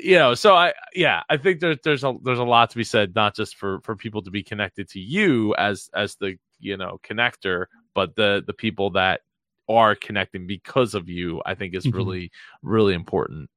you 0.00 0.14
know, 0.14 0.34
so 0.34 0.54
I 0.54 0.74
yeah, 0.94 1.24
I 1.28 1.36
think 1.36 1.58
there's 1.58 1.78
there's 1.82 2.04
a 2.04 2.14
there's 2.22 2.38
a 2.38 2.44
lot 2.44 2.70
to 2.70 2.76
be 2.76 2.84
said, 2.84 3.12
not 3.14 3.34
just 3.34 3.56
for 3.56 3.80
for 3.80 3.96
people 3.96 4.22
to 4.22 4.30
be 4.30 4.44
connected 4.44 4.88
to 4.90 5.00
you 5.00 5.56
as 5.56 5.90
as 5.92 6.14
the 6.14 6.38
you 6.60 6.76
know 6.76 7.00
connector, 7.02 7.66
but 7.94 8.14
the 8.14 8.44
the 8.46 8.52
people 8.52 8.90
that 8.90 9.22
are 9.68 9.96
connecting 9.96 10.46
because 10.46 10.94
of 10.94 11.08
you. 11.08 11.42
I 11.44 11.56
think 11.56 11.74
is 11.74 11.84
mm-hmm. 11.84 11.96
really 11.96 12.30
really 12.62 12.94
important. 12.94 13.50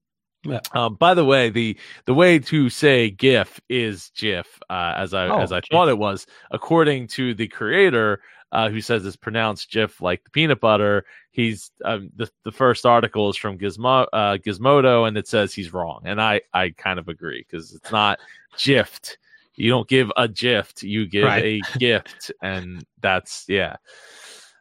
Yeah. 0.43 0.61
Um, 0.73 0.95
by 0.95 1.13
the 1.13 1.25
way, 1.25 1.51
the 1.51 1.77
the 2.05 2.15
way 2.15 2.39
to 2.39 2.71
say 2.71 3.11
GIF 3.11 3.61
is 3.69 4.11
GIF, 4.15 4.47
uh, 4.67 4.93
as 4.97 5.13
I 5.13 5.27
oh, 5.27 5.41
as 5.41 5.51
I 5.51 5.61
thought 5.61 5.89
it 5.89 5.97
was, 5.99 6.25
according 6.49 7.07
to 7.09 7.35
the 7.35 7.47
creator 7.47 8.21
uh, 8.51 8.69
who 8.69 8.81
says 8.81 9.05
it's 9.05 9.15
pronounced 9.15 9.71
Jif 9.71 10.01
like 10.01 10.23
the 10.23 10.29
peanut 10.29 10.59
butter. 10.59 11.05
He's 11.31 11.71
um, 11.85 12.09
the 12.15 12.29
the 12.43 12.51
first 12.51 12.85
article 12.85 13.29
is 13.29 13.37
from 13.37 13.57
Gizmo, 13.57 14.07
uh, 14.11 14.37
Gizmodo, 14.37 15.07
and 15.07 15.17
it 15.17 15.27
says 15.27 15.53
he's 15.53 15.73
wrong, 15.73 16.01
and 16.05 16.21
I 16.21 16.41
I 16.53 16.69
kind 16.71 16.99
of 16.99 17.07
agree 17.07 17.45
because 17.47 17.73
it's 17.73 17.91
not 17.91 18.19
Jift. 18.57 19.17
You 19.55 19.69
don't 19.69 19.87
give 19.89 20.11
a 20.15 20.27
gift, 20.27 20.83
you 20.83 21.05
give 21.05 21.25
Right. 21.25 21.43
a 21.43 21.77
gift, 21.79 22.31
and 22.41 22.85
that's 23.01 23.45
yeah. 23.47 23.75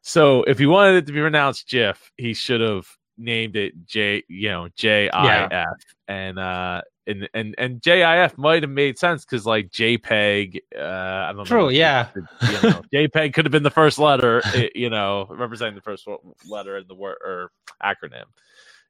So 0.03 0.43
if 0.45 0.59
he 0.59 0.66
wanted 0.66 0.97
it 0.97 1.07
to 1.07 1.12
be 1.12 1.20
pronounced 1.20 1.68
Jif, 1.68 1.97
he 2.16 2.34
should 2.34 2.61
have 2.61 2.86
named 3.16 3.57
it 3.57 3.74
J, 3.86 4.22
you 4.28 4.49
know, 4.49 4.68
J 4.74 5.09
I 5.11 5.45
F, 5.45 5.66
and 6.09 6.39
uh, 6.39 6.82
and 7.09 7.29
and 7.35 7.55
and 7.59 7.83
J 7.83 8.03
I 8.03 8.19
F 8.19 8.39
might 8.39 8.63
have 8.63 8.71
made 8.71 8.99
sense 8.99 9.25
because 9.25 9.47
like 9.47 9.71
JPEG, 9.71 10.61
uh, 10.77 10.81
I 10.81 11.29
don't 11.29 11.39
know. 11.39 11.45
True, 11.45 11.71
yeah. 11.71 12.09
You 12.15 12.53
know, 12.63 12.83
JPEG 12.95 13.33
could 13.35 13.45
have 13.45 13.53
been 13.53 13.63
the 13.65 13.71
first 13.71 13.99
letter, 13.99 14.43
it- 14.55 14.77
you 14.77 14.91
know, 14.91 15.27
representing 15.31 15.75
the 15.75 15.81
first 15.81 16.07
letter 16.49 16.77
in 16.77 16.87
the 16.87 16.95
word 16.95 17.17
or 17.25 17.51
acronym. 17.83 18.25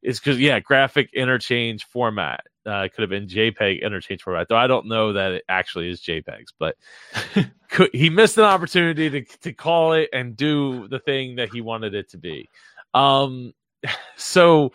It's 0.02 0.20
because 0.20 0.38
yeah, 0.38 0.60
graphic 0.60 1.10
interchange 1.12 1.84
format 1.86 2.44
uh, 2.66 2.88
could 2.94 3.02
have 3.02 3.10
been 3.10 3.26
JPEG 3.26 3.82
interchange 3.82 4.22
format. 4.22 4.48
Though 4.48 4.56
I 4.56 4.66
don't 4.66 4.86
know 4.86 5.12
that 5.14 5.32
it 5.32 5.44
actually 5.48 5.90
is 5.90 6.00
JPEGs, 6.00 6.52
but 6.58 6.76
could, 7.70 7.90
he 7.92 8.10
missed 8.10 8.38
an 8.38 8.44
opportunity 8.44 9.10
to 9.10 9.22
to 9.38 9.52
call 9.52 9.94
it 9.94 10.08
and 10.12 10.36
do 10.36 10.86
the 10.88 10.98
thing 11.00 11.36
that 11.36 11.52
he 11.52 11.60
wanted 11.60 11.94
it 11.94 12.10
to 12.10 12.18
be. 12.18 12.48
Um, 12.94 13.54
so 14.16 14.72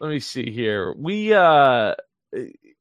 let 0.00 0.10
me 0.10 0.20
see 0.20 0.50
here. 0.50 0.92
We 0.96 1.32
uh 1.34 1.94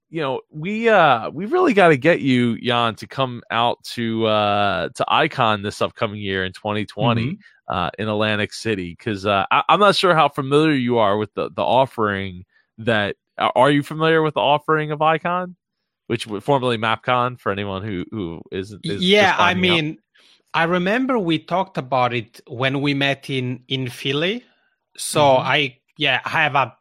you 0.10 0.22
know, 0.22 0.42
we 0.50 0.90
uh 0.90 1.30
we 1.32 1.46
really 1.46 1.74
got 1.74 1.90
to 1.90 1.98
get 1.98 2.22
you 2.22 2.58
Yann 2.62 2.96
to 2.96 3.08
come 3.08 3.42
out 3.52 3.84
to 3.84 4.26
uh 4.26 4.90
to 4.96 5.06
Icon 5.08 5.62
this 5.62 5.82
upcoming 5.82 6.22
year 6.22 6.46
in 6.46 6.54
2020 6.54 7.38
uh 7.68 7.90
in 8.00 8.08
Atlantic 8.08 8.54
City 8.54 8.96
cuz 8.96 9.26
uh 9.26 9.46
I, 9.52 9.64
I'm 9.70 9.80
not 9.80 9.96
sure 9.96 10.16
how 10.16 10.30
familiar 10.30 10.74
you 10.74 10.98
are 10.98 11.18
with 11.18 11.34
the 11.34 11.50
the 11.52 11.64
offering 11.64 12.46
that 12.78 13.16
are 13.38 13.70
you 13.70 13.84
familiar 13.84 14.22
with 14.22 14.36
the 14.36 14.40
offering 14.42 14.92
of 14.92 15.02
Icon 15.02 15.56
which 16.08 16.26
was 16.26 16.44
formerly 16.44 16.78
MapCon 16.78 17.40
for 17.40 17.52
anyone 17.52 17.84
who 17.84 18.06
who 18.12 18.42
isn't 18.52 18.82
is 18.86 19.02
yeah, 19.02 19.36
I 19.38 19.54
finding 19.54 19.70
out? 19.72 19.84
mean, 19.84 19.98
I 20.54 20.64
remember 20.64 21.20
we 21.20 21.40
talked 21.40 21.78
about 21.78 22.14
it 22.14 22.42
when 22.48 22.82
we 22.82 22.94
met 22.94 23.30
in 23.30 23.64
in 23.68 23.90
Philly. 23.90 24.46
So 24.98 25.20
Mhm. 25.22 25.46
I 25.46 25.78
yeah, 25.98 26.22
I 26.26 26.30
have 26.30 26.56
a 26.56 26.76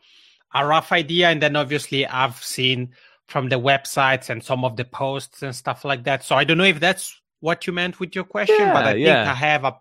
a 0.54 0.66
rough 0.66 0.92
idea, 0.92 1.28
and 1.30 1.42
then 1.42 1.56
obviously 1.56 2.06
I've 2.06 2.42
seen 2.42 2.94
from 3.28 3.48
the 3.48 3.56
websites 3.58 4.30
and 4.30 4.42
some 4.42 4.64
of 4.64 4.76
the 4.76 4.84
posts 4.84 5.42
and 5.42 5.54
stuff 5.54 5.84
like 5.84 6.04
that. 6.04 6.22
So 6.24 6.36
I 6.36 6.44
don't 6.44 6.58
know 6.58 6.64
if 6.64 6.80
that's 6.80 7.20
what 7.40 7.66
you 7.66 7.72
meant 7.72 8.00
with 8.00 8.14
your 8.14 8.24
question, 8.24 8.72
but 8.72 8.84
Yeah, 8.84 8.90
I 8.90 8.94
think 8.94 9.02
yeah. 9.02 9.30
I 9.30 9.34
have 9.34 9.64
a 9.64 9.76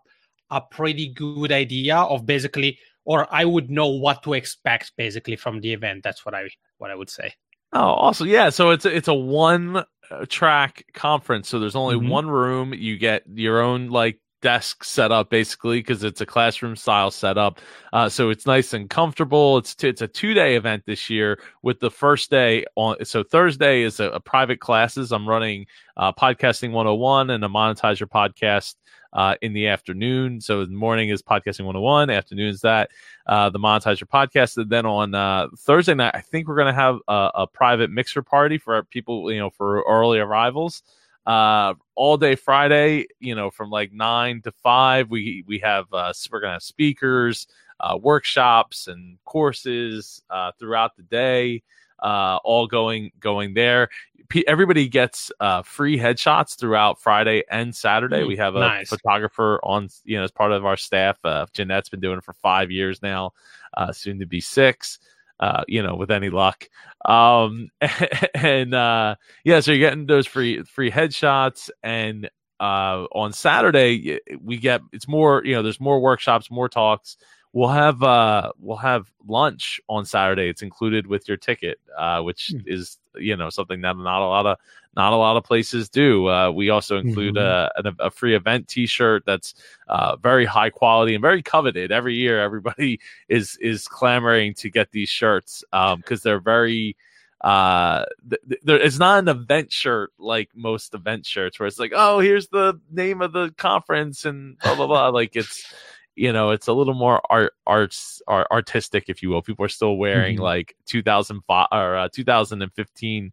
a 0.52 0.62
pretty 0.62 1.10
good 1.14 1.52
idea 1.52 1.98
of 1.98 2.26
basically, 2.26 2.80
or 3.04 3.28
I 3.34 3.46
would 3.46 3.70
know 3.72 3.88
what 3.88 4.22
to 4.24 4.34
expect 4.34 4.94
basically 4.98 5.36
from 5.36 5.60
the 5.62 5.74
event. 5.74 6.04
That's 6.04 6.26
what 6.26 6.36
I 6.36 6.50
what 6.78 6.92
I 6.92 6.96
would 6.96 7.10
say. 7.10 7.34
Oh, 7.74 7.80
awesome! 7.80 8.28
Yeah, 8.28 8.50
so 8.50 8.70
it's 8.72 8.86
a, 8.86 8.96
it's 8.96 9.08
a 9.08 9.14
one 9.14 9.78
uh, 9.78 10.26
track 10.30 10.86
conference. 10.94 11.50
So 11.50 11.60
there's 11.60 11.76
only 11.76 11.96
Mhm. 11.96 12.08
one 12.08 12.28
room. 12.30 12.74
You 12.74 12.98
get 12.98 13.24
your 13.34 13.62
own 13.62 13.90
like 13.90 14.20
desk 14.46 14.84
set 14.84 15.12
up 15.12 15.32
basically 15.32 15.80
because 15.80 16.04
it's 16.04 16.22
a 16.22 16.26
classroom 16.26 16.76
style 16.76 17.10
setup. 17.10 17.60
Uh, 17.92 18.08
so 18.08 18.30
it's 18.30 18.46
nice 18.46 18.74
and 18.74 18.92
comfortable. 18.92 19.58
It's 19.58 19.76
it's 19.84 20.04
a 20.04 20.08
two 20.08 20.36
day 20.36 20.56
event 20.56 20.84
this 20.86 21.10
year 21.10 21.40
with 21.64 21.80
the 21.80 21.90
first 21.90 22.30
day 22.30 22.64
on. 22.76 23.04
So 23.06 23.24
Thursday 23.24 23.82
is 23.82 24.00
a, 24.00 24.12
a 24.12 24.20
private 24.20 24.60
classes. 24.60 25.12
I'm 25.12 25.28
running 25.28 25.66
uh, 25.98 26.12
podcasting 26.12 26.74
101 26.74 27.32
and 27.32 27.44
a 27.44 27.48
monetize 27.48 28.00
your 28.00 28.08
podcast. 28.08 28.76
Uh, 29.14 29.34
in 29.42 29.54
the 29.54 29.66
afternoon. 29.68 30.42
So 30.42 30.66
the 30.66 30.74
morning 30.74 31.08
is 31.08 31.22
podcasting 31.22 31.64
101, 31.64 32.10
afternoon 32.10 32.50
is 32.50 32.60
that 32.62 32.90
uh, 33.26 33.50
the 33.50 33.60
monetize 33.60 34.02
your 34.02 34.08
podcast. 34.08 34.58
And 34.58 34.70
then 34.70 34.86
on 34.86 35.16
uh, 35.16 35.48
Thursday 35.58 35.94
night, 35.94 36.12
I 36.14 36.20
think 36.20 36.50
we're 36.50 36.58
going 36.58 36.74
to 36.76 36.82
have 36.82 36.98
a, 37.08 37.32
a 37.34 37.48
private 37.48 37.90
mixer 37.90 38.22
party 38.22 38.58
for 38.58 38.84
people, 38.84 39.32
you 39.32 39.40
know, 39.40 39.52
for 39.52 39.86
early 39.88 40.20
arrivals. 40.20 40.84
Uh, 41.26 41.74
all 41.96 42.18
day 42.18 42.36
Friday, 42.36 43.08
you 43.20 43.34
know, 43.34 43.50
from 43.50 43.70
like 43.70 43.92
nine 43.92 44.42
to 44.42 44.52
five, 44.52 45.10
we 45.10 45.44
we 45.48 45.60
have 45.60 45.92
uh, 45.92 46.14
we're 46.32 46.42
to 46.42 46.50
have 46.50 46.64
speakers, 46.64 47.48
uh, 47.80 47.98
workshops, 48.00 48.88
and 48.88 49.18
courses 49.26 50.22
uh, 50.30 50.52
throughout 50.60 50.96
the 50.96 51.04
day. 51.04 51.64
Uh, 52.00 52.38
all 52.44 52.68
going 52.68 53.12
going 53.20 53.54
there. 53.54 53.90
P- 54.30 54.46
everybody 54.48 54.88
gets 54.88 55.32
uh, 55.40 55.62
free 55.62 55.98
headshots 55.98 56.58
throughout 56.58 57.02
Friday 57.02 57.44
and 57.50 57.76
Saturday. 57.76 58.22
Mm, 58.22 58.28
we 58.28 58.38
have 58.38 58.56
a 58.56 58.60
nice. 58.60 58.90
photographer 58.90 59.60
on, 59.64 59.88
you 60.04 60.18
know, 60.18 60.24
as 60.24 60.32
part 60.32 60.52
of 60.52 60.66
our 60.66 60.78
staff. 60.78 61.18
Uh, 61.24 61.46
Jeanette's 61.54 61.90
been 61.90 62.00
doing 62.00 62.18
it 62.18 62.24
for 62.24 62.34
five 62.34 62.70
years 62.70 63.02
now, 63.02 63.34
uh, 63.76 63.92
soon 63.92 64.20
to 64.20 64.26
be 64.26 64.42
six. 64.42 65.00
Uh, 65.40 65.64
you 65.68 65.84
know, 65.84 65.96
with 65.96 66.12
any 66.12 66.30
luck. 66.30 66.68
Um, 67.06 67.70
and 68.34 68.74
uh, 68.74 69.16
yeah, 69.44 69.60
so 69.60 69.72
you're 69.72 69.90
getting 69.90 70.06
those 70.06 70.26
free 70.28 70.64
free 70.64 70.90
headshots, 70.92 71.70
and 71.84 72.30
uh, 72.60 73.06
on 73.14 73.34
Saturday 73.34 74.20
we 74.42 74.58
get 74.58 74.82
it's 74.94 75.08
more. 75.08 75.42
You 75.46 75.56
know, 75.56 75.62
there's 75.62 75.80
more 75.80 76.00
workshops, 76.00 76.50
more 76.50 76.70
talks. 76.70 77.18
We'll 77.54 77.70
have 77.70 78.02
uh, 78.04 78.52
we'll 78.60 78.78
have 78.78 79.12
lunch 79.28 79.80
on 79.90 80.06
Saturday. 80.06 80.50
It's 80.50 80.62
included 80.62 81.08
with 81.08 81.28
your 81.28 81.38
ticket, 81.38 81.80
uh, 81.98 82.22
which 82.22 82.52
Hmm. 82.52 82.60
is 82.66 82.98
you 83.16 83.36
know 83.36 83.50
something 83.50 83.82
that 83.82 83.98
not 83.98 84.22
a 84.22 84.28
lot 84.28 84.46
of 84.46 84.58
not 84.96 85.14
a 85.14 85.18
lot 85.18 85.36
of 85.38 85.44
places 85.44 85.90
do. 85.90 86.28
Uh, 86.30 86.52
we 86.52 86.70
also 86.70 86.98
include 86.98 87.36
Mhm. 87.36 87.42
a, 87.42 87.72
a, 88.00 88.06
a 88.08 88.10
free 88.12 88.36
event 88.36 88.68
T-shirt 88.68 89.24
that's 89.26 89.54
uh, 89.88 90.16
very 90.16 90.46
high 90.46 90.70
quality 90.70 91.16
and 91.16 91.22
very 91.22 91.42
coveted. 91.44 91.92
Every 91.92 92.16
year, 92.16 92.40
everybody 92.42 93.00
is 93.30 93.58
is 93.62 93.88
clamoring 93.88 94.54
to 94.56 94.70
get 94.70 94.92
these 94.92 95.10
shirts 95.10 95.64
because 95.72 96.22
they're 96.24 96.40
very. 96.40 96.96
Uh, 97.42 98.06
th- 98.28 98.42
it's 98.66 98.98
not 98.98 99.20
an 99.20 99.28
event 99.28 99.72
shirt 99.72 100.12
like 100.18 100.50
most 100.56 100.94
event 100.96 101.26
shirts 101.26 101.60
where 101.60 101.68
it's 101.68 101.78
like, 101.78 101.92
oh, 101.94 102.20
here's 102.20 102.48
the 102.48 102.80
name 102.90 103.22
of 103.22 103.34
the 103.34 103.54
conference 103.58 104.26
and 104.26 104.58
blah 104.60 104.74
blah 104.76 104.88
blah. 104.88 105.10
like 105.10 105.36
it's 105.36 105.72
you 106.16 106.32
know 106.32 106.52
it's 106.52 106.68
a 106.68 106.74
little 106.74 106.94
more 106.96 107.22
art 107.30 107.54
arts 107.68 108.22
art, 108.26 108.48
artistic 108.50 109.10
if 109.10 109.22
you 109.22 109.30
will 109.30 109.42
people 109.44 109.66
are 109.66 109.70
still 109.70 109.98
wearing 109.98 110.38
Mhm. 110.38 110.42
like 110.42 110.76
2005 110.86 111.68
or 111.74 111.98
uh, 111.98 112.10
2015 112.12 113.32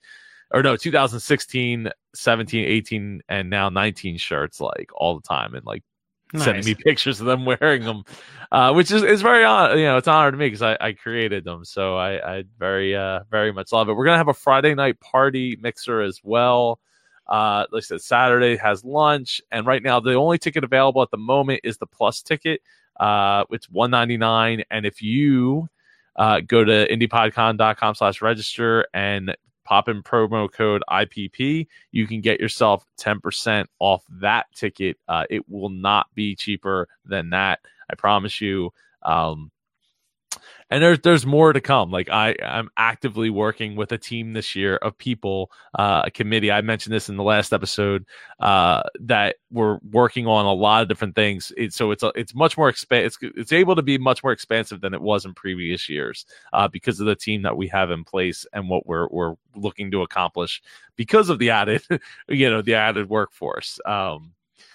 or 0.53 0.63
no 0.63 0.77
2016 0.77 1.91
17 2.15 2.65
18 2.65 3.23
and 3.29 3.51
now 3.51 3.69
19 3.69 4.19
shirts 4.19 4.61
like 4.61 4.91
all 4.95 5.17
the 5.17 5.27
time 5.27 5.55
and 5.55 5.65
like 5.65 5.83
sending 6.37 6.65
me 6.65 6.75
pictures 6.85 7.21
of 7.21 7.27
them 7.27 7.45
wearing 7.45 7.85
them 7.85 8.05
uh, 8.53 8.73
which 8.73 8.91
is, 8.91 9.03
is 9.03 9.23
very 9.23 9.45
hon- 9.45 9.79
you 9.79 9.85
know 9.85 9.97
it's 9.97 10.07
an 10.07 10.15
honor 10.15 10.31
to 10.31 10.37
me 10.37 10.47
because 10.47 10.63
I, 10.63 10.77
I 10.81 10.93
created 10.93 11.45
them 11.45 11.65
so 11.65 11.97
I, 11.97 12.39
I 12.39 12.45
very 12.59 12.95
uh 12.95 13.21
very 13.31 13.53
much 13.53 13.73
love 13.73 13.89
it. 13.89 13.95
We're 13.95 14.05
gonna 14.05 14.19
have 14.19 14.29
a 14.29 14.35
friday 14.35 14.75
night 14.75 15.01
party 15.01 15.59
mixer 15.61 16.01
as 16.01 16.21
well. 16.23 16.79
Uh, 17.29 17.65
like 17.71 17.85
I 17.85 17.87
said, 17.87 18.03
Saturday 18.03 18.57
has 18.57 18.85
lunch, 18.85 19.41
and 19.51 19.65
right 19.65 19.83
now 19.83 20.01
the 20.01 20.15
only 20.15 20.39
ticket 20.39 20.65
available 20.65 21.03
at 21.03 21.11
the 21.11 21.17
moment 21.17 21.61
is 21.65 21.79
the 21.79 21.87
plus 21.87 22.21
ticket. 22.21 22.61
Uh, 22.99 23.45
it's 23.51 23.71
one 23.71 23.91
ninety 23.91 24.17
nine, 24.17 24.65
and 24.71 24.85
if 24.85 25.01
you 25.01 25.69
uh, 26.17 26.41
go 26.41 26.65
to 26.65 26.87
indiepodcon.com 26.89 27.95
slash 27.95 28.21
register 28.21 28.87
and 28.93 29.35
pop 29.65 29.89
in 29.89 30.03
promo 30.03 30.51
code 30.51 30.83
IPP, 30.91 31.67
you 31.91 32.07
can 32.07 32.21
get 32.21 32.41
yourself 32.41 32.85
ten 32.97 33.21
percent 33.21 33.69
off 33.79 34.05
that 34.21 34.47
ticket. 34.55 34.99
Uh, 35.09 35.25
it 35.31 35.49
will 35.49 35.71
not 35.71 36.07
be 36.15 36.35
cheaper 36.35 36.89
than 37.05 37.31
that. 37.31 37.61
I 37.91 37.95
promise 37.95 38.41
you. 38.41 38.73
Um, 39.03 39.51
and 40.73 40.83
there's 40.83 41.01
there's 41.01 41.27
more 41.27 41.53
to 41.53 41.61
come. 41.61 41.91
Like 41.91 42.09
I 42.09 42.35
I'm 42.43 42.71
actively 42.77 43.29
working 43.29 43.77
with 43.77 43.93
a 43.93 43.99
team 43.99 44.33
this 44.33 44.57
year 44.57 44.77
of 44.77 44.97
people, 44.97 45.51
uh, 45.79 46.03
a 46.07 46.11
committee. 46.11 46.51
I 46.51 46.63
mentioned 46.63 46.95
this 46.95 47.09
in 47.09 47.17
the 47.17 47.23
last 47.23 47.53
episode 47.53 48.07
uh, 48.41 48.83
that 49.01 49.37
we're 49.51 49.79
working 49.91 50.27
on 50.27 50.47
a 50.47 50.53
lot 50.53 50.83
of 50.83 50.89
different 50.89 51.15
things. 51.15 51.53
It, 51.57 51.75
so 51.75 51.91
it's 51.91 52.03
a, 52.03 52.11
it's 52.15 52.35
much 52.35 52.57
more 52.57 52.73
expan- 52.73 53.05
it's, 53.05 53.19
it's 53.21 53.53
able 53.53 53.77
to 53.77 53.83
be 53.83 53.99
much 53.99 54.23
more 54.25 54.33
expansive 54.33 54.81
than 54.81 54.95
it 54.95 55.03
was 55.03 55.27
in 55.27 55.35
previous 55.35 55.89
years 55.89 56.25
uh, 56.55 56.69
because 56.69 57.01
of 57.01 57.07
the 57.07 57.17
team 57.17 57.43
that 57.43 57.57
we 57.57 57.69
have 57.69 57.91
in 57.91 58.03
place 58.03 58.47
and 58.55 58.69
what 58.69 58.87
we're 58.87 59.09
we're 59.09 59.35
looking 59.55 59.91
to 59.91 60.03
accomplish 60.03 60.63
because 60.97 61.29
of 61.29 61.39
the 61.39 61.51
added 61.51 61.83
you 62.29 62.49
know 62.49 62.63
the 62.63 62.75
added 62.75 63.11
workforce. 63.11 63.79
Um, 63.85 64.33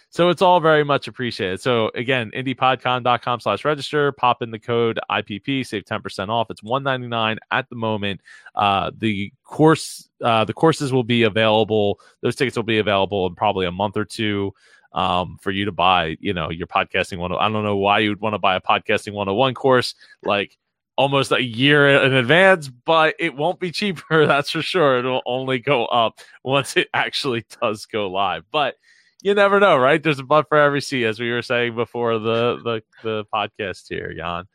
so 0.09 0.29
it's 0.29 0.41
all 0.41 0.59
very 0.59 0.83
much 0.83 1.07
appreciated. 1.07 1.61
So 1.61 1.91
again, 1.93 2.31
indiepodcon.com 2.35 3.39
slash 3.39 3.65
register, 3.65 4.11
pop 4.13 4.41
in 4.41 4.51
the 4.51 4.59
code 4.59 4.99
IPP, 5.11 5.65
save 5.65 5.83
10% 5.83 6.29
off. 6.29 6.49
It's 6.49 6.63
199 6.63 7.39
at 7.51 7.69
the 7.69 7.75
moment. 7.75 8.21
Uh, 8.55 8.91
the 8.97 9.31
course, 9.43 10.09
uh, 10.23 10.45
the 10.45 10.53
courses 10.53 10.93
will 10.93 11.03
be 11.03 11.23
available. 11.23 11.99
Those 12.21 12.35
tickets 12.35 12.55
will 12.55 12.63
be 12.63 12.79
available 12.79 13.27
in 13.27 13.35
probably 13.35 13.65
a 13.65 13.71
month 13.71 13.97
or 13.97 14.05
two 14.05 14.53
um, 14.93 15.37
for 15.41 15.51
you 15.51 15.65
to 15.65 15.71
buy, 15.71 16.17
you 16.19 16.33
know, 16.33 16.49
your 16.49 16.67
podcasting 16.67 17.17
one. 17.17 17.33
I 17.33 17.49
don't 17.49 17.63
know 17.63 17.77
why 17.77 17.99
you 17.99 18.09
would 18.09 18.21
want 18.21 18.33
to 18.33 18.39
buy 18.39 18.55
a 18.55 18.61
podcasting 18.61 19.13
101 19.13 19.53
course 19.53 19.93
like 20.23 20.57
almost 20.97 21.31
a 21.31 21.43
year 21.43 21.87
in 22.03 22.13
advance, 22.13 22.69
but 22.69 23.15
it 23.19 23.35
won't 23.35 23.59
be 23.59 23.71
cheaper. 23.71 24.25
That's 24.27 24.49
for 24.49 24.61
sure. 24.61 24.97
It'll 24.97 25.21
only 25.25 25.59
go 25.59 25.85
up 25.85 26.19
once 26.43 26.75
it 26.75 26.87
actually 26.93 27.45
does 27.61 27.85
go 27.85 28.09
live. 28.09 28.43
But 28.51 28.75
you 29.21 29.33
never 29.33 29.59
know, 29.59 29.77
right? 29.77 30.01
There's 30.01 30.19
a 30.19 30.23
butt 30.23 30.47
for 30.49 30.57
every 30.57 30.81
seat, 30.81 31.05
as 31.05 31.19
we 31.19 31.31
were 31.31 31.41
saying 31.41 31.75
before 31.75 32.19
the 32.19 32.57
the 32.63 32.83
the 33.03 33.25
podcast 33.33 33.87
here, 33.89 34.11
Yann. 34.11 34.47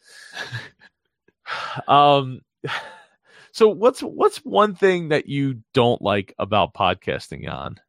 um, 1.88 2.40
so 3.52 3.68
what's 3.68 4.00
what's 4.00 4.38
one 4.38 4.74
thing 4.74 5.08
that 5.08 5.28
you 5.28 5.62
don't 5.74 6.00
like 6.00 6.34
about 6.38 6.74
podcasting, 6.74 7.42
Yann? 7.44 7.80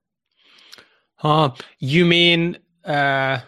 Uh, 1.21 1.49
you 1.80 2.05
mean 2.05 2.57
uh, 2.84 3.39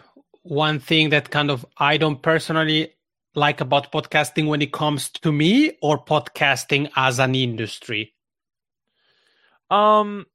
one 0.42 0.78
thing 0.78 1.10
that 1.10 1.30
kind 1.30 1.50
of 1.50 1.66
I 1.78 1.96
don't 1.96 2.22
personally 2.22 2.94
like 3.34 3.60
about 3.60 3.92
podcasting 3.92 4.46
when 4.46 4.62
it 4.62 4.72
comes 4.72 5.10
to 5.10 5.30
me, 5.30 5.76
or 5.82 6.02
podcasting 6.02 6.90
as 6.96 7.18
an 7.18 7.34
industry? 7.34 8.14
Um, 9.68 10.26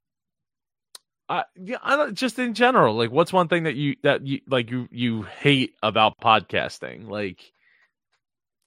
I 1.32 1.45
yeah, 1.55 1.77
I 1.82 1.95
don't, 1.95 2.13
just 2.13 2.38
in 2.39 2.53
general, 2.53 2.93
like, 2.95 3.09
what's 3.09 3.32
one 3.32 3.47
thing 3.47 3.63
that 3.63 3.75
you 3.75 3.95
that 4.03 4.27
you 4.27 4.41
like 4.47 4.69
you 4.69 4.89
you 4.91 5.21
hate 5.21 5.75
about 5.82 6.19
podcasting? 6.19 7.07
Like, 7.07 7.53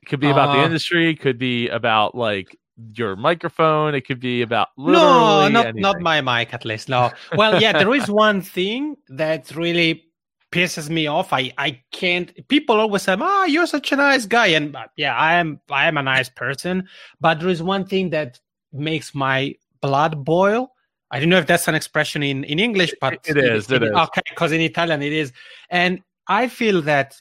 it 0.02 0.06
could 0.06 0.20
be 0.20 0.30
about 0.30 0.48
uh, 0.48 0.56
the 0.56 0.64
industry, 0.64 1.10
it 1.10 1.20
could 1.20 1.38
be 1.38 1.68
about 1.68 2.14
like 2.14 2.58
your 2.94 3.16
microphone, 3.16 3.94
it 3.94 4.06
could 4.06 4.18
be 4.18 4.40
about 4.40 4.68
no, 4.78 5.46
not 5.48 5.66
anything. 5.66 5.82
not 5.82 6.00
my 6.00 6.22
mic 6.22 6.54
at 6.54 6.64
least. 6.64 6.88
No, 6.88 7.12
well, 7.36 7.60
yeah, 7.60 7.72
there 7.72 7.94
is 7.94 8.10
one 8.26 8.40
thing 8.40 8.96
that 9.08 9.54
really 9.54 10.02
pisses 10.50 10.88
me 10.88 11.06
off. 11.06 11.34
I 11.34 11.52
I 11.58 11.82
can't. 11.92 12.32
People 12.48 12.80
always 12.80 13.02
say, 13.02 13.14
"Ah, 13.20 13.42
oh, 13.42 13.44
you're 13.44 13.66
such 13.66 13.92
a 13.92 13.96
nice 13.96 14.24
guy," 14.24 14.46
and 14.46 14.74
uh, 14.74 14.86
yeah, 14.96 15.14
I 15.14 15.34
am. 15.34 15.60
I 15.70 15.86
am 15.86 15.98
a 15.98 16.02
nice 16.02 16.30
person, 16.30 16.88
but 17.20 17.40
there 17.40 17.50
is 17.50 17.62
one 17.62 17.84
thing 17.84 18.08
that 18.10 18.40
makes 18.72 19.14
my 19.14 19.54
blood 19.82 20.24
boil 20.24 20.73
I 21.14 21.20
don't 21.20 21.28
know 21.28 21.38
if 21.38 21.46
that's 21.46 21.68
an 21.68 21.76
expression 21.76 22.24
in, 22.24 22.42
in 22.42 22.58
English, 22.58 22.92
but 23.00 23.20
it 23.24 23.36
is. 23.36 23.70
It, 23.70 23.84
it 23.84 23.86
is. 23.86 23.92
Okay, 23.92 24.22
because 24.30 24.50
in 24.50 24.60
Italian 24.60 25.00
it 25.00 25.12
is. 25.12 25.32
And 25.70 26.02
I 26.26 26.48
feel 26.48 26.82
that 26.82 27.14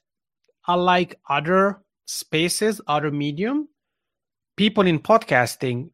unlike 0.67 1.19
other 1.29 1.79
spaces, 2.05 2.81
other 2.87 3.11
medium, 3.11 3.69
people 4.57 4.87
in 4.87 4.97
podcasting, 4.97 5.91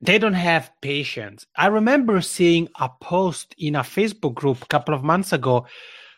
they 0.00 0.18
don't 0.18 0.34
have 0.34 0.72
patience. 0.82 1.46
I 1.56 1.68
remember 1.68 2.20
seeing 2.22 2.66
a 2.80 2.88
post 3.00 3.54
in 3.56 3.76
a 3.76 3.82
Facebook 3.82 4.34
group 4.34 4.60
a 4.60 4.66
couple 4.66 4.92
of 4.92 5.04
months 5.04 5.32
ago 5.32 5.64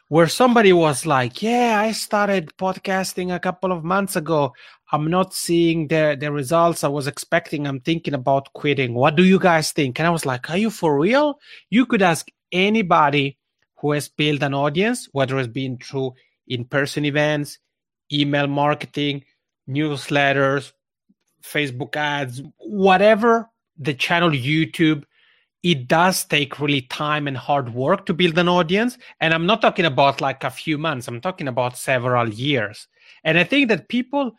where 0.08 0.26
somebody 0.26 0.72
was 0.72 1.04
like, 1.04 1.42
"Yeah, 1.42 1.82
I 1.82 1.92
started 1.92 2.50
podcasting 2.56 3.34
a 3.34 3.38
couple 3.38 3.72
of 3.72 3.84
months 3.84 4.16
ago. 4.16 4.54
I'm 4.92 5.10
not 5.10 5.34
seeing 5.34 5.88
the 5.88 6.16
the 6.18 6.32
results 6.32 6.84
I 6.84 6.88
was 6.88 7.06
expecting. 7.06 7.66
I'm 7.66 7.80
thinking 7.80 8.14
about 8.14 8.52
quitting. 8.52 8.94
What 8.94 9.16
do 9.16 9.24
you 9.24 9.38
guys 9.38 9.72
think?" 9.72 9.98
And 9.98 10.06
I 10.06 10.10
was 10.10 10.26
like, 10.26 10.50
"Are 10.50 10.56
you 10.56 10.70
for 10.70 10.98
real? 10.98 11.38
You 11.70 11.86
could 11.86 12.02
ask 12.02 12.28
anybody 12.52 13.38
who 13.78 13.92
has 13.92 14.08
built 14.08 14.42
an 14.42 14.54
audience, 14.54 15.08
whether 15.12 15.38
it's 15.38 15.48
been 15.48 15.78
through 15.78 16.14
in-person 16.48 17.04
events, 17.04 17.58
email 18.12 18.46
marketing, 18.46 19.24
newsletters, 19.68 20.72
Facebook 21.42 21.96
ads, 21.96 22.42
whatever 22.58 23.48
the 23.78 23.94
channel 23.94 24.30
YouTube 24.30 25.04
it 25.62 25.86
does 25.88 26.24
take 26.24 26.58
really 26.58 26.82
time 26.82 27.28
and 27.28 27.36
hard 27.36 27.74
work 27.74 28.06
to 28.06 28.14
build 28.14 28.38
an 28.38 28.48
audience. 28.48 28.96
And 29.20 29.34
I'm 29.34 29.46
not 29.46 29.60
talking 29.60 29.84
about 29.84 30.20
like 30.20 30.42
a 30.44 30.50
few 30.50 30.78
months, 30.78 31.06
I'm 31.06 31.20
talking 31.20 31.48
about 31.48 31.76
several 31.76 32.28
years. 32.28 32.88
And 33.24 33.38
I 33.38 33.44
think 33.44 33.68
that 33.68 33.88
people 33.88 34.32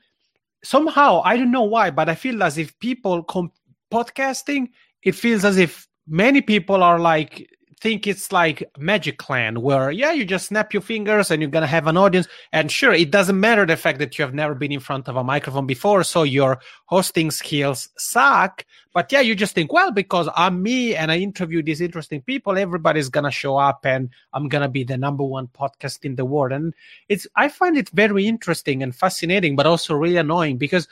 somehow, 0.64 1.22
I 1.24 1.38
don't 1.38 1.51
know 1.51 1.64
why, 1.64 1.91
but 1.91 2.09
I 2.09 2.16
feel 2.16 2.43
as 2.43 2.57
if 2.57 2.78
people 2.80 3.24
com- 3.24 3.51
podcasting, 3.91 4.70
it 5.03 5.16
feels 5.16 5.45
as 5.45 5.57
if 5.57 5.88
many 6.07 6.41
people 6.41 6.84
are 6.84 6.99
like 6.99 7.49
think 7.82 8.05
it's 8.05 8.32
like 8.32 8.63
Magicland, 8.77 9.57
where 9.57 9.89
yeah, 9.89 10.11
you 10.11 10.23
just 10.23 10.47
snap 10.47 10.71
your 10.71 10.82
fingers 10.82 11.32
and 11.32 11.41
you're 11.41 11.51
gonna 11.51 11.67
have 11.67 11.88
an 11.88 11.97
audience. 11.97 12.27
And 12.53 12.71
sure, 12.71 12.93
it 12.93 13.09
doesn't 13.09 13.39
matter 13.39 13.65
the 13.65 13.75
fact 13.75 13.99
that 13.99 14.17
you 14.17 14.23
have 14.23 14.34
never 14.34 14.53
been 14.53 14.71
in 14.71 14.79
front 14.79 15.09
of 15.09 15.15
a 15.15 15.23
microphone 15.23 15.65
before, 15.65 16.03
so 16.03 16.23
your 16.23 16.59
hosting 16.86 17.32
skills 17.32 17.89
suck. 17.97 18.65
But 18.93 19.11
yeah, 19.11 19.21
you 19.21 19.36
just 19.36 19.55
think, 19.55 19.73
well, 19.73 19.91
because 19.91 20.29
I'm 20.36 20.61
me 20.61 20.95
and 20.95 21.11
I 21.11 21.17
interview 21.17 21.63
these 21.63 21.82
interesting 21.82 22.21
people, 22.21 22.57
everybody's 22.57 23.09
gonna 23.09 23.32
show 23.32 23.57
up 23.57 23.86
and 23.86 24.09
I'm 24.32 24.47
gonna 24.47 24.69
be 24.69 24.84
the 24.84 24.97
number 24.97 25.23
one 25.23 25.47
podcast 25.47 26.05
in 26.05 26.15
the 26.15 26.25
world. 26.25 26.51
And 26.51 26.75
it's 27.09 27.25
I 27.36 27.49
find 27.49 27.77
it 27.77 27.89
very 27.89 28.27
interesting 28.27 28.84
and 28.84 28.95
fascinating, 28.95 29.55
but 29.55 29.65
also 29.65 29.95
really 29.95 30.17
annoying 30.17 30.57
because 30.57 30.88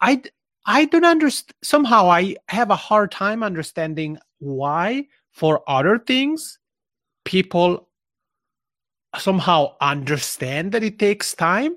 I 0.00 0.22
I 0.66 0.86
don't 0.86 1.04
understand. 1.04 1.54
Somehow, 1.62 2.10
I 2.10 2.36
have 2.48 2.70
a 2.70 2.76
hard 2.76 3.12
time 3.12 3.42
understanding 3.42 4.18
why 4.38 5.06
for 5.34 5.68
other 5.68 5.98
things, 5.98 6.58
people 7.24 7.88
somehow 9.18 9.74
understand 9.80 10.72
that 10.72 10.82
it 10.84 10.98
takes 10.98 11.34
time. 11.34 11.76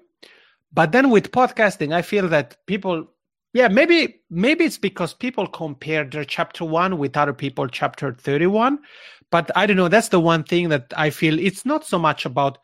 But 0.72 0.92
then 0.92 1.10
with 1.10 1.32
podcasting, 1.32 1.94
I 1.94 2.04
feel 2.04 2.28
that 2.30 2.58
people, 2.68 3.08
yeah, 3.54 3.68
maybe 3.68 4.22
maybe 4.30 4.64
it's 4.66 4.78
because 4.78 5.14
people 5.14 5.48
compare 5.48 6.04
their 6.04 6.26
chapter 6.26 6.66
one 6.66 6.98
with 6.98 7.18
other 7.18 7.34
people 7.34 7.68
chapter 7.68 8.14
31. 8.14 8.80
But 9.32 9.50
I 9.56 9.66
don't 9.66 9.78
know. 9.78 9.88
That's 9.88 10.10
the 10.10 10.20
one 10.20 10.44
thing 10.44 10.70
that 10.70 10.94
I 10.96 11.10
feel 11.10 11.40
it's 11.40 11.66
not 11.66 11.86
so 11.86 11.98
much 11.98 12.26
about 12.26 12.60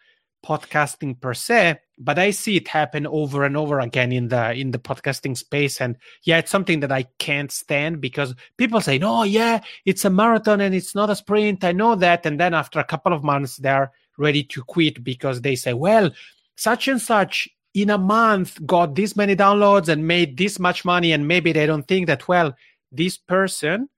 podcasting 0.45 1.19
per 1.19 1.33
se, 1.33 1.79
but 2.03 2.19
I 2.19 2.31
see 2.31 2.57
it 2.57 2.67
happen 2.67 3.07
over 3.07 3.43
and 3.43 3.55
over 3.55 3.79
again 3.79 4.11
in 4.11 4.27
the 4.27 4.53
in 4.53 4.71
the 4.71 4.79
podcasting 4.79 5.37
space. 5.37 5.79
And 5.79 5.95
yeah, 6.23 6.39
it's 6.39 6.51
something 6.51 6.81
that 6.81 6.91
I 6.91 7.03
can't 7.19 7.51
stand 7.51 8.01
because 8.01 8.35
people 8.57 8.81
say, 8.81 8.97
"No, 8.97 9.23
yeah, 9.23 9.61
it's 9.85 10.05
a 10.05 10.09
marathon 10.09 10.61
and 10.61 10.75
it's 10.75 10.95
not 10.95 11.09
a 11.09 11.15
sprint." 11.15 11.63
I 11.63 11.71
know 11.71 11.95
that, 11.95 12.25
and 12.25 12.39
then 12.39 12.53
after 12.53 12.79
a 12.79 12.83
couple 12.83 13.13
of 13.13 13.23
months, 13.23 13.57
they're 13.57 13.91
ready 14.17 14.43
to 14.43 14.63
quit 14.63 15.03
because 15.03 15.41
they 15.41 15.55
say, 15.55 15.73
"Well, 15.73 16.11
such 16.55 16.87
and 16.87 17.01
such." 17.01 17.47
In 17.75 17.89
a 17.89 17.97
month, 17.97 18.63
got 18.67 18.93
this 18.93 19.15
many 19.15 19.35
downloads 19.35 19.87
and 19.87 20.05
made 20.07 20.37
this 20.37 20.59
much 20.59 20.85
money, 20.85 21.11
and 21.11 21.27
maybe 21.27 21.51
they 21.51 21.65
don't 21.65 21.87
think 21.87 22.05
that 22.05 22.27
well, 22.27 22.53
this 22.91 23.17
person 23.17 23.89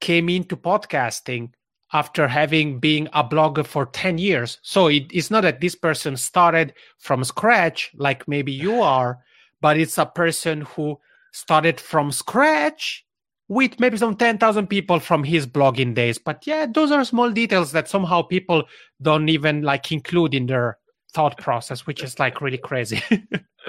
came 0.00 0.28
into 0.28 0.56
podcasting 0.56 1.50
after 1.92 2.26
having 2.26 2.78
been 2.80 3.08
a 3.12 3.22
blogger 3.22 3.64
for 3.64 3.86
10 3.86 4.18
years. 4.18 4.58
So 4.62 4.88
it, 4.88 5.04
it's 5.10 5.30
not 5.30 5.42
that 5.42 5.60
this 5.60 5.74
person 5.74 6.16
started 6.16 6.74
from 6.98 7.24
scratch 7.24 7.92
like 7.96 8.26
maybe 8.26 8.52
you 8.52 8.80
are, 8.82 9.18
but 9.60 9.76
it's 9.76 9.98
a 9.98 10.06
person 10.06 10.62
who 10.62 10.98
started 11.32 11.80
from 11.80 12.10
scratch 12.12 13.04
with 13.48 13.78
maybe 13.78 13.96
some 13.96 14.16
10,000 14.16 14.66
people 14.66 14.98
from 14.98 15.22
his 15.22 15.46
blogging 15.46 15.94
days. 15.94 16.18
But 16.18 16.46
yeah, 16.46 16.66
those 16.66 16.90
are 16.90 17.04
small 17.04 17.30
details 17.30 17.72
that 17.72 17.88
somehow 17.88 18.22
people 18.22 18.64
don't 19.00 19.28
even 19.28 19.62
like 19.62 19.92
include 19.92 20.34
in 20.34 20.46
their 20.46 20.78
thought 21.16 21.38
process, 21.38 21.86
which 21.86 22.02
is 22.02 22.18
like 22.18 22.42
really 22.42 22.58
crazy. 22.58 23.02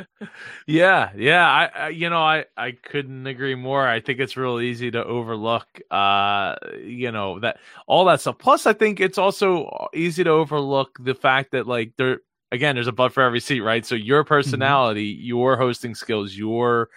yeah, 0.68 1.12
yeah. 1.16 1.48
I, 1.50 1.86
I, 1.86 1.90
you 1.90 2.10
know, 2.10 2.22
I, 2.22 2.44
I 2.58 2.74
couldn't 2.74 3.26
agree 3.26 3.56
more. 3.56 3.88
I 3.88 4.02
think 4.02 4.20
it's 4.20 4.36
real 4.36 4.60
easy 4.60 4.92
to 4.92 5.02
overlook, 5.02 5.66
uh, 5.90 6.56
you 6.84 7.10
know, 7.10 7.40
that 7.40 7.60
all 7.88 8.04
that 8.06 8.20
stuff. 8.20 8.38
Plus, 8.38 8.66
I 8.66 8.74
think 8.74 9.00
it's 9.00 9.18
also 9.18 9.88
easy 9.94 10.26
to 10.26 10.30
overlook 10.30 10.98
the 11.00 11.16
fact 11.16 11.52
that 11.52 11.68
like 11.68 11.94
there, 11.98 12.20
again, 12.52 12.76
there's 12.76 12.88
a 12.88 12.92
butt 12.92 13.14
for 13.14 13.24
every 13.24 13.40
seat, 13.40 13.62
right? 13.62 13.86
So 13.86 13.96
your 13.96 14.24
mm-hmm. 14.24 14.28
personality, 14.28 15.16
mm-hmm. 15.16 15.26
your 15.26 15.56
hosting 15.56 15.96
skills, 15.96 16.36
your 16.36 16.90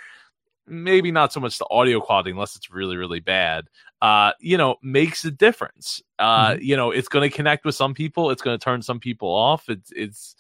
maybe 0.67 1.13
not 1.13 1.33
so 1.33 1.39
much 1.39 1.59
the 1.59 1.67
audio 1.71 2.01
quality 2.01 2.31
unless 2.31 2.55
it's 2.55 2.71
really 2.71 2.97
really 2.97 3.19
bad 3.19 3.67
uh 4.03 4.33
you 4.41 4.57
know 4.57 4.77
makes 4.83 5.25
a 5.25 5.31
difference 5.31 6.03
uh 6.19 6.51
mm-hmm. 6.51 6.63
you 6.63 6.77
know 6.77 6.91
it's 6.91 7.09
going 7.09 7.29
to 7.29 7.35
connect 7.35 7.65
with 7.65 7.75
some 7.75 7.95
people 7.95 8.31
it's 8.31 8.43
going 8.43 8.59
to 8.59 8.63
turn 8.63 8.83
some 8.83 8.99
people 9.01 9.29
off 9.29 9.69
it's 9.69 9.93
it's 9.95 10.37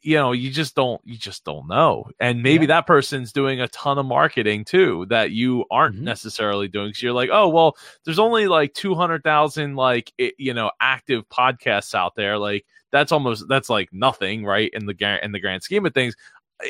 you 0.00 0.16
know 0.16 0.32
you 0.32 0.50
just 0.50 0.74
don't 0.74 1.00
you 1.04 1.16
just 1.16 1.44
don't 1.44 1.68
know 1.68 2.06
and 2.20 2.42
maybe 2.42 2.64
yeah. 2.64 2.68
that 2.68 2.86
person's 2.86 3.32
doing 3.32 3.60
a 3.60 3.68
ton 3.68 3.98
of 3.98 4.06
marketing 4.06 4.64
too 4.64 5.06
that 5.08 5.32
you 5.32 5.64
aren't 5.70 5.96
mm-hmm. 5.96 6.04
necessarily 6.04 6.68
doing 6.68 6.88
because 6.88 7.02
you're 7.02 7.12
like 7.12 7.30
oh 7.32 7.48
well 7.48 7.76
there's 8.04 8.18
only 8.18 8.46
like 8.46 8.72
200000 8.74 9.74
like 9.74 10.12
it, 10.18 10.34
you 10.38 10.54
know 10.54 10.70
active 10.80 11.28
podcasts 11.28 11.94
out 11.94 12.14
there 12.14 12.38
like 12.38 12.64
that's 12.90 13.12
almost 13.12 13.46
that's 13.48 13.68
like 13.68 13.88
nothing 13.92 14.44
right 14.44 14.70
in 14.72 14.86
the 14.86 15.20
in 15.22 15.32
the 15.32 15.40
grand 15.40 15.62
scheme 15.62 15.84
of 15.84 15.94
things 15.94 16.14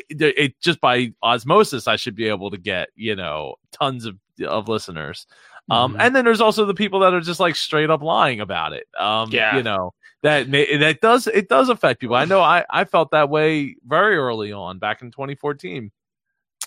it, 0.08 0.34
it, 0.38 0.60
just 0.60 0.80
by 0.80 1.12
osmosis 1.22 1.86
i 1.86 1.96
should 1.96 2.16
be 2.16 2.28
able 2.28 2.50
to 2.50 2.58
get 2.58 2.88
you 2.96 3.14
know 3.14 3.54
tons 3.72 4.06
of 4.06 4.16
of 4.46 4.68
listeners 4.68 5.26
um, 5.70 5.92
mm-hmm. 5.92 6.00
and 6.00 6.14
then 6.14 6.24
there's 6.24 6.40
also 6.40 6.64
the 6.64 6.74
people 6.74 7.00
that 7.00 7.14
are 7.14 7.20
just 7.20 7.40
like 7.40 7.56
straight 7.56 7.90
up 7.90 8.02
lying 8.02 8.40
about 8.40 8.72
it 8.72 8.86
um 8.98 9.30
yeah. 9.30 9.56
you 9.56 9.62
know 9.62 9.92
that 10.22 10.48
may, 10.48 10.76
that 10.76 11.00
does 11.00 11.26
it 11.26 11.48
does 11.48 11.68
affect 11.68 12.00
people 12.00 12.16
i 12.16 12.24
know 12.24 12.40
i 12.40 12.64
i 12.70 12.84
felt 12.84 13.10
that 13.10 13.28
way 13.28 13.76
very 13.86 14.16
early 14.16 14.52
on 14.52 14.78
back 14.78 15.02
in 15.02 15.10
2014 15.10 15.90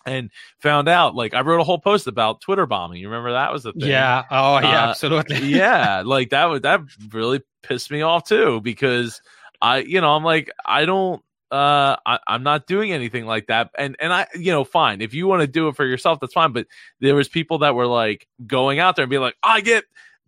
and 0.05 0.29
found 0.59 0.87
out 0.87 1.15
like 1.15 1.33
I 1.33 1.41
wrote 1.41 1.59
a 1.59 1.63
whole 1.63 1.79
post 1.79 2.07
about 2.07 2.41
Twitter 2.41 2.65
bombing. 2.65 2.99
You 2.99 3.09
remember 3.09 3.33
that 3.33 3.51
was 3.51 3.63
the 3.63 3.73
thing? 3.73 3.89
Yeah. 3.89 4.23
Oh 4.29 4.59
yeah, 4.59 4.85
uh, 4.85 4.89
absolutely. 4.89 5.37
yeah, 5.47 6.03
like 6.05 6.29
that 6.29 6.45
was 6.45 6.61
that 6.61 6.81
really 7.11 7.41
pissed 7.63 7.91
me 7.91 8.01
off 8.01 8.27
too 8.27 8.61
because 8.61 9.21
I 9.61 9.79
you 9.79 10.01
know 10.01 10.15
I'm 10.15 10.23
like 10.23 10.51
I 10.65 10.85
don't 10.85 11.23
uh 11.51 11.95
I, 12.05 12.19
am 12.27 12.43
not 12.43 12.67
doing 12.67 12.91
anything 12.91 13.25
like 13.25 13.47
that. 13.47 13.69
And 13.77 13.95
and 13.99 14.11
i 14.13 14.27
you 14.35 14.51
know 14.51 14.63
fine. 14.63 15.01
If 15.01 15.13
you 15.13 15.27
want 15.27 15.41
to 15.41 15.47
do 15.47 15.67
it 15.67 15.75
for 15.75 15.85
yourself 15.85 16.19
that's 16.19 16.33
fine. 16.33 16.51
But 16.51 16.67
there 16.99 17.15
was 17.15 17.29
people 17.29 17.59
that 17.59 17.75
were 17.75 17.87
like 17.87 18.27
going 18.45 18.79
out 18.79 18.95
there 18.95 19.03
and 19.03 19.09
being 19.09 19.21
like 19.21 19.37
i 19.43 19.61
get 19.61 19.85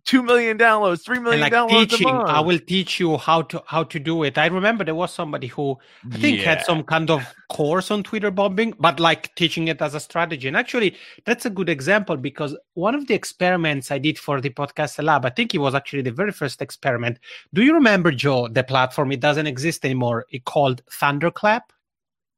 two 0.08 0.22
million 0.22 0.56
downloads, 0.56 1.04
three 1.04 1.18
million 1.18 1.42
like 1.42 1.52
downloads 1.52 1.90
teaching, 1.90 2.08
a 2.08 2.12
month. 2.14 2.30
I 2.30 2.40
will 2.40 2.58
teach 2.58 2.98
you 2.98 3.18
how 3.18 3.42
to 3.42 3.62
how 3.66 3.82
to 3.84 3.98
do 3.98 4.22
it. 4.22 4.38
I 4.38 4.46
remember 4.46 4.82
there 4.82 4.94
was 4.94 5.12
somebody 5.12 5.48
who 5.48 5.76
I 6.10 6.16
think 6.16 6.38
Yeah. 6.38 6.44
had 6.54 6.64
some 6.64 6.82
kind 6.82 7.10
of 7.10 7.22
course 7.50 7.90
on 7.90 8.02
Twitter 8.02 8.30
bombing, 8.30 8.72
but 8.80 8.98
like 8.98 9.34
teaching 9.34 9.68
it 9.68 9.82
as 9.82 9.94
a 9.94 10.00
strategy. 10.00 10.48
And 10.48 10.56
actually, 10.56 10.96
that's 11.26 11.44
a 11.44 11.50
good 11.50 11.68
example 11.68 12.16
because 12.16 12.56
one 12.72 12.94
of 12.94 13.06
the 13.06 13.14
experiments 13.14 13.90
I 13.90 13.98
did 13.98 14.18
for 14.18 14.40
the 14.40 14.50
podcast 14.50 15.02
lab, 15.04 15.26
I 15.26 15.30
think 15.30 15.54
it 15.54 15.58
was 15.58 15.74
actually 15.74 16.02
the 16.02 16.12
very 16.12 16.32
first 16.32 16.62
experiment. 16.62 17.18
Do 17.52 17.62
you 17.62 17.74
remember, 17.74 18.10
Joe, 18.10 18.48
the 18.48 18.64
platform? 18.64 19.12
It 19.12 19.20
doesn't 19.20 19.46
exist 19.46 19.84
anymore. 19.84 20.24
It 20.30 20.46
called 20.46 20.80
Thunderclap. 20.90 21.70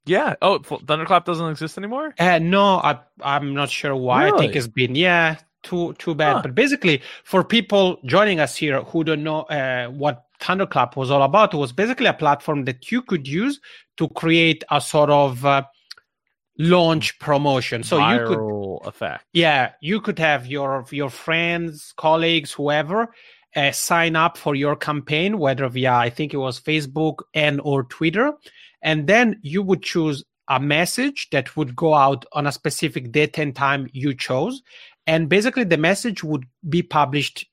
Yeah. 0.07 0.35
Oh, 0.43 0.59
Thunderclap 0.59 1.25
doesn't 1.25 1.49
exist 1.51 1.79
anymore. 1.79 2.15
Uh, 2.19 2.41
no, 2.41 2.65
I, 2.79 2.99
I'm 3.23 3.55
not 3.55 3.71
sure 3.71 3.95
why. 3.95 4.31
I 4.31 4.39
think 4.39 4.57
it's 4.57 4.67
been 4.67 4.97
yeah, 4.97 5.37
too 5.63 5.95
too 5.95 6.15
bad. 6.15 6.37
Huh. 6.37 6.43
But 6.43 6.55
basically, 6.55 7.03
for 7.25 7.45
people 7.45 7.99
joining 8.05 8.41
us 8.41 8.57
here 8.57 8.83
who 8.83 9.05
don't 9.05 9.23
know 9.23 9.43
uh, 9.43 9.89
what 9.89 10.25
Thunderclap 10.41 10.97
was 10.97 11.11
all 11.11 11.23
about, 11.23 11.55
it 11.55 11.59
was 11.59 11.73
basically 11.73 12.07
a 12.07 12.15
platform 12.15 12.65
that 12.65 12.91
you 12.91 13.03
could 13.03 13.27
use 13.29 13.61
to 13.99 14.09
create 14.09 14.65
a 14.71 14.81
sort 14.81 15.11
of 15.11 15.45
uh, 15.45 15.63
launch 16.59 17.19
promotion. 17.19 17.83
So 17.83 17.99
you 17.99 18.27
could 18.27 18.39
Viral 18.39 18.87
effect. 18.87 19.25
yeah, 19.33 19.73
you 19.81 20.01
could 20.01 20.19
have 20.19 20.47
your 20.47 20.85
your 20.91 21.11
friends, 21.11 21.93
colleagues, 21.97 22.53
whoever 22.53 23.13
uh, 23.57 23.73
sign 23.73 24.17
up 24.17 24.37
for 24.37 24.55
your 24.55 24.77
campaign, 24.77 25.39
whether 25.39 25.69
via 25.69 25.93
I 25.93 26.11
think 26.11 26.35
it 26.35 26.39
was 26.39 26.61
Facebook 26.61 27.19
and 27.35 27.61
or 27.65 27.85
Twitter, 27.85 28.33
and 28.83 29.07
then 29.07 29.39
you 29.43 29.63
would 29.63 29.83
choose 29.83 30.25
a 30.49 30.59
message 30.59 31.29
that 31.31 31.57
would 31.57 31.77
go 31.77 31.95
out 31.95 32.25
on 32.33 32.47
a 32.47 32.53
specific 32.53 33.13
date 33.13 33.39
and 33.39 33.55
time 33.55 33.89
you 33.93 34.13
chose, 34.15 34.63
and 35.07 35.29
basically 35.29 35.65
the 35.65 35.77
message 35.77 36.23
would 36.23 36.45
be 36.69 36.83
published 36.83 37.47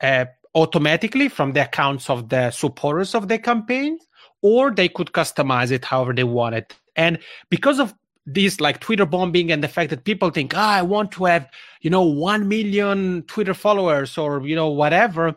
uh, 0.00 0.26
automatically 0.54 1.28
from 1.28 1.52
the 1.52 1.64
accounts 1.64 2.10
of 2.10 2.28
the 2.28 2.50
supporters 2.50 3.14
of 3.14 3.28
the 3.28 3.38
campaign, 3.38 3.98
or 4.42 4.70
they 4.70 4.88
could 4.88 5.12
customize 5.12 5.70
it 5.70 5.84
however 5.84 6.12
they 6.12 6.24
wanted. 6.24 6.66
And 6.96 7.18
because 7.50 7.78
of 7.78 7.94
this 8.26 8.60
like 8.60 8.80
Twitter 8.80 9.06
bombing 9.06 9.50
and 9.50 9.64
the 9.64 9.68
fact 9.68 9.90
that 9.90 10.04
people 10.04 10.30
think, 10.30 10.52
ah, 10.54 10.74
I 10.74 10.82
want 10.82 11.12
to 11.12 11.24
have, 11.24 11.48
you 11.80 11.90
know, 11.90 12.02
1 12.02 12.46
million 12.46 13.22
Twitter 13.22 13.54
followers 13.54 14.18
or, 14.18 14.46
you 14.46 14.54
know, 14.54 14.68
whatever. 14.68 15.34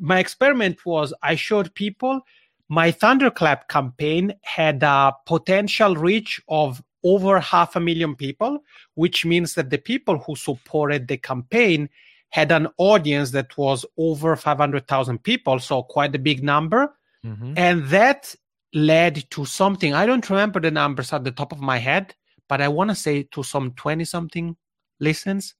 My 0.00 0.18
experiment 0.18 0.84
was 0.84 1.14
I 1.22 1.36
showed 1.36 1.74
people 1.74 2.22
my 2.68 2.90
Thunderclap 2.90 3.68
campaign 3.68 4.34
had 4.42 4.82
a 4.82 5.12
potential 5.26 5.94
reach 5.94 6.40
of 6.48 6.82
over 7.04 7.40
half 7.40 7.76
a 7.76 7.80
million 7.80 8.14
people, 8.14 8.62
which 8.94 9.24
means 9.24 9.54
that 9.54 9.70
the 9.70 9.78
people 9.78 10.18
who 10.18 10.36
supported 10.36 11.08
the 11.08 11.16
campaign 11.16 11.88
had 12.30 12.50
an 12.50 12.68
audience 12.78 13.30
that 13.32 13.56
was 13.58 13.84
over 13.98 14.36
500,000 14.36 15.22
people. 15.22 15.58
So 15.58 15.82
quite 15.82 16.14
a 16.14 16.18
big 16.18 16.42
number. 16.42 16.94
Mhm. 17.24 17.54
And 17.56 17.84
that 17.88 18.34
led 18.72 19.30
to 19.30 19.44
something. 19.44 19.92
I 19.94 20.06
don't 20.06 20.28
remember 20.28 20.58
the 20.60 20.70
numbers 20.70 21.12
at 21.12 21.24
the 21.24 21.30
top 21.30 21.52
of 21.52 21.60
my 21.60 21.78
head, 21.78 22.14
but 22.48 22.60
I 22.60 22.68
want 22.68 22.90
to 22.90 22.96
say 22.96 23.24
to 23.24 23.42
some 23.42 23.72
20 23.72 24.04
something 24.04 24.56
listens. 24.98 25.54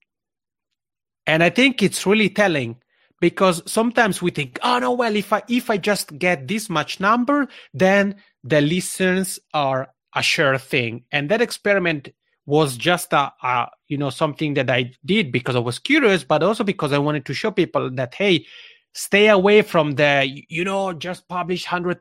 And 1.27 1.43
I 1.43 1.51
think 1.51 1.83
it's 1.83 2.07
really 2.07 2.31
telling 2.31 2.81
because 3.21 3.63
sometimes 3.71 4.21
we 4.21 4.31
think, 4.31 4.59
oh 4.63 4.79
no, 4.79 4.93
well, 4.93 5.15
if 5.15 5.33
I 5.33 5.43
if 5.49 5.71
I 5.71 5.77
just 5.77 6.19
get 6.19 6.49
this 6.49 6.69
much 6.69 6.99
number, 7.01 7.49
then 7.73 8.17
the 8.43 8.61
listens 8.61 9.39
are 9.55 9.93
a 10.15 10.23
sure 10.23 10.59
thing. 10.59 11.05
And 11.13 11.31
that 11.31 11.41
experiment 11.43 12.09
was 12.45 12.77
just 12.77 13.13
a, 13.13 13.33
a 13.43 13.69
you 13.89 13.97
know 13.97 14.11
something 14.11 14.55
that 14.55 14.71
I 14.71 14.93
did 15.05 15.31
because 15.31 15.57
I 15.57 15.61
was 15.61 15.79
curious, 15.79 16.25
but 16.25 16.43
also 16.43 16.65
because 16.65 16.93
I 16.93 16.99
wanted 16.99 17.25
to 17.27 17.35
show 17.35 17.51
people 17.51 17.91
that 17.93 18.15
hey, 18.15 18.47
stay 18.93 19.29
away 19.29 19.63
from 19.63 19.93
the 19.93 20.45
you 20.49 20.65
know 20.65 20.93
just 20.93 21.29
publish 21.29 21.65
hundred 21.65 22.01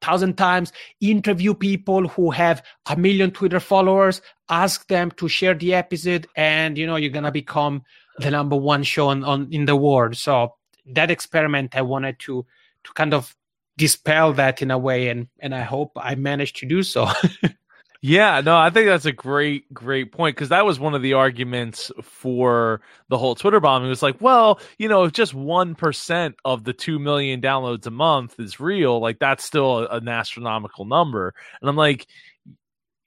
thousand 0.00 0.36
times 0.36 0.72
interview 1.00 1.52
people 1.52 2.06
who 2.08 2.30
have 2.30 2.62
a 2.86 2.96
million 2.96 3.32
twitter 3.32 3.58
followers 3.58 4.20
ask 4.48 4.86
them 4.86 5.10
to 5.10 5.26
share 5.26 5.54
the 5.54 5.74
episode 5.74 6.26
and 6.36 6.78
you 6.78 6.86
know 6.86 6.94
you're 6.94 7.10
gonna 7.10 7.32
become 7.32 7.82
the 8.18 8.30
number 8.30 8.54
one 8.54 8.84
show 8.84 9.08
on, 9.08 9.24
on 9.24 9.48
in 9.50 9.64
the 9.64 9.74
world 9.74 10.16
so 10.16 10.54
that 10.86 11.10
experiment 11.10 11.74
i 11.74 11.82
wanted 11.82 12.16
to 12.20 12.46
to 12.84 12.92
kind 12.92 13.12
of 13.12 13.34
dispel 13.76 14.32
that 14.32 14.62
in 14.62 14.70
a 14.70 14.78
way 14.78 15.08
and 15.08 15.28
and 15.40 15.54
i 15.54 15.62
hope 15.62 15.92
i 15.96 16.14
managed 16.14 16.56
to 16.56 16.66
do 16.66 16.82
so 16.82 17.06
Yeah, 18.02 18.40
no, 18.40 18.56
I 18.56 18.70
think 18.70 18.86
that's 18.86 19.06
a 19.06 19.12
great, 19.12 19.72
great 19.72 20.12
point 20.12 20.36
because 20.36 20.50
that 20.50 20.64
was 20.66 20.78
one 20.78 20.94
of 20.94 21.02
the 21.02 21.14
arguments 21.14 21.90
for 22.02 22.80
the 23.08 23.18
whole 23.18 23.34
Twitter 23.34 23.58
bombing. 23.58 23.86
It 23.86 23.90
was 23.90 24.02
like, 24.02 24.20
well, 24.20 24.60
you 24.78 24.88
know, 24.88 25.04
if 25.04 25.12
just 25.12 25.34
one 25.34 25.74
percent 25.74 26.36
of 26.44 26.62
the 26.64 26.72
two 26.72 26.98
million 26.98 27.40
downloads 27.40 27.86
a 27.86 27.90
month 27.90 28.38
is 28.38 28.60
real, 28.60 29.00
like 29.00 29.18
that's 29.18 29.44
still 29.44 29.86
an 29.88 30.08
astronomical 30.08 30.84
number. 30.84 31.34
And 31.60 31.68
I'm 31.68 31.76
like, 31.76 32.06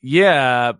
yeah, 0.01 0.73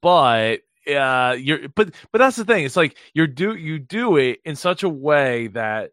but 0.00 0.60
uh, 0.94 1.36
you're, 1.38 1.68
but 1.68 1.94
but 2.12 2.18
that's 2.18 2.36
the 2.36 2.44
thing. 2.44 2.64
It's 2.64 2.76
like 2.76 2.96
you're 3.14 3.26
do 3.26 3.54
you 3.56 3.78
do 3.78 4.16
it 4.18 4.40
in 4.44 4.56
such 4.56 4.82
a 4.82 4.88
way 4.88 5.48
that 5.48 5.92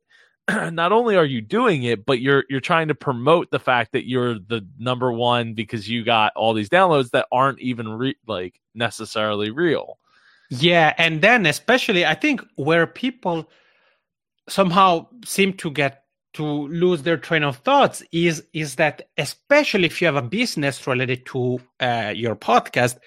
not 0.71 0.91
only 0.91 1.15
are 1.15 1.25
you 1.25 1.41
doing 1.41 1.83
it, 1.83 2.05
but 2.05 2.19
you're 2.19 2.45
you're 2.49 2.59
trying 2.59 2.87
to 2.87 2.95
promote 2.95 3.51
the 3.51 3.59
fact 3.59 3.91
that 3.93 4.07
you're 4.07 4.35
the 4.35 4.65
number 4.77 5.11
one 5.11 5.53
because 5.53 5.89
you 5.89 6.03
got 6.03 6.33
all 6.35 6.53
these 6.53 6.69
downloads 6.69 7.11
that 7.11 7.27
aren't 7.31 7.59
even 7.59 7.89
re- 7.89 8.17
like 8.27 8.59
necessarily 8.73 9.51
real. 9.51 9.97
Yeah, 10.49 10.93
and 10.97 11.21
then 11.21 11.45
especially 11.45 12.05
I 12.05 12.15
think 12.15 12.41
where 12.55 12.87
people 12.87 13.49
somehow 14.47 15.07
seem 15.23 15.53
to 15.53 15.69
get 15.69 16.03
to 16.33 16.43
lose 16.43 17.03
their 17.03 17.17
train 17.17 17.43
of 17.43 17.57
thoughts 17.57 18.03
is 18.11 18.43
is 18.53 18.75
that 18.75 19.09
especially 19.17 19.85
if 19.85 20.01
you 20.01 20.07
have 20.07 20.15
a 20.15 20.21
business 20.21 20.85
related 20.87 21.25
to 21.27 21.59
uh, 21.79 22.13
your 22.15 22.35
podcast, 22.35 22.97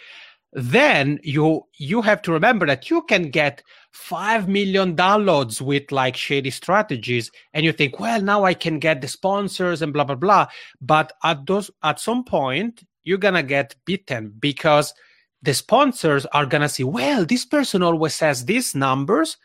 then 0.53 1.19
you 1.23 1.63
you 1.79 2.03
have 2.03 2.21
to 2.23 2.33
remember 2.33 2.67
that 2.67 2.91
you 2.91 3.03
can 3.03 3.31
get 3.31 3.63
5 3.93 4.49
million 4.49 4.95
downloads 4.95 5.61
with 5.61 5.91
like 5.91 6.17
shady 6.17 6.51
strategies 6.51 7.31
and 7.55 7.65
you 7.65 7.73
think 7.73 7.99
well 7.99 8.21
now 8.21 8.45
i 8.45 8.53
can 8.53 8.79
get 8.79 9.01
the 9.01 9.09
sponsors 9.09 9.81
and 9.81 9.93
blah 9.95 10.05
blah 10.05 10.15
blah 10.15 10.47
but 10.81 11.13
at 11.25 11.47
those 11.47 11.71
at 11.83 11.99
some 12.01 12.23
point 12.25 12.83
you're 13.03 13.19
gonna 13.19 13.43
get 13.43 13.75
beaten 13.87 14.33
because 14.41 14.93
the 15.41 15.55
sponsors 15.55 16.27
are 16.27 16.47
gonna 16.47 16.69
see 16.69 16.85
well 16.85 17.25
this 17.25 17.47
person 17.47 17.83
always 17.83 18.15
says 18.15 18.45
these 18.45 18.75
numbers 18.75 19.39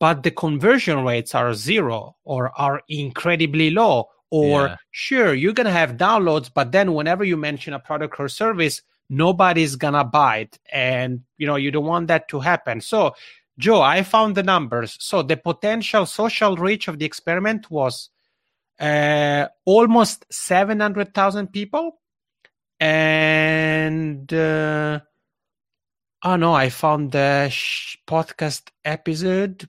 but 0.00 0.22
the 0.22 0.30
conversion 0.30 1.04
rates 1.04 1.34
are 1.34 1.52
zero 1.52 2.16
or 2.24 2.58
are 2.58 2.80
incredibly 2.88 3.70
low 3.70 4.06
or 4.30 4.68
Yeah. 4.68 4.76
sure 4.92 5.34
you're 5.34 5.52
gonna 5.52 5.70
have 5.70 5.98
downloads 5.98 6.50
but 6.52 6.72
then 6.72 6.94
whenever 6.94 7.22
you 7.22 7.36
mention 7.36 7.74
a 7.74 7.78
product 7.78 8.18
or 8.18 8.28
service 8.30 8.80
nobody's 9.16 9.76
gonna 9.76 10.04
buy 10.04 10.38
it 10.38 10.58
and 10.72 11.20
you 11.38 11.46
know 11.46 11.56
you 11.56 11.70
don't 11.70 11.86
want 11.86 12.08
that 12.08 12.28
to 12.28 12.40
happen. 12.40 12.80
So 12.80 13.14
joe 13.58 13.80
i 13.80 14.02
found 14.02 14.34
the 14.34 14.42
numbers. 14.42 14.96
So 15.00 15.22
the 15.22 15.36
potential 15.36 16.06
social 16.06 16.56
reach 16.56 16.88
of 16.88 16.98
the 16.98 17.04
experiment 17.04 17.70
was 17.70 18.10
uh, 18.80 19.46
almost 19.64 20.26
700000 20.30 21.52
people 21.52 22.00
and 22.80 24.32
uh, 24.32 25.00
oh 26.24 26.36
no 26.36 26.52
i 26.54 26.68
found 26.68 27.12
the 27.12 27.48
sh- 27.48 27.96
podcast 28.06 28.70
episode. 28.84 29.68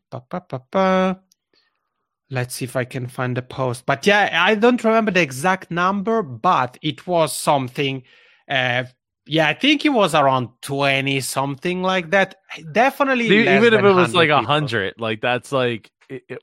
Let's 2.32 2.56
see 2.56 2.66
if 2.66 2.76
i 2.76 2.86
can 2.86 3.08
find 3.08 3.38
the 3.38 3.44
post. 3.44 3.86
But 3.86 4.08
yeah 4.08 4.44
i 4.44 4.56
don't 4.56 4.84
remember 4.84 5.12
the 5.12 5.22
exact 5.22 5.70
number 5.70 6.24
but 6.24 6.80
it 6.82 7.06
was 7.06 7.36
something 7.36 8.02
uh, 8.50 8.86
yeah, 9.26 9.48
I 9.48 9.54
think 9.54 9.86
it 9.86 9.90
was 9.90 10.14
around 10.14 10.50
20 10.62 11.20
something 11.22 11.82
like 11.82 12.12
that. 12.12 12.36
Definitely 12.72 13.26
Even 13.28 13.74
if 13.74 13.84
it 13.84 13.94
was 13.94 14.14
like 14.14 14.30
a 14.30 14.42
hundred, 14.42 14.96
like 15.00 15.22
that's 15.22 15.52
like 15.52 15.92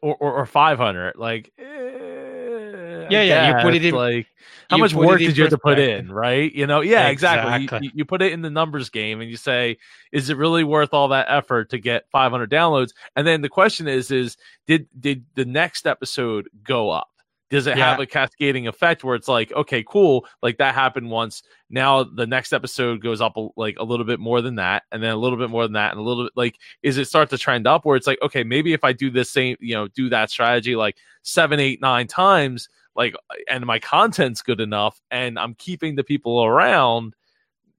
or 0.03 0.17
or, 0.17 0.33
or 0.33 0.47
five 0.47 0.79
hundred, 0.79 1.17
like 1.17 1.53
eh, 1.59 3.07
Yeah, 3.11 3.23
yeah, 3.23 3.49
you 3.49 3.63
put 3.63 3.75
it 3.75 3.85
in- 3.85 3.95
like 3.95 4.27
how 4.71 4.79
much 4.79 4.95
work 4.95 5.19
did 5.19 5.37
you 5.37 5.45
have 5.45 5.51
to 5.51 5.59
put 5.59 5.79
in, 5.79 6.11
right? 6.11 6.53
You 6.53 6.67
know, 6.67 6.81
yeah, 6.81 7.09
exactly. 7.09 7.65
Exactly. 7.65 7.87
You, 7.87 7.91
you 7.97 8.05
put 8.07 8.23
it 8.23 8.33
in 8.33 8.41
the 8.41 8.51
numbers 8.51 8.89
game, 8.89 9.21
and 9.21 9.31
you 9.31 9.37
say, 9.37 9.77
is 10.13 10.31
it 10.31 10.37
really 10.39 10.65
worth 10.65 10.95
all 10.95 11.09
that 11.09 11.27
effort 11.29 11.71
to 11.71 11.79
get 11.79 12.09
500 12.11 12.51
downloads? 12.51 12.93
And 13.15 13.27
then 13.27 13.43
the 13.43 13.51
question 13.51 13.87
is, 13.87 14.11
is 14.11 14.37
did 14.67 14.89
did 14.99 15.27
the 15.35 15.45
next 15.45 15.87
episode 15.87 16.49
go 16.65 16.89
up? 16.91 17.12
Does 17.53 17.67
it 17.67 17.77
have 17.77 18.01
a 18.01 18.07
cascading 18.07 18.67
effect 18.67 19.05
where 19.05 19.15
it's 19.15 19.29
like, 19.29 19.53
okay, 19.53 19.85
cool, 19.87 20.27
like 20.41 20.57
that 20.57 20.75
happened 20.75 21.11
once. 21.11 21.43
Now 21.69 22.03
the 22.03 22.27
next 22.27 22.55
episode 22.55 23.03
goes 23.03 23.21
up 23.21 23.37
a, 23.37 23.49
like 23.57 23.77
a 23.79 23.85
little 23.85 24.07
bit 24.07 24.19
more 24.19 24.41
than 24.41 24.55
that, 24.55 24.85
and 24.91 25.03
then 25.03 25.11
a 25.11 25.17
little 25.17 25.37
bit 25.37 25.51
more 25.51 25.65
than 25.65 25.75
that, 25.75 25.93
and 25.93 26.01
a 26.01 26.03
little 26.03 26.25
bit 26.25 26.33
like, 26.35 26.57
is 26.83 26.97
it 26.97 27.09
start 27.09 27.29
to 27.29 27.37
trend 27.37 27.67
up 27.67 27.85
where 27.85 27.97
it's 27.97 28.07
like, 28.07 28.23
okay, 28.23 28.43
maybe 28.43 28.73
if 28.73 28.85
I 28.85 28.95
do 28.95 29.11
this 29.11 29.31
same, 29.31 29.59
you 29.61 29.75
know, 29.75 29.87
do 29.89 30.09
that 30.09 30.31
strategy 30.31 30.77
like 30.77 30.97
seven, 31.21 31.61
eight, 31.61 31.83
nine 31.83 32.07
times, 32.07 32.71
like, 32.97 33.15
and 33.51 33.67
my 33.67 33.79
content's 33.79 34.41
good 34.41 34.61
enough, 34.61 35.03
and 35.11 35.39
I'm 35.39 35.55
keeping 35.55 35.95
the 35.95 36.05
people 36.05 36.43
around, 36.43 37.15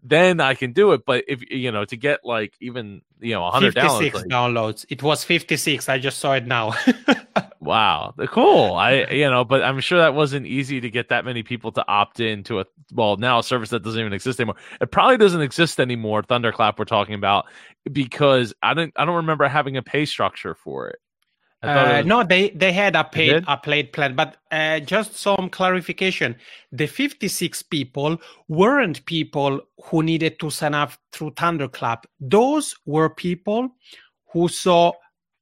then 0.04 0.40
I 0.40 0.54
can 0.54 0.74
do 0.74 0.92
it. 0.92 1.06
But 1.06 1.26
if 1.28 1.50
you 1.50 1.72
know, 1.72 1.86
to 1.86 1.98
get 1.98 2.22
like 2.24 2.54
even 2.60 3.02
you 3.20 3.34
know 3.34 3.44
100 3.44 3.74
56 3.74 3.88
downloads, 3.88 4.14
like, 4.14 4.26
downloads. 4.26 4.86
It 4.90 5.02
was 5.02 5.24
56. 5.24 5.90
I 5.90 5.98
just 5.98 6.20
saw 6.20 6.34
it 6.34 6.46
now. 6.46 6.74
Wow, 7.64 8.14
cool. 8.28 8.74
I 8.74 9.06
you 9.06 9.30
know, 9.30 9.46
but 9.46 9.64
I'm 9.64 9.80
sure 9.80 10.00
that 10.00 10.14
wasn't 10.14 10.46
easy 10.46 10.82
to 10.82 10.90
get 10.90 11.10
that 11.10 11.24
many 11.24 11.44
people 11.44 11.72
to 11.72 11.88
opt 11.88 12.20
in 12.20 12.44
to 12.44 12.60
a 12.60 12.66
well 12.92 13.16
now 13.16 13.40
a 13.40 13.44
service 13.44 13.70
that 13.70 13.84
doesn't 13.84 14.00
even 14.00 14.12
exist 14.12 14.40
anymore. 14.40 14.58
It 14.82 14.92
probably 14.92 15.18
doesn't 15.18 15.42
exist 15.42 15.80
anymore. 15.80 16.24
Thunderclap 16.24 16.78
we're 16.78 16.86
talking 16.86 17.16
about 17.16 17.46
because 17.90 18.54
I 18.62 18.74
don't 18.74 18.92
I 18.98 19.06
don't 19.06 19.16
remember 19.16 19.48
having 19.48 19.78
a 19.78 19.82
pay 19.82 20.04
structure 20.04 20.56
for 20.56 20.90
it. 20.90 21.00
Uh, 21.64 21.96
was... 21.98 22.06
No, 22.06 22.24
they 22.24 22.50
they 22.50 22.74
had 22.74 22.96
a 22.96 23.04
paid 23.04 23.44
a 23.48 23.58
paid 23.58 23.94
plan, 23.94 24.16
but 24.16 24.38
uh, 24.52 24.80
just 24.82 25.16
some 25.16 25.50
clarification: 25.50 26.36
the 26.72 26.88
56 26.88 27.64
people 27.64 28.20
weren't 28.50 29.06
people 29.06 29.62
who 29.86 30.04
needed 30.04 30.40
to 30.40 30.50
sign 30.50 30.74
up 30.74 30.92
through 31.14 31.32
Thunderclap. 31.32 32.06
Those 32.20 32.76
were 32.86 33.10
people 33.10 33.70
who 34.34 34.50
saw 34.50 34.92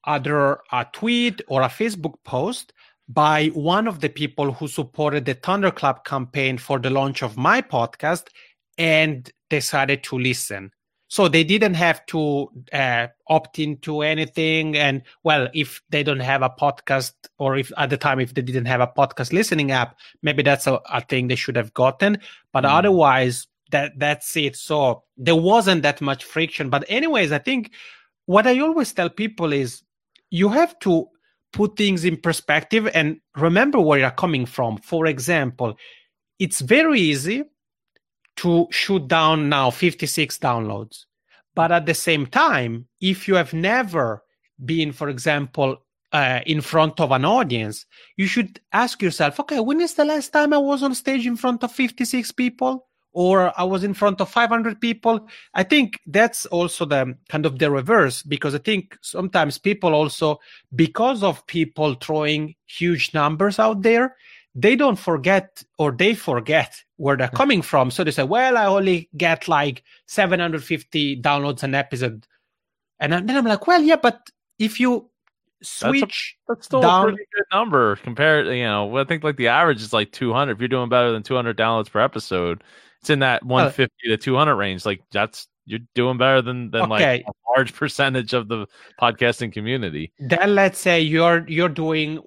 either 0.06 0.60
a 0.72 0.86
tweet 0.94 1.42
or 1.48 1.64
a 1.64 1.68
Facebook 1.68 2.16
post 2.24 2.72
by 3.10 3.48
one 3.48 3.88
of 3.88 4.00
the 4.00 4.10
people 4.10 4.52
who 4.54 4.68
supported 4.68 5.26
the 5.26 5.34
Thunderclap 5.34 6.06
campaign 6.06 6.58
for 6.58 6.80
the 6.80 6.90
launch 6.90 7.24
of 7.24 7.36
my 7.36 7.62
podcast 7.62 8.28
and 8.78 9.30
decided 9.50 10.04
to 10.04 10.18
listen. 10.18 10.72
So 11.12 11.28
they 11.28 11.44
didn't 11.44 11.74
have 11.74 12.06
to 12.06 12.50
uh, 12.72 13.08
opt 13.28 13.60
into 13.60 14.02
anything. 14.02 14.78
And 14.78 15.02
well, 15.24 15.50
if 15.54 15.82
they 15.90 16.04
don't 16.04 16.22
have 16.22 16.42
a 16.42 16.50
podcast, 16.50 17.12
or 17.38 17.58
if 17.58 17.70
at 17.78 17.90
the 17.90 17.98
time 17.98 18.22
if 18.22 18.34
they 18.34 18.42
didn't 18.42 18.68
have 18.68 18.80
a 18.80 18.88
podcast 18.88 19.34
listening 19.34 19.72
app, 19.72 19.98
maybe 20.22 20.42
that's 20.42 20.68
a, 20.68 20.80
a 20.90 21.02
thing 21.02 21.28
they 21.28 21.36
should 21.36 21.58
have 21.58 21.74
gotten. 21.74 22.20
But 22.54 22.64
mm. 22.64 22.70
otherwise, 22.70 23.48
that 23.72 23.92
that's 24.00 24.38
it. 24.38 24.56
So 24.56 25.04
there 25.18 25.36
wasn't 25.36 25.84
that 25.84 26.00
much 26.00 26.24
friction. 26.24 26.70
But 26.70 26.86
anyways, 26.88 27.34
I 27.34 27.40
think 27.40 27.74
what 28.26 28.48
I 28.48 28.62
always 28.62 28.94
tell 28.94 29.10
people 29.10 29.52
is 29.52 29.84
you 30.30 30.48
have 30.48 30.80
to 30.80 31.10
put 31.52 31.76
things 31.76 32.06
in 32.06 32.16
perspective 32.16 32.90
and 32.94 33.20
remember 33.36 33.82
where 33.82 34.00
you're 34.00 34.12
coming 34.12 34.46
from. 34.46 34.78
For 34.78 35.08
example, 35.08 35.76
it's 36.40 36.62
very 36.62 37.02
easy 37.02 37.44
to 38.42 38.68
shoot 38.72 39.08
down 39.08 39.50
now 39.50 39.70
56 39.70 40.40
downloads. 40.40 41.06
But 41.54 41.72
at 41.72 41.86
the 41.86 41.94
same 41.94 42.26
time, 42.26 42.88
if 43.00 43.28
you 43.28 43.36
have 43.36 43.54
never 43.54 44.24
been, 44.64 44.92
for 44.92 45.10
example, 45.10 45.78
uh, 46.12 46.40
in 46.48 46.62
front 46.62 47.00
of 47.00 47.12
an 47.12 47.24
audience, 47.24 47.86
you 48.18 48.26
should 48.26 48.60
ask 48.74 49.02
yourself, 49.02 49.40
okay, 49.40 49.60
when 49.60 49.80
is 49.80 49.94
the 49.94 50.06
last 50.06 50.34
time 50.34 50.54
I 50.54 50.58
was 50.58 50.82
on 50.82 50.96
stage 50.96 51.28
in 51.28 51.38
front 51.38 51.64
of 51.64 51.72
56 51.72 52.32
people? 52.32 52.88
or 53.14 53.52
I 53.60 53.64
was 53.64 53.84
in 53.84 53.94
front 53.94 54.22
of 54.22 54.30
500 54.30 54.80
people. 54.80 55.28
I 55.54 55.64
think 55.64 56.00
that's 56.06 56.46
also 56.46 56.86
the 56.86 57.18
kind 57.30 57.46
of 57.46 57.60
the 57.60 57.70
reverse 57.70 58.24
because 58.24 58.56
I 58.56 58.60
think 58.60 58.98
sometimes 59.02 59.58
people 59.58 59.94
also, 59.94 60.40
because 60.74 61.24
of 61.24 61.46
people 61.48 61.96
throwing 61.96 62.56
huge 62.68 63.14
numbers 63.14 63.60
out 63.60 63.82
there, 63.82 64.16
they 64.54 64.76
don't 64.76 64.98
forget 64.98 65.64
or 65.78 65.92
they 65.92 66.14
forget 66.14 66.76
where 66.98 67.16
they're 67.16 67.30
coming 67.30 67.62
from. 67.62 67.92
So 67.92 68.04
they 68.04 68.12
say, 68.12 68.24
well, 68.24 68.58
I 68.58 68.66
only 68.66 69.10
get 69.16 69.48
like 69.48 69.84
750 70.08 71.22
downloads 71.22 71.64
an 71.64 71.76
episode. 71.76 72.28
And 73.00 73.14
then 73.14 73.30
I'm 73.32 73.46
like, 73.46 73.68
well, 73.68 73.82
yeah, 73.82 73.96
but 73.96 74.30
if 74.60 74.80
you 74.80 75.10
switch 75.64 76.02
that's, 76.02 76.12
a, 76.12 76.36
that's 76.48 76.66
still 76.66 76.82
down, 76.82 77.02
a 77.02 77.08
pretty 77.10 77.24
good 77.36 77.46
number 77.54 77.96
compared 77.98 78.48
you 78.48 78.64
know 78.64 78.98
i 78.98 79.04
think 79.04 79.24
like 79.24 79.38
the 79.38 79.48
average 79.48 79.80
is 79.80 79.94
like 79.94 80.12
200 80.12 80.54
if 80.54 80.60
you're 80.60 80.68
doing 80.68 80.90
better 80.90 81.12
than 81.12 81.22
200 81.22 81.56
downloads 81.56 81.88
per 81.88 82.00
episode 82.00 82.64
it's 83.02 83.10
in 83.10 83.20
that 83.20 83.44
150 83.44 83.92
uh, 84.06 84.10
to 84.12 84.18
200 84.18 84.56
range. 84.56 84.86
Like 84.86 85.02
that's 85.12 85.48
you're 85.66 85.80
doing 85.96 86.18
better 86.18 86.42
than 86.42 86.72
than 86.72 86.84
okay. 86.84 86.90
like 86.90 87.26
a 87.28 87.32
large 87.58 87.74
percentage 87.76 88.34
of 88.34 88.48
the 88.48 88.68
podcasting 89.02 89.52
community. 89.52 90.14
Then 90.20 90.56
let's 90.56 90.80
say 90.80 91.02
you're 91.02 91.46
you're 91.48 91.70
doing 91.70 92.18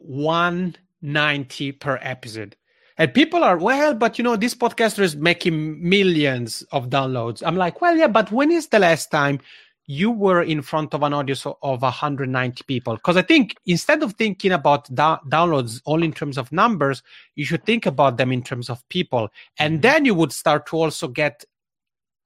190 1.05 1.73
per 1.73 1.99
episode. 2.01 2.57
And 2.97 3.13
people 3.13 3.45
are, 3.45 3.59
well, 3.59 3.93
but 3.95 4.19
you 4.19 4.25
know, 4.25 4.37
this 4.37 4.55
podcaster 4.55 5.01
is 5.01 5.17
making 5.17 5.87
millions 5.87 6.63
of 6.73 6.89
downloads. 6.89 7.43
I'm 7.45 7.57
like, 7.57 7.81
well, 7.81 7.97
yeah, 7.97 8.07
but 8.07 8.33
when 8.33 8.51
is 8.51 8.69
the 8.69 8.79
last 8.79 9.11
time 9.11 9.41
you 9.87 10.11
were 10.11 10.43
in 10.43 10.63
front 10.63 10.95
of 10.95 11.03
an 11.03 11.13
audience 11.13 11.45
of 11.45 11.83
190 11.83 12.65
people 12.67 12.95
because 12.95 13.19
i 13.19 13.21
think 13.21 13.55
instead 13.67 14.03
of 14.03 14.15
thinking 14.15 14.51
about 14.51 14.89
da- 14.95 15.19
downloads 15.29 15.83
only 15.85 16.07
in 16.07 16.13
terms 16.15 16.39
of 16.39 16.51
numbers 16.51 17.03
you 17.35 17.45
should 17.45 17.63
think 17.67 17.85
about 17.85 18.17
them 18.17 18.33
in 18.33 18.43
terms 18.43 18.71
of 18.71 18.83
people 18.89 19.29
and 19.59 19.75
mm-hmm. 19.75 19.81
then 19.83 20.07
you 20.07 20.15
would 20.15 20.33
start 20.33 20.65
to 20.65 20.75
also 20.79 21.07
get 21.07 21.45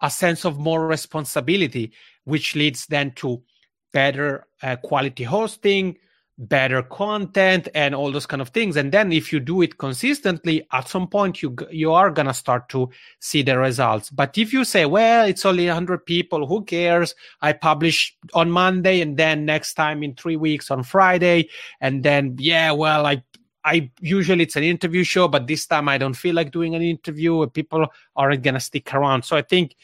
a 0.03 0.09
sense 0.09 0.45
of 0.45 0.57
more 0.57 0.87
responsibility 0.87 1.91
which 2.27 2.55
leads 2.55 2.87
then 2.87 3.11
to 3.11 3.43
better 3.93 4.47
uh, 4.63 4.77
quality 4.77 5.25
hosting 5.25 5.97
better 6.39 6.83
content 6.83 7.69
and 7.75 7.97
all 7.97 8.13
those 8.13 8.27
kind 8.27 8.41
of 8.41 8.51
things 8.51 8.77
and 8.77 8.93
then 8.93 9.13
if 9.13 9.33
you 9.33 9.41
do 9.41 9.61
it 9.61 9.77
consistently 9.77 10.65
at 10.73 10.89
some 10.89 11.09
point 11.09 11.43
you 11.43 11.57
you 11.69 11.93
are 11.93 12.13
going 12.13 12.29
to 12.29 12.33
start 12.35 12.69
to 12.69 12.89
see 13.19 13.43
the 13.43 13.59
results 13.59 14.09
but 14.09 14.39
if 14.39 14.53
you 14.53 14.65
say 14.65 14.87
well 14.87 15.27
it's 15.27 15.45
only 15.45 15.67
100 15.67 16.07
people 16.07 16.47
who 16.47 16.63
cares 16.65 17.17
i 17.43 17.53
publish 17.53 18.17
on 18.35 18.49
monday 18.49 19.01
and 19.01 19.17
then 19.17 19.45
next 19.45 19.75
time 19.75 20.05
in 20.05 20.15
3 20.15 20.37
weeks 20.37 20.71
on 20.71 20.85
friday 20.85 21.49
and 21.81 22.05
then 22.05 22.37
yeah 22.39 22.71
well 22.71 23.05
i 23.05 23.21
I 23.65 23.91
usually 24.01 24.45
it's 24.45 24.57
an 24.57 24.63
interview 24.63 25.05
show, 25.05 25.29
but 25.29 25.47
this 25.47 25.67
time 25.67 25.91
I 25.91 25.99
don't 25.99 26.15
feel 26.15 26.35
like 26.35 26.53
doing 26.53 26.75
an 26.75 26.81
interview. 26.81 27.47
People 27.49 27.87
aren't 28.17 28.43
gonna 28.43 28.61
stick 28.61 28.95
around. 28.95 29.25
So 29.25 29.37
I 29.37 29.43
think 29.43 29.75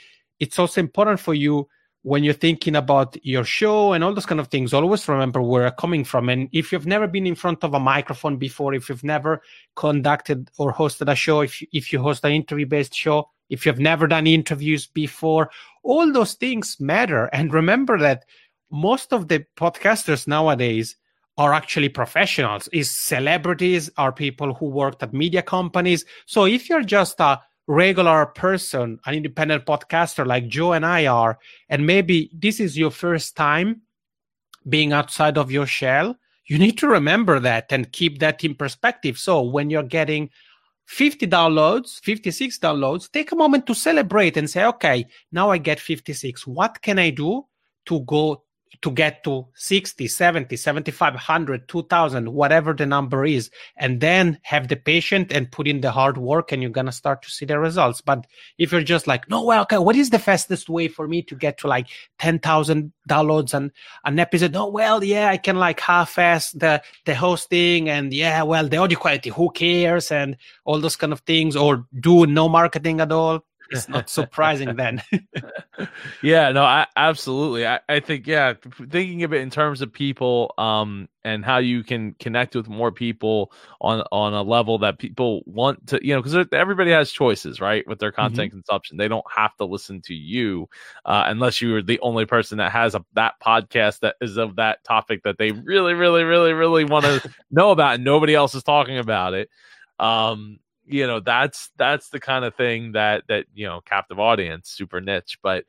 it's 0.41 0.59
also 0.59 0.81
important 0.81 1.21
for 1.21 1.35
you 1.35 1.69
when 2.05 2.23
you're 2.23 2.35
thinking 2.35 2.77
about 2.77 3.17
your 3.25 3.45
show 3.45 3.95
and 3.95 4.05
all 4.05 4.13
those 4.13 4.27
kind 4.27 4.39
of 4.39 4.49
things, 4.49 4.75
always 4.75 5.09
remember 5.09 5.41
where 5.41 5.63
you're 5.63 5.71
coming 5.71 6.05
from. 6.05 6.29
And 6.29 6.51
if 6.53 6.71
you've 6.71 6.87
never 6.87 7.07
been 7.07 7.27
in 7.27 7.35
front 7.35 7.65
of 7.65 7.73
a 7.73 7.81
microphone 7.81 8.37
before, 8.37 8.75
if 8.75 8.91
you've 8.91 9.03
never 9.03 9.41
conducted 9.75 10.51
or 10.59 10.71
hosted 10.71 11.11
a 11.11 11.15
show, 11.15 11.41
if 11.41 11.63
if 11.73 11.95
you 11.95 12.03
host 12.03 12.23
an 12.27 12.33
interview 12.33 12.67
based 12.67 12.95
show, 12.95 13.31
if 13.49 13.65
you've 13.65 13.79
never 13.79 14.07
done 14.07 14.27
interviews 14.27 14.87
before, 14.87 15.51
all 15.83 16.13
those 16.13 16.35
things 16.35 16.79
matter. 16.79 17.31
And 17.33 17.55
remember 17.55 17.99
that 17.99 18.27
most 18.71 19.15
of 19.15 19.29
the 19.29 19.47
podcasters 19.57 20.29
nowadays 20.29 20.97
are 21.39 21.55
actually 21.55 21.89
professionals, 21.89 22.69
is 22.69 22.91
celebrities, 22.91 23.89
are 23.97 24.13
people 24.13 24.53
who 24.53 24.67
worked 24.67 25.03
at 25.03 25.15
media 25.15 25.41
companies. 25.41 26.05
So 26.27 26.45
if 26.45 26.69
you're 26.69 26.85
just 26.85 27.19
a 27.21 27.41
regular 27.67 28.27
person, 28.27 28.99
an 29.07 29.15
independent 29.15 29.65
podcaster 29.65 30.27
like 30.27 30.49
Joe 30.49 30.73
and 30.73 30.85
I 30.85 31.07
are, 31.07 31.39
and 31.69 31.87
maybe 31.87 32.31
this 32.33 32.61
is 32.61 32.77
your 32.77 32.91
first 32.91 33.37
time 33.37 33.83
being 34.69 34.93
outside 34.93 35.39
of 35.39 35.51
your 35.51 35.67
shell, 35.67 36.17
you 36.47 36.59
need 36.59 36.79
to 36.79 36.89
remember 36.89 37.41
that 37.41 37.73
and 37.73 37.91
keep 37.93 38.19
that 38.19 38.45
in 38.45 38.55
perspective. 38.55 39.19
So 39.19 39.43
when 39.43 39.71
you're 39.71 39.83
getting 39.83 40.31
50 40.87 41.27
downloads, 41.27 42.01
56 42.01 42.59
downloads, 42.59 43.11
take 43.11 43.33
a 43.33 43.37
moment 43.37 43.67
to 43.67 43.75
celebrate 43.75 44.37
and 44.37 44.49
say, 44.49 44.65
okay, 44.67 45.07
now 45.33 45.51
I 45.51 45.59
get 45.59 45.81
56. 45.81 46.47
What 46.47 46.83
can 46.83 46.99
I 46.99 47.11
do 47.11 47.47
to 47.87 48.01
go 48.01 48.45
to 48.83 48.91
get 48.91 49.25
to 49.25 49.47
60 49.55 50.07
70 50.07 50.57
75 50.57 51.15
100 51.15 51.69
2000 51.69 52.29
whatever 52.29 52.75
the 52.75 52.85
number 52.85 53.25
is 53.25 53.51
and 53.77 54.01
then 54.01 54.39
have 54.43 54.69
the 54.69 54.77
patient 54.77 55.33
and 55.33 55.51
put 55.51 55.67
in 55.67 55.81
the 55.81 55.91
hard 55.91 56.19
work 56.19 56.53
and 56.53 56.61
you're 56.61 56.71
going 56.71 56.87
to 56.87 56.93
start 56.93 57.23
to 57.23 57.31
see 57.31 57.47
the 57.47 57.59
results. 57.59 58.01
But 58.01 58.27
if 58.59 58.73
you're 58.73 58.83
just 58.83 59.07
like 59.07 59.29
no 59.31 59.43
well 59.45 59.63
okay 59.63 59.79
what 59.79 59.97
is 59.97 60.11
the 60.11 60.19
fastest 60.19 60.69
way 60.69 60.89
for 60.89 61.09
me 61.09 61.23
to 61.23 61.35
get 61.35 61.59
to 61.59 61.67
like 61.67 61.87
10,000 62.19 62.93
downloads 63.09 63.55
and 63.55 63.71
an 64.05 64.19
episode? 64.19 64.55
Oh 64.55 64.69
well 64.69 65.03
yeah 65.03 65.29
i 65.31 65.37
can 65.37 65.57
like 65.57 65.81
half-ass 65.81 66.53
the 66.53 66.83
the 67.07 67.15
hosting 67.15 67.89
and 67.89 68.13
yeah 68.13 68.43
well 68.43 68.69
the 68.69 68.77
audio 68.77 68.99
quality 68.99 69.31
who 69.31 69.51
cares? 69.51 70.11
and 70.11 70.37
all 70.65 70.81
those 70.81 70.97
kind 70.97 71.13
of 71.13 71.21
things 71.21 71.57
or 71.57 71.87
do 72.01 72.27
no 72.27 72.49
marketing 72.49 73.01
at 73.01 73.13
all 73.13 73.45
it's 73.71 73.89
not 73.89 74.11
surprising 74.11 74.77
then. 74.77 75.03
yeah, 76.23 76.51
no, 76.53 76.63
I 76.63 76.87
absolutely. 76.97 77.67
I, 77.67 77.81
I 77.89 78.01
think 78.01 78.27
yeah, 78.27 78.55
thinking 78.91 79.23
of 79.23 79.33
it 79.33 79.41
in 79.41 79.51
terms 79.51 79.81
of 79.81 79.93
people, 79.93 80.55
um, 80.59 81.09
and 81.25 81.45
how 81.45 81.59
you 81.59 81.83
can 81.83 82.15
connect 82.15 82.55
with 82.55 82.69
more 82.69 82.93
people 82.93 83.53
on 83.81 84.03
on 84.13 84.35
a 84.35 84.43
level 84.43 84.79
that 84.79 84.99
people 84.99 85.43
want 85.47 85.87
to, 85.89 86.07
you 86.07 86.15
know, 86.15 86.23
because 86.23 86.47
everybody 86.53 86.91
has 86.91 87.11
choices, 87.11 87.61
right, 87.61 87.87
with 87.87 87.99
their 87.99 88.13
content 88.13 88.51
mm-hmm. 88.51 88.59
consumption. 88.59 88.97
They 88.97 89.09
don't 89.09 89.25
have 89.35 89.57
to 89.57 89.65
listen 89.65 90.03
to 90.03 90.15
you 90.15 90.69
uh, 91.05 91.25
unless 91.27 91.63
you 91.63 91.77
are 91.77 91.83
the 91.83 92.01
only 92.01 92.27
person 92.27 92.59
that 92.59 92.73
has 92.73 92.95
a 92.95 93.05
that 93.15 93.35
podcast 93.45 94.01
that 94.01 94.17
is 94.21 94.37
of 94.37 94.57
that 94.57 94.85
topic 94.85 95.23
that 95.25 95.39
they 95.39 95.53
really, 95.53 95.95
really, 95.95 96.25
really, 96.25 96.53
really 96.53 96.85
want 96.85 97.05
to 97.07 97.31
know 97.51 97.71
about, 97.71 97.95
and 97.95 98.05
nobody 98.05 98.35
else 98.35 98.55
is 98.55 98.63
talking 98.63 98.99
about 98.99 99.35
it. 99.35 99.49
Um, 99.99 100.59
you 100.87 101.07
know 101.07 101.21
that's 101.21 101.71
that's 101.77 102.09
the 102.11 102.21
kind 102.21 102.45
of 102.45 102.55
thing 102.55 102.93
that 102.93 103.25
that 103.29 103.47
you 103.55 103.67
know 103.67 103.81
captive 103.81 104.19
audience 104.19 104.69
super 104.71 105.01
niche 105.01 105.39
but 105.43 105.65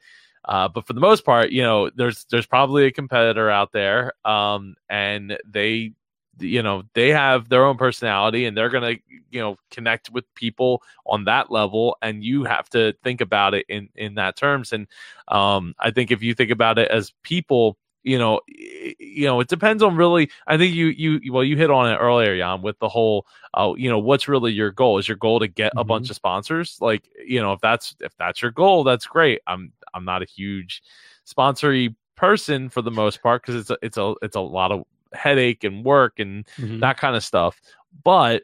uh, 0.45 0.67
but 0.67 0.85
for 0.85 0.93
the 0.93 0.99
most 0.99 1.25
part 1.25 1.51
you 1.51 1.61
know 1.61 1.89
there's 1.95 2.25
there's 2.29 2.45
probably 2.45 2.85
a 2.85 2.91
competitor 2.91 3.49
out 3.49 3.71
there 3.71 4.13
um, 4.25 4.75
and 4.89 5.37
they 5.47 5.91
you 6.39 6.61
know 6.61 6.83
they 6.93 7.09
have 7.09 7.47
their 7.49 7.65
own 7.65 7.77
personality 7.77 8.45
and 8.45 8.57
they're 8.57 8.69
gonna 8.69 8.95
you 9.31 9.39
know 9.39 9.57
connect 9.71 10.09
with 10.11 10.25
people 10.35 10.81
on 11.05 11.23
that 11.25 11.49
level 11.49 11.97
and 12.01 12.23
you 12.23 12.43
have 12.43 12.69
to 12.69 12.93
think 13.03 13.21
about 13.21 13.53
it 13.53 13.65
in 13.69 13.89
in 13.95 14.15
that 14.15 14.35
terms 14.35 14.73
and 14.73 14.87
um, 15.29 15.73
i 15.79 15.91
think 15.91 16.11
if 16.11 16.21
you 16.21 16.33
think 16.33 16.51
about 16.51 16.77
it 16.77 16.89
as 16.91 17.13
people 17.23 17.77
you 18.05 18.19
know, 18.19 18.39
you 18.47 19.25
know, 19.25 19.39
it 19.39 19.47
depends 19.47 19.81
on 19.81 19.95
really. 19.95 20.29
I 20.45 20.57
think 20.57 20.75
you 20.75 20.87
you 20.87 21.33
well, 21.33 21.43
you 21.43 21.57
hit 21.57 21.71
on 21.71 21.91
it 21.91 21.95
earlier, 21.95 22.35
Yann, 22.35 22.61
with 22.61 22.77
the 22.77 22.87
whole, 22.87 23.25
uh, 23.55 23.73
you 23.75 23.89
know, 23.89 23.97
what's 23.97 24.27
really 24.27 24.53
your 24.53 24.71
goal? 24.71 24.99
Is 24.99 25.07
your 25.07 25.17
goal 25.17 25.39
to 25.39 25.47
get 25.47 25.71
mm-hmm. 25.71 25.79
a 25.79 25.83
bunch 25.83 26.11
of 26.11 26.15
sponsors? 26.15 26.77
Like, 26.79 27.09
you 27.25 27.41
know, 27.41 27.51
if 27.53 27.61
that's 27.61 27.95
if 28.01 28.15
that's 28.17 28.43
your 28.43 28.51
goal, 28.51 28.83
that's 28.83 29.07
great. 29.07 29.41
I'm 29.47 29.73
I'm 29.95 30.05
not 30.05 30.21
a 30.21 30.25
huge 30.25 30.83
sponsory 31.25 31.95
person 32.15 32.69
for 32.69 32.83
the 32.83 32.91
most 32.91 33.23
part 33.23 33.41
because 33.41 33.55
it's 33.55 33.71
a, 33.71 33.77
it's 33.81 33.97
a 33.97 34.13
it's 34.21 34.35
a 34.35 34.41
lot 34.41 34.71
of 34.71 34.83
headache 35.13 35.63
and 35.63 35.83
work 35.83 36.19
and 36.19 36.45
mm-hmm. 36.57 36.79
that 36.81 36.97
kind 36.97 37.15
of 37.15 37.23
stuff. 37.23 37.59
But 38.03 38.43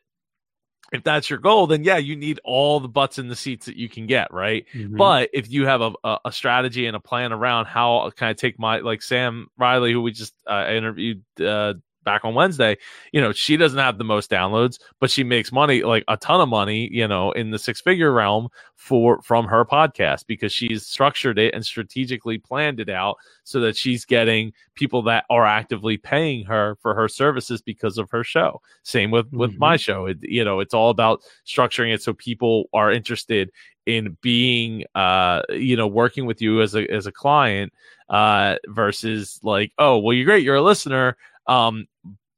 if 0.92 1.04
that's 1.04 1.30
your 1.30 1.40
goal, 1.40 1.68
then 1.68 1.84
yeah, 1.84 1.98
you 1.98 2.16
need 2.16 2.40
all 2.44 2.80
the 2.80 2.90
butts 2.90 3.18
in 3.18 3.30
the 3.30 3.36
seats 3.36 3.66
that 3.68 3.78
you 3.78 3.88
can 3.88 4.08
get, 4.08 4.34
right? 4.34 4.66
Mm-hmm. 4.74 4.98
But 4.98 5.30
if 5.34 5.50
you 5.50 5.66
have 5.66 5.82
a, 5.82 6.20
a, 6.26 6.32
strategy 6.32 6.86
and 6.86 6.96
a 6.96 7.00
plan 7.00 7.32
around 7.32 7.66
how 7.66 8.10
can 8.16 8.28
I 8.28 8.34
take 8.34 8.60
my 8.60 8.80
like 8.80 9.02
Sam 9.02 9.48
Riley, 9.58 9.94
who 9.94 10.02
we 10.02 10.12
just 10.12 10.34
uh, 10.46 10.68
interviewed 10.70 11.24
uh, 11.40 11.76
back 12.04 12.26
on 12.26 12.34
Wednesday, 12.34 12.78
you 13.12 13.22
know, 13.22 13.32
she 13.32 13.58
doesn't 13.58 13.80
have 13.80 13.98
the 13.98 14.04
most 14.04 14.30
downloads, 14.30 14.80
but 15.00 15.12
she 15.12 15.24
makes 15.24 15.52
money, 15.52 15.84
like 15.84 16.04
a 16.08 16.18
ton 16.18 16.42
of 16.42 16.50
money, 16.50 16.90
you 16.92 17.08
know, 17.08 17.32
in 17.32 17.52
the 17.52 17.60
six 17.60 17.82
figure 17.82 18.12
realm 18.12 18.50
for 18.76 19.22
from 19.22 19.46
her 19.46 19.64
podcast 19.64 20.26
because 20.26 20.52
she's 20.52 20.86
structured 20.86 21.38
it 21.38 21.54
and 21.54 21.64
strategically 21.64 22.38
planned 22.38 22.80
it 22.80 22.90
out 22.90 23.18
so 23.44 23.60
that 23.60 23.78
she's 23.78 24.06
getting 24.06 24.52
people 24.74 25.04
that 25.04 25.26
are 25.30 25.46
actively 25.46 25.98
paying 25.98 26.44
her 26.46 26.76
for 26.82 26.96
her 26.96 27.08
services 27.08 27.62
because 27.62 27.98
of 27.98 28.10
her 28.10 28.24
show. 28.24 28.60
Same 28.84 29.12
with 29.12 29.32
with 29.32 29.52
mm-hmm. 29.52 29.60
my 29.60 29.78
show. 29.78 30.08
It, 30.08 30.18
you 30.22 30.44
know, 30.44 30.60
it's 30.60 30.74
all 30.74 30.90
about 30.90 31.22
structuring 31.46 31.94
it 31.94 32.02
so 32.02 32.14
people 32.14 32.70
are 32.74 32.92
interested 32.92 33.52
in 33.86 34.16
being 34.22 34.84
uh 34.94 35.42
you 35.50 35.76
know 35.76 35.88
working 35.88 36.26
with 36.26 36.42
you 36.42 36.62
as 36.62 36.76
a 36.76 36.90
as 36.92 37.08
a 37.08 37.12
client 37.12 37.74
uh 38.10 38.56
versus 38.68 39.40
like 39.42 39.72
oh 39.80 39.98
well 39.98 40.14
you're 40.14 40.26
great 40.26 40.44
you're 40.44 40.56
a 40.56 40.62
listener 40.62 41.18
um, 41.48 41.88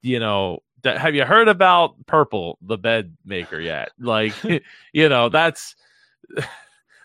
you 0.02 0.20
know, 0.20 0.60
have 0.84 1.16
you 1.16 1.24
heard 1.24 1.48
about 1.48 1.96
Purple, 2.06 2.58
the 2.62 2.78
bed 2.78 3.16
maker 3.26 3.60
yet? 3.60 3.92
Like, 4.00 4.34
you 4.94 5.10
know, 5.10 5.30
that's 5.30 5.76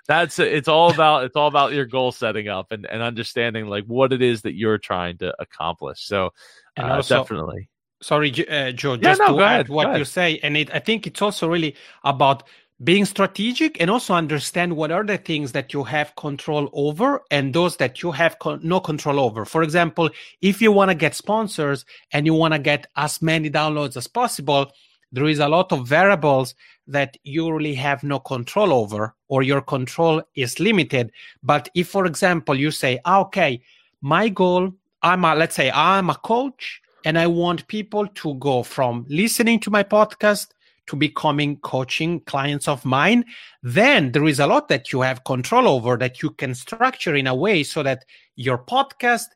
that's 0.09 0.39
it's 0.39 0.69
all 0.69 0.91
about 0.93 1.25
it's 1.25 1.37
all 1.37 1.49
about 1.49 1.73
your 1.73 1.85
goal 1.85 2.11
setting 2.13 2.49
up 2.49 2.73
and, 2.73 2.87
and 2.87 3.03
understanding 3.03 3.67
like 3.67 3.85
what 3.85 4.13
it 4.13 4.23
is 4.23 4.43
that 4.43 4.55
you're 4.55 4.79
trying 4.79 5.19
to 5.19 5.35
accomplish. 5.39 6.05
So, 6.05 6.31
uh, 6.79 6.95
also, 6.95 7.23
definitely. 7.23 7.69
Sorry, 8.01 8.31
uh, 8.49 8.71
Joe, 8.73 8.97
just 8.97 9.21
yeah, 9.21 9.27
no, 9.27 9.39
to 9.39 9.45
add 9.45 9.69
what 9.69 9.99
you 9.99 10.05
say, 10.05 10.39
and 10.43 10.57
it, 10.57 10.73
I 10.73 10.79
think 10.79 11.07
it's 11.07 11.21
also 11.21 11.49
really 11.49 11.75
about 12.05 12.45
being 12.85 13.05
strategic 13.05 13.81
and 13.81 13.91
also 13.91 14.15
understand 14.15 14.77
what 14.77 14.93
are 14.93 15.05
the 15.05 15.19
things 15.19 15.51
that 15.53 15.73
you 15.73 15.83
have 15.83 16.15
control 16.15 16.71
over 16.73 17.23
and 17.31 17.53
those 17.53 17.77
that 17.77 18.03
you 18.03 18.13
have 18.13 18.39
co- 18.39 18.61
no 18.63 18.79
control 18.79 19.19
over. 19.19 19.45
For 19.45 19.63
example, 19.65 20.11
if 20.41 20.63
you 20.63 20.71
want 20.71 20.91
to 20.91 20.95
get 20.95 21.15
sponsors 21.15 21.85
and 22.13 22.25
you 22.25 22.35
want 22.35 22.55
to 22.55 22.61
get 22.61 22.87
as 22.97 23.21
many 23.21 23.51
downloads 23.51 23.97
as 23.97 24.07
possible, 24.07 24.71
there 25.11 25.27
is 25.27 25.41
a 25.41 25.49
lot 25.49 25.73
of 25.73 25.89
variables 25.89 26.55
that 26.87 27.17
you 27.25 27.51
really 27.53 27.75
have 27.75 28.05
no 28.05 28.21
control 28.21 28.73
over 28.73 29.15
or 29.27 29.43
your 29.43 29.61
control 29.61 30.23
is 30.37 30.61
limited. 30.61 31.11
But 31.43 31.69
if, 31.75 31.89
for 31.89 32.07
example, 32.07 32.55
you 32.55 32.71
say, 32.71 33.01
ah, 33.05 33.21
okay, 33.23 33.61
my 34.03 34.29
goal, 34.29 34.73
I'm 35.03 35.25
a, 35.25 35.35
let's 35.35 35.57
say 35.57 35.71
I'm 35.73 36.11
a 36.11 36.15
coach 36.15 36.81
and 37.05 37.19
I 37.19 37.27
want 37.27 37.67
people 37.67 38.07
to 38.07 38.35
go 38.35 38.63
from 38.63 39.05
listening 39.09 39.59
to 39.61 39.71
my 39.71 39.83
podcast 39.83 40.49
to 40.89 40.97
becoming 40.97 41.57
coaching 41.59 42.21
clients 42.21 42.67
of 42.67 42.85
mine, 42.85 43.25
then 43.63 44.13
there 44.13 44.27
is 44.27 44.41
a 44.41 44.47
lot 44.47 44.69
that 44.69 44.93
you 44.93 45.01
have 45.01 45.25
control 45.25 45.69
over 45.69 45.97
that 45.97 46.23
you 46.23 46.31
can 46.31 46.55
structure 46.55 47.15
in 47.15 47.27
a 47.27 47.35
way 47.35 47.63
so 47.63 47.83
that 47.83 48.05
your 48.37 48.59
podcast 48.59 49.27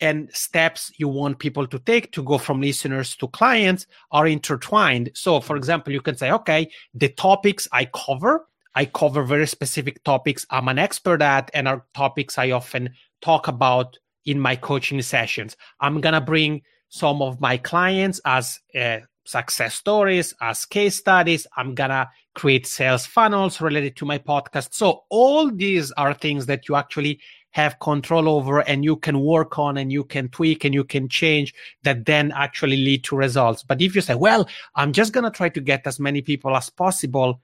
and 0.00 0.30
steps 0.32 0.90
you 0.96 1.08
want 1.08 1.38
people 1.38 1.66
to 1.66 1.78
take 1.80 2.10
to 2.12 2.22
go 2.22 2.38
from 2.38 2.60
listeners 2.60 3.14
to 3.16 3.28
clients 3.28 3.86
are 4.12 4.26
intertwined. 4.26 5.10
So, 5.14 5.40
for 5.40 5.56
example, 5.56 5.92
you 5.92 6.00
can 6.00 6.16
say, 6.16 6.30
okay, 6.32 6.70
the 6.94 7.10
topics 7.10 7.68
I 7.70 7.84
cover, 7.84 8.46
I 8.74 8.86
cover 8.86 9.22
very 9.24 9.46
specific 9.46 10.02
topics 10.04 10.46
I'm 10.50 10.68
an 10.68 10.78
expert 10.78 11.20
at, 11.20 11.50
and 11.52 11.68
are 11.68 11.84
topics 11.94 12.38
I 12.38 12.52
often 12.52 12.90
talk 13.20 13.48
about 13.48 13.98
in 14.24 14.40
my 14.40 14.56
coaching 14.56 15.02
sessions. 15.02 15.56
I'm 15.80 16.00
going 16.00 16.14
to 16.14 16.20
bring 16.20 16.62
some 16.88 17.22
of 17.22 17.40
my 17.40 17.56
clients 17.56 18.20
as 18.24 18.58
uh, 18.74 18.98
success 19.24 19.74
stories, 19.74 20.34
as 20.40 20.64
case 20.64 20.96
studies. 20.96 21.46
I'm 21.56 21.74
going 21.74 21.90
to 21.90 22.08
create 22.34 22.66
sales 22.66 23.06
funnels 23.06 23.60
related 23.60 23.96
to 23.96 24.04
my 24.04 24.18
podcast. 24.18 24.74
So 24.74 25.04
all 25.10 25.50
these 25.50 25.92
are 25.92 26.14
things 26.14 26.46
that 26.46 26.68
you 26.68 26.76
actually 26.76 27.20
have 27.52 27.80
control 27.80 28.28
over 28.28 28.60
and 28.60 28.84
you 28.84 28.96
can 28.96 29.20
work 29.20 29.58
on 29.58 29.76
and 29.76 29.90
you 29.90 30.04
can 30.04 30.28
tweak 30.28 30.64
and 30.64 30.72
you 30.72 30.84
can 30.84 31.08
change 31.08 31.52
that 31.82 32.06
then 32.06 32.32
actually 32.32 32.76
lead 32.76 33.02
to 33.04 33.16
results. 33.16 33.62
But 33.62 33.82
if 33.82 33.94
you 33.94 34.00
say, 34.00 34.14
well, 34.14 34.48
I'm 34.76 34.92
just 34.92 35.12
going 35.12 35.24
to 35.24 35.30
try 35.30 35.48
to 35.48 35.60
get 35.60 35.86
as 35.86 35.98
many 35.98 36.22
people 36.22 36.56
as 36.56 36.70
possible, 36.70 37.40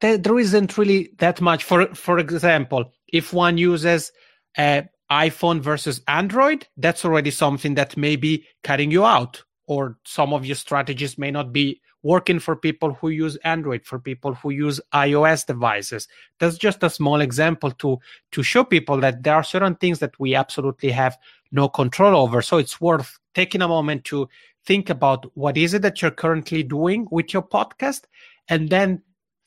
there 0.00 0.38
isn't 0.38 0.76
really 0.76 1.10
that 1.18 1.40
much. 1.40 1.64
For, 1.64 1.94
for 1.94 2.18
example, 2.18 2.92
if 3.08 3.32
one 3.32 3.56
uses 3.56 4.12
uh, 4.58 4.82
iPhone 5.10 5.60
versus 5.60 6.02
Android, 6.08 6.66
that's 6.76 7.04
already 7.04 7.30
something 7.30 7.76
that 7.76 7.96
may 7.96 8.16
be 8.16 8.44
cutting 8.62 8.90
you 8.90 9.04
out 9.04 9.44
or 9.66 9.98
some 10.04 10.32
of 10.32 10.44
your 10.44 10.56
strategies 10.56 11.18
may 11.18 11.30
not 11.30 11.52
be 11.52 11.80
working 12.02 12.40
for 12.40 12.56
people 12.56 12.94
who 12.94 13.10
use 13.10 13.36
android 13.44 13.84
for 13.84 13.98
people 13.98 14.34
who 14.34 14.50
use 14.50 14.80
ios 14.92 15.46
devices. 15.46 16.08
That's 16.40 16.58
just 16.58 16.82
a 16.82 16.90
small 16.90 17.20
example 17.20 17.70
to 17.72 17.98
to 18.32 18.42
show 18.42 18.64
people 18.64 18.98
that 19.00 19.22
there 19.22 19.34
are 19.34 19.44
certain 19.44 19.76
things 19.76 20.00
that 20.00 20.18
we 20.18 20.34
absolutely 20.34 20.90
have 20.90 21.16
no 21.52 21.68
control 21.68 22.16
over. 22.16 22.42
So 22.42 22.58
it's 22.58 22.80
worth 22.80 23.18
taking 23.34 23.62
a 23.62 23.68
moment 23.68 24.04
to 24.04 24.28
think 24.64 24.90
about 24.90 25.30
what 25.36 25.56
is 25.56 25.74
it 25.74 25.82
that 25.82 26.02
you're 26.02 26.10
currently 26.10 26.62
doing 26.62 27.06
with 27.10 27.32
your 27.32 27.42
podcast 27.42 28.02
and 28.48 28.70
then 28.70 29.02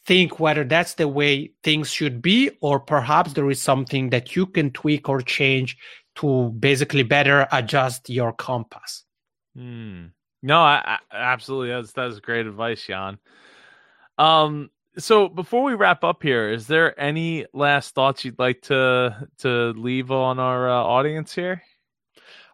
think 0.05 0.39
whether 0.39 0.63
that's 0.63 0.95
the 0.95 1.07
way 1.07 1.51
things 1.63 1.89
should 1.89 2.21
be 2.21 2.51
or 2.61 2.79
perhaps 2.79 3.33
there 3.33 3.49
is 3.49 3.61
something 3.61 4.09
that 4.11 4.35
you 4.35 4.45
can 4.45 4.71
tweak 4.71 5.09
or 5.09 5.21
change 5.21 5.77
to 6.15 6.49
basically 6.59 7.03
better 7.03 7.47
adjust 7.51 8.09
your 8.09 8.31
compass 8.33 9.04
Hmm. 9.55 10.07
No, 10.43 10.59
I, 10.59 10.99
I, 11.11 11.15
absolutely. 11.17 11.69
That's 11.69 11.91
that's 11.93 12.19
great 12.19 12.45
advice, 12.45 12.87
Yann. 12.87 13.17
Um, 14.17 14.69
so 14.97 15.27
before 15.27 15.63
we 15.63 15.73
wrap 15.73 16.03
up 16.03 16.23
here, 16.23 16.49
is 16.51 16.67
there 16.67 16.99
any 16.99 17.45
last 17.53 17.95
thoughts 17.95 18.23
you'd 18.23 18.39
like 18.39 18.61
to 18.63 19.27
to 19.39 19.49
leave 19.71 20.11
on 20.11 20.39
our 20.39 20.69
uh, 20.69 20.83
audience 20.83 21.33
here? 21.33 21.63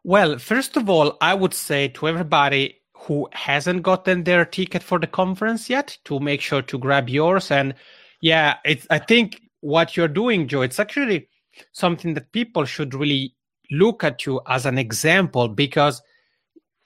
Well, 0.04 0.40
first 0.40 0.78
of 0.78 0.90
all, 0.90 1.18
I 1.22 1.34
would 1.34 1.54
say 1.54 1.88
to 1.90 2.08
everybody 2.08 2.82
who 2.94 3.28
hasn't 3.34 3.84
gotten 3.84 4.24
their 4.24 4.46
ticket 4.46 4.84
for 4.84 5.00
the 5.00 5.08
conference 5.08 5.70
yet 5.70 5.98
to 6.06 6.20
make 6.20 6.42
sure 6.42 6.62
to 6.62 6.78
grab 6.78 7.10
yours. 7.10 7.52
And 7.52 7.76
yeah, 8.22 8.58
it's 8.64 8.88
I 8.90 9.00
think 9.00 9.42
what 9.62 9.98
you're 9.98 10.08
doing, 10.08 10.48
Joe, 10.48 10.62
it's 10.62 10.80
actually 10.80 11.28
something 11.74 12.14
that 12.14 12.32
people 12.32 12.66
should 12.66 12.94
really 12.94 13.36
look 13.70 14.04
at 14.04 14.26
you 14.26 14.42
as 14.48 14.66
an 14.66 14.78
example 14.78 15.48
because 15.48 16.02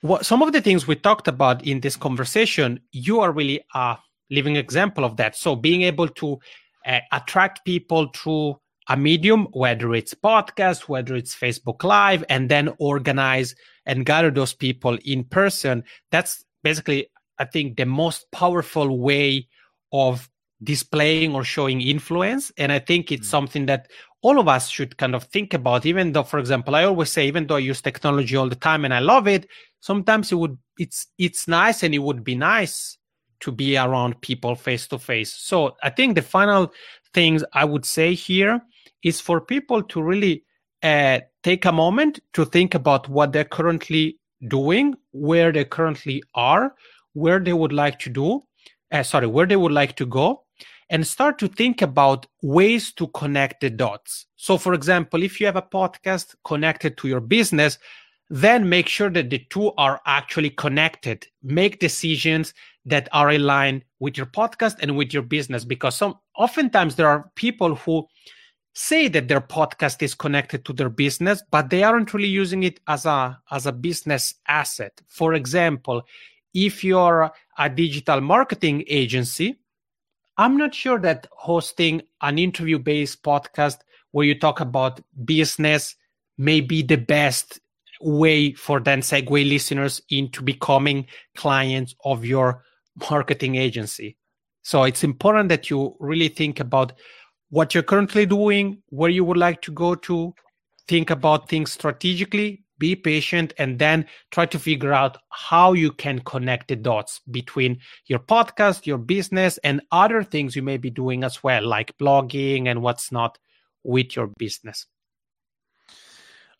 what 0.01 0.25
some 0.25 0.41
of 0.41 0.51
the 0.51 0.61
things 0.61 0.87
we 0.87 0.95
talked 0.95 1.27
about 1.27 1.65
in 1.65 1.79
this 1.81 1.95
conversation, 1.95 2.79
you 2.91 3.19
are 3.21 3.31
really 3.31 3.61
a 3.73 3.97
living 4.29 4.55
example 4.55 5.03
of 5.03 5.17
that. 5.17 5.35
So 5.35 5.55
being 5.55 5.83
able 5.83 6.07
to 6.09 6.39
uh, 6.85 6.99
attract 7.11 7.65
people 7.65 8.09
through 8.13 8.59
a 8.87 8.95
medium, 8.95 9.47
whether 9.51 9.93
it's 9.95 10.13
podcast, 10.13 10.87
whether 10.87 11.15
it's 11.15 11.35
Facebook 11.35 11.83
Live, 11.83 12.23
and 12.29 12.49
then 12.49 12.69
organize 12.79 13.55
and 13.85 14.05
gather 14.05 14.29
those 14.29 14.53
people 14.53 14.97
in 15.05 15.23
person. 15.23 15.83
That's 16.11 16.43
basically, 16.63 17.07
I 17.39 17.45
think, 17.45 17.77
the 17.77 17.85
most 17.85 18.25
powerful 18.31 18.99
way 18.99 19.47
of 19.91 20.29
displaying 20.63 21.33
or 21.33 21.43
showing 21.43 21.81
influence. 21.81 22.51
And 22.57 22.71
I 22.71 22.79
think 22.79 23.11
it's 23.11 23.27
mm-hmm. 23.27 23.31
something 23.31 23.65
that 23.67 23.89
all 24.21 24.39
of 24.39 24.47
us 24.47 24.69
should 24.69 24.97
kind 24.97 25.13
of 25.15 25.23
think 25.25 25.53
about, 25.53 25.85
even 25.85 26.11
though, 26.11 26.23
for 26.23 26.39
example, 26.39 26.75
I 26.75 26.83
always 26.83 27.11
say, 27.11 27.27
even 27.27 27.47
though 27.47 27.57
I 27.57 27.59
use 27.59 27.81
technology 27.81 28.35
all 28.35 28.49
the 28.49 28.55
time 28.55 28.85
and 28.85 28.93
I 28.93 28.99
love 28.99 29.27
it, 29.27 29.47
sometimes 29.85 30.31
it 30.31 30.35
would 30.35 30.57
it's 30.79 31.07
it's 31.19 31.47
nice 31.47 31.83
and 31.83 31.93
it 31.93 31.99
would 31.99 32.23
be 32.23 32.35
nice 32.35 32.97
to 33.39 33.51
be 33.51 33.77
around 33.77 34.19
people 34.21 34.55
face 34.55 34.87
to 34.87 34.97
face 34.97 35.31
so 35.33 35.75
i 35.83 35.89
think 35.89 36.15
the 36.15 36.21
final 36.21 36.71
things 37.13 37.43
i 37.53 37.63
would 37.63 37.85
say 37.85 38.15
here 38.15 38.59
is 39.03 39.21
for 39.21 39.39
people 39.39 39.83
to 39.83 40.01
really 40.01 40.43
uh, 40.81 41.19
take 41.43 41.65
a 41.65 41.71
moment 41.71 42.19
to 42.33 42.45
think 42.45 42.73
about 42.73 43.07
what 43.09 43.31
they're 43.31 43.53
currently 43.59 44.17
doing 44.47 44.95
where 45.11 45.51
they 45.51 45.63
currently 45.63 46.23
are 46.33 46.73
where 47.13 47.39
they 47.39 47.53
would 47.53 47.73
like 47.73 47.99
to 47.99 48.09
do 48.09 48.41
uh, 48.91 49.03
sorry 49.03 49.27
where 49.27 49.45
they 49.45 49.55
would 49.55 49.71
like 49.71 49.95
to 49.95 50.05
go 50.05 50.41
and 50.89 51.05
start 51.05 51.37
to 51.39 51.47
think 51.47 51.81
about 51.81 52.27
ways 52.43 52.93
to 52.93 53.07
connect 53.07 53.61
the 53.61 53.71
dots. 53.71 54.27
So 54.35 54.57
for 54.57 54.73
example 54.73 55.23
if 55.23 55.39
you 55.39 55.47
have 55.47 55.55
a 55.55 55.61
podcast 55.61 56.35
connected 56.43 56.97
to 56.97 57.07
your 57.07 57.21
business 57.21 57.79
then 58.29 58.67
make 58.67 58.87
sure 58.87 59.09
that 59.09 59.29
the 59.29 59.39
two 59.49 59.71
are 59.77 60.01
actually 60.05 60.49
connected. 60.49 61.27
Make 61.43 61.79
decisions 61.79 62.53
that 62.85 63.07
are 63.11 63.29
aligned 63.29 63.83
with 63.99 64.17
your 64.17 64.25
podcast 64.25 64.77
and 64.81 64.95
with 64.95 65.13
your 65.13 65.23
business 65.23 65.65
because 65.65 65.95
some 65.95 66.15
oftentimes 66.37 66.95
there 66.95 67.07
are 67.07 67.31
people 67.35 67.75
who 67.75 68.07
say 68.73 69.07
that 69.07 69.27
their 69.27 69.41
podcast 69.41 70.01
is 70.01 70.13
connected 70.13 70.65
to 70.65 70.73
their 70.73 70.89
business 70.89 71.41
but 71.49 71.69
they 71.69 71.81
aren't 71.81 72.13
really 72.13 72.27
using 72.27 72.63
it 72.63 72.79
as 72.87 73.05
a 73.05 73.39
as 73.49 73.65
a 73.65 73.71
business 73.71 74.35
asset 74.49 75.01
for 75.07 75.33
example 75.33 76.03
if 76.53 76.83
you're 76.83 77.31
a 77.57 77.69
digital 77.69 78.19
marketing 78.19 78.83
agency 78.87 79.57
i'm 80.37 80.57
not 80.57 80.75
sure 80.75 80.99
that 80.99 81.25
hosting 81.31 82.01
an 82.21 82.37
interview 82.37 82.77
based 82.77 83.23
podcast 83.23 83.77
where 84.11 84.25
you 84.25 84.37
talk 84.37 84.59
about 84.59 84.99
business 85.23 85.95
may 86.37 86.59
be 86.59 86.83
the 86.83 86.97
best 86.97 87.61
way 88.01 88.53
for 88.53 88.79
then 88.79 89.01
segue 89.01 89.49
listeners 89.49 90.01
into 90.09 90.41
becoming 90.41 91.05
clients 91.35 91.95
of 92.03 92.25
your 92.25 92.63
marketing 93.09 93.55
agency 93.55 94.17
so 94.65 94.83
it's 94.83 95.03
important 95.03 95.49
that 95.49 95.69
you 95.69 95.95
really 95.99 96.27
think 96.27 96.59
about 96.59 96.93
what 97.49 97.75
you're 97.75 97.83
currently 97.83 98.25
doing, 98.25 98.81
where 98.89 99.11
you 99.11 99.23
would 99.23 99.37
like 99.37 99.61
to 99.61 99.71
go 99.71 99.93
to, 99.93 100.33
think 100.87 101.11
about 101.11 101.47
things 101.47 101.71
strategically, 101.71 102.63
be 102.79 102.95
patient, 102.95 103.53
and 103.59 103.77
then 103.77 104.07
try 104.31 104.47
to 104.47 104.57
figure 104.57 104.91
out 104.91 105.17
how 105.29 105.73
you 105.73 105.91
can 105.91 106.17
connect 106.19 106.69
the 106.69 106.75
dots 106.75 107.21
between 107.29 107.77
your 108.07 108.17
podcast, 108.17 108.87
your 108.87 108.97
business, 108.97 109.59
and 109.59 109.81
other 109.91 110.23
things 110.23 110.55
you 110.55 110.63
may 110.63 110.77
be 110.77 110.89
doing 110.89 111.23
as 111.23 111.43
well, 111.43 111.63
like 111.63 111.95
blogging 111.99 112.67
and 112.67 112.81
what's 112.81 113.11
not 113.11 113.37
with 113.83 114.15
your 114.15 114.31
business. 114.39 114.87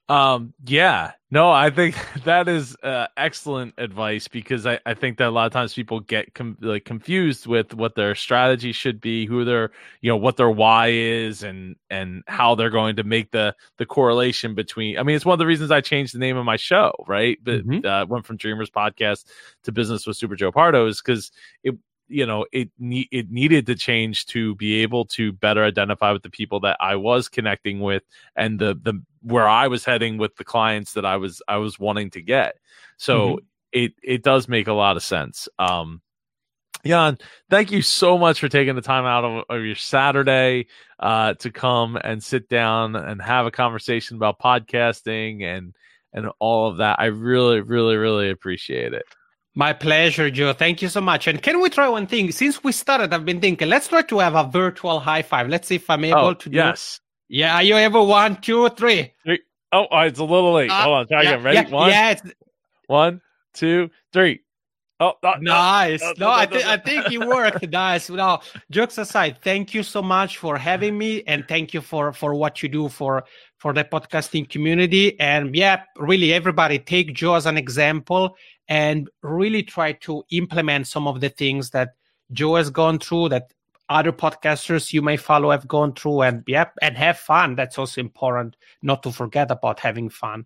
Um, 0.07 0.53
yeah, 0.63 1.13
no, 1.31 1.49
I 1.49 1.71
think 1.71 1.95
that 2.25 2.47
is 2.47 2.77
uh, 2.83 3.07
excellent 3.17 3.73
advice 3.77 4.27
because 4.27 4.67
I, 4.67 4.79
I 4.85 4.93
think 4.93 5.17
that 5.17 5.27
a 5.27 5.31
lot 5.31 5.47
of 5.47 5.51
times 5.51 5.73
people 5.73 5.99
get 5.99 6.33
com- 6.35 6.57
like 6.61 6.85
confused 6.85 7.47
with 7.47 7.73
what 7.73 7.95
their 7.95 8.13
strategy 8.13 8.71
should 8.71 9.01
be, 9.01 9.25
who 9.25 9.43
their 9.43 9.71
you 10.01 10.11
know 10.11 10.17
what 10.17 10.37
their 10.37 10.49
why 10.49 10.89
is, 10.89 11.41
and 11.41 11.75
and 11.89 12.23
how 12.27 12.53
they're 12.53 12.69
going 12.69 12.97
to 12.97 13.03
make 13.03 13.31
the 13.31 13.55
the 13.77 13.85
correlation 13.85 14.53
between. 14.53 14.99
I 14.99 15.03
mean, 15.03 15.15
it's 15.15 15.25
one 15.25 15.33
of 15.33 15.39
the 15.39 15.47
reasons 15.47 15.71
I 15.71 15.81
changed 15.81 16.13
the 16.13 16.19
name 16.19 16.37
of 16.37 16.45
my 16.45 16.57
show, 16.57 16.93
right? 17.07 17.39
But 17.43 17.65
mm-hmm. 17.65 17.85
uh, 17.85 18.05
went 18.05 18.27
from 18.27 18.37
Dreamers 18.37 18.69
Podcast 18.69 19.25
to 19.63 19.71
Business 19.71 20.05
with 20.05 20.17
Super 20.17 20.35
Joe 20.35 20.51
Pardo 20.51 20.85
is 20.85 21.01
because 21.01 21.31
it 21.63 21.75
you 22.07 22.25
know 22.25 22.45
it 22.51 22.69
ne- 22.77 23.09
it 23.11 23.31
needed 23.31 23.65
to 23.65 23.75
change 23.75 24.25
to 24.27 24.55
be 24.55 24.81
able 24.81 25.05
to 25.05 25.31
better 25.31 25.63
identify 25.63 26.11
with 26.11 26.23
the 26.23 26.29
people 26.29 26.59
that 26.61 26.77
I 26.79 26.95
was 26.95 27.27
connecting 27.27 27.79
with 27.79 28.03
and 28.35 28.59
the 28.59 28.79
the 28.81 29.01
where 29.21 29.47
I 29.47 29.67
was 29.67 29.85
heading 29.85 30.17
with 30.17 30.35
the 30.35 30.43
clients 30.43 30.93
that 30.93 31.05
I 31.05 31.17
was 31.17 31.41
I 31.47 31.57
was 31.57 31.79
wanting 31.79 32.11
to 32.11 32.21
get. 32.21 32.57
So 32.97 33.27
mm-hmm. 33.27 33.45
it 33.71 33.93
it 34.03 34.23
does 34.23 34.47
make 34.47 34.67
a 34.67 34.73
lot 34.73 34.97
of 34.97 35.03
sense. 35.03 35.47
Um 35.57 36.01
Yann, 36.83 37.17
thank 37.49 37.71
you 37.71 37.81
so 37.81 38.15
much 38.15 38.39
for 38.39 38.47
taking 38.47 38.75
the 38.75 38.81
time 38.81 39.05
out 39.05 39.25
of, 39.25 39.43
of 39.49 39.65
your 39.65 39.75
Saturday 39.75 40.67
uh, 40.99 41.33
to 41.33 41.49
come 41.49 41.95
and 41.95 42.23
sit 42.23 42.47
down 42.47 42.95
and 42.95 43.19
have 43.19 43.47
a 43.47 43.51
conversation 43.51 44.17
about 44.17 44.39
podcasting 44.39 45.43
and 45.43 45.73
and 46.13 46.29
all 46.39 46.67
of 46.69 46.77
that. 46.77 46.99
I 46.99 47.05
really, 47.05 47.59
really, 47.59 47.97
really 47.97 48.29
appreciate 48.29 48.93
it. 48.93 49.05
My 49.57 49.71
pleasure, 49.71 50.29
Joe. 50.29 50.51
Thank 50.51 50.81
you 50.81 50.89
so 50.89 50.99
much. 50.99 51.27
And 51.27 51.41
can 51.41 51.61
we 51.61 51.69
try 51.69 51.87
one 51.87 52.07
thing? 52.07 52.29
Since 52.33 52.61
we 52.61 52.73
started, 52.73 53.13
I've 53.13 53.23
been 53.23 53.39
thinking, 53.39 53.69
let's 53.69 53.87
try 53.87 54.01
to 54.01 54.19
have 54.19 54.35
a 54.35 54.43
virtual 54.43 54.99
high 54.99 55.21
five. 55.21 55.47
Let's 55.47 55.69
see 55.69 55.75
if 55.75 55.89
I'm 55.89 56.03
able 56.03 56.19
oh, 56.19 56.33
to 56.33 56.49
do 56.49 56.57
yes. 56.57 56.99
It. 57.29 57.37
Yeah, 57.37 57.55
are 57.55 57.63
you 57.63 57.77
able? 57.77 58.05
One, 58.05 58.35
two, 58.41 58.67
three. 58.69 59.13
three. 59.23 59.39
Oh, 59.71 59.87
oh, 59.89 59.99
it's 60.01 60.19
a 60.19 60.23
little 60.23 60.53
late. 60.53 60.69
Uh, 60.69 60.83
Hold 60.83 60.97
on. 60.97 61.07
Try 61.07 61.21
yeah, 61.21 61.29
again. 61.31 61.43
Ready? 61.43 61.57
Yeah, 61.57 61.69
one, 61.73 61.89
yeah, 61.89 62.15
one, 62.87 63.21
two, 63.53 63.89
three. 64.11 64.41
Oh, 64.99 65.13
nice. 65.41 66.01
No, 66.01 66.13
no, 66.19 66.31
I, 66.31 66.45
th- 66.45 66.63
I 66.63 66.77
think 66.77 67.11
it 67.11 67.19
worked. 67.19 67.69
nice. 67.71 68.09
No, 68.09 68.39
jokes 68.71 68.97
aside, 68.97 69.39
thank 69.41 69.73
you 69.73 69.83
so 69.83 70.01
much 70.01 70.37
for 70.37 70.57
having 70.57 70.97
me, 70.97 71.21
and 71.27 71.45
thank 71.49 71.73
you 71.73 71.81
for 71.81 72.13
for 72.13 72.33
what 72.33 72.63
you 72.63 72.69
do 72.69 72.87
for 72.87 73.25
for 73.57 73.73
the 73.73 73.83
podcasting 73.83 74.49
community. 74.49 75.19
And 75.19 75.53
yeah, 75.53 75.83
really, 75.97 76.31
everybody 76.31 76.79
take 76.79 77.13
Joe 77.13 77.35
as 77.35 77.45
an 77.45 77.57
example 77.57 78.37
and 78.68 79.09
really 79.22 79.63
try 79.63 79.93
to 79.93 80.24
implement 80.32 80.88
some 80.88 81.07
of 81.07 81.22
the 81.22 81.30
things 81.30 81.70
that 81.72 81.95
Joe 82.32 82.55
has 82.55 82.70
gone 82.70 82.99
through, 82.99 83.30
that 83.30 83.51
other 83.89 84.11
podcasters 84.11 84.91
you 84.93 85.01
may 85.01 85.18
follow 85.18 85.51
have 85.51 85.68
gone 85.68 85.93
through, 85.93 86.24
and 86.24 86.43
yep, 86.47 86.74
and 86.82 86.97
have 86.97 87.18
fun. 87.18 87.55
That's 87.55 87.78
also 87.78 88.01
important. 88.01 88.55
Not 88.82 89.03
to 89.03 89.11
forget 89.11 89.51
about 89.51 89.80
having 89.80 90.09
fun. 90.09 90.45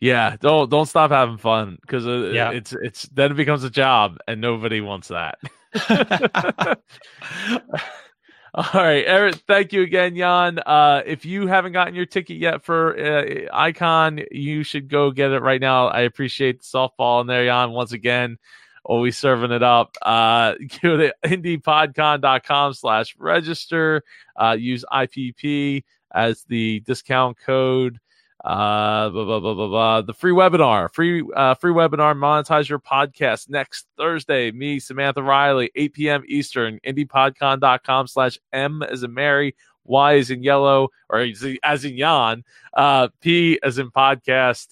Yeah, 0.00 0.36
don't 0.40 0.70
don't 0.70 0.86
stop 0.86 1.10
having 1.10 1.38
fun 1.38 1.78
because 1.80 2.06
uh, 2.06 2.30
yeah. 2.32 2.50
it's 2.50 2.72
it's 2.82 3.02
then 3.08 3.32
it 3.32 3.34
becomes 3.34 3.64
a 3.64 3.70
job, 3.70 4.18
and 4.28 4.40
nobody 4.40 4.80
wants 4.80 5.08
that. 5.08 5.38
All 8.54 8.64
right, 8.74 9.04
Eric. 9.06 9.36
Thank 9.46 9.72
you 9.72 9.82
again, 9.82 10.16
Yann. 10.16 10.58
Uh, 10.58 11.02
if 11.04 11.24
you 11.24 11.46
haven't 11.46 11.72
gotten 11.72 11.94
your 11.94 12.06
ticket 12.06 12.38
yet 12.38 12.64
for 12.64 12.98
uh, 12.98 13.46
Icon, 13.52 14.20
you 14.30 14.62
should 14.62 14.88
go 14.88 15.10
get 15.10 15.32
it 15.32 15.40
right 15.40 15.60
now. 15.60 15.88
I 15.88 16.00
appreciate 16.00 16.60
the 16.60 16.64
softball 16.64 17.20
in 17.20 17.26
there, 17.26 17.44
Yann. 17.44 17.72
Once 17.72 17.92
again, 17.92 18.38
always 18.84 19.18
serving 19.18 19.52
it 19.52 19.62
up. 19.62 19.96
Uh, 20.00 20.54
go 20.82 20.96
to 20.96 21.14
indiepodcon.com 21.24 22.72
slash 22.72 23.14
register. 23.18 24.02
Uh, 24.34 24.56
use 24.58 24.84
IPP 24.90 25.84
as 26.14 26.44
the 26.44 26.80
discount 26.80 27.36
code 27.38 28.00
uh 28.44 29.08
blah, 29.10 29.24
blah, 29.24 29.40
blah, 29.40 29.54
blah, 29.54 29.68
blah. 29.68 30.02
the 30.02 30.14
free 30.14 30.32
webinar. 30.32 30.92
Free 30.92 31.24
uh 31.34 31.54
free 31.54 31.72
webinar. 31.72 32.16
Monetize 32.16 32.68
your 32.68 32.78
podcast 32.78 33.48
next 33.48 33.86
thursday. 33.96 34.50
Me 34.52 34.78
samantha 34.78 35.22
riley 35.22 35.70
8 35.74 35.92
p.m 35.92 36.22
eastern. 36.28 36.78
Indiepodcon.com 36.86 38.06
slash 38.06 38.38
m 38.52 38.82
as 38.82 39.02
in 39.02 39.12
mary 39.12 39.56
y 39.84 40.16
as 40.16 40.30
in 40.30 40.42
yellow 40.42 40.90
or 41.08 41.26
as 41.64 41.84
in 41.84 41.96
Yann, 41.96 42.44
uh 42.74 43.08
p 43.20 43.58
as 43.62 43.78
in 43.78 43.90
podcast. 43.90 44.68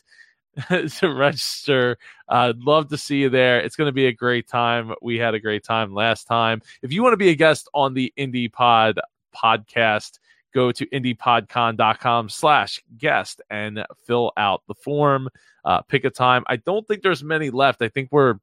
To 0.71 1.13
register. 1.13 1.99
Uh, 2.31 2.49
i'd 2.49 2.59
love 2.61 2.89
to 2.89 2.97
see 2.97 3.19
you 3.19 3.29
there. 3.29 3.61
It's 3.61 3.77
going 3.77 3.89
to 3.89 3.93
be 3.93 4.07
a 4.07 4.13
great 4.13 4.49
time. 4.49 4.95
We 5.03 5.19
had 5.19 5.35
a 5.35 5.39
great 5.39 5.65
time 5.65 5.93
last 5.93 6.25
time. 6.25 6.63
If 6.81 6.93
you 6.93 7.03
want 7.03 7.13
to 7.13 7.19
be 7.19 7.29
a 7.29 7.35
guest 7.35 7.69
on 7.75 7.93
the 7.93 8.11
indie 8.17 8.51
pod 8.51 8.99
podcast 9.37 10.19
go 10.57 10.73
to 10.73 10.87
indiepodcon.com 10.87 12.31
slash 12.31 12.83
guest 12.97 13.43
and 13.51 13.85
fill 14.07 14.33
out 14.39 14.63
the 14.67 14.75
form. 14.75 15.29
Uh, 15.67 15.83
pick 15.83 16.05
a 16.05 16.11
time. 16.11 16.45
I 16.47 16.57
don't 16.57 16.89
think 16.89 17.03
there's 17.03 17.23
many 17.23 17.51
left. 17.51 17.83
I 17.83 17.89
think 17.89 18.09
we're 18.11 18.37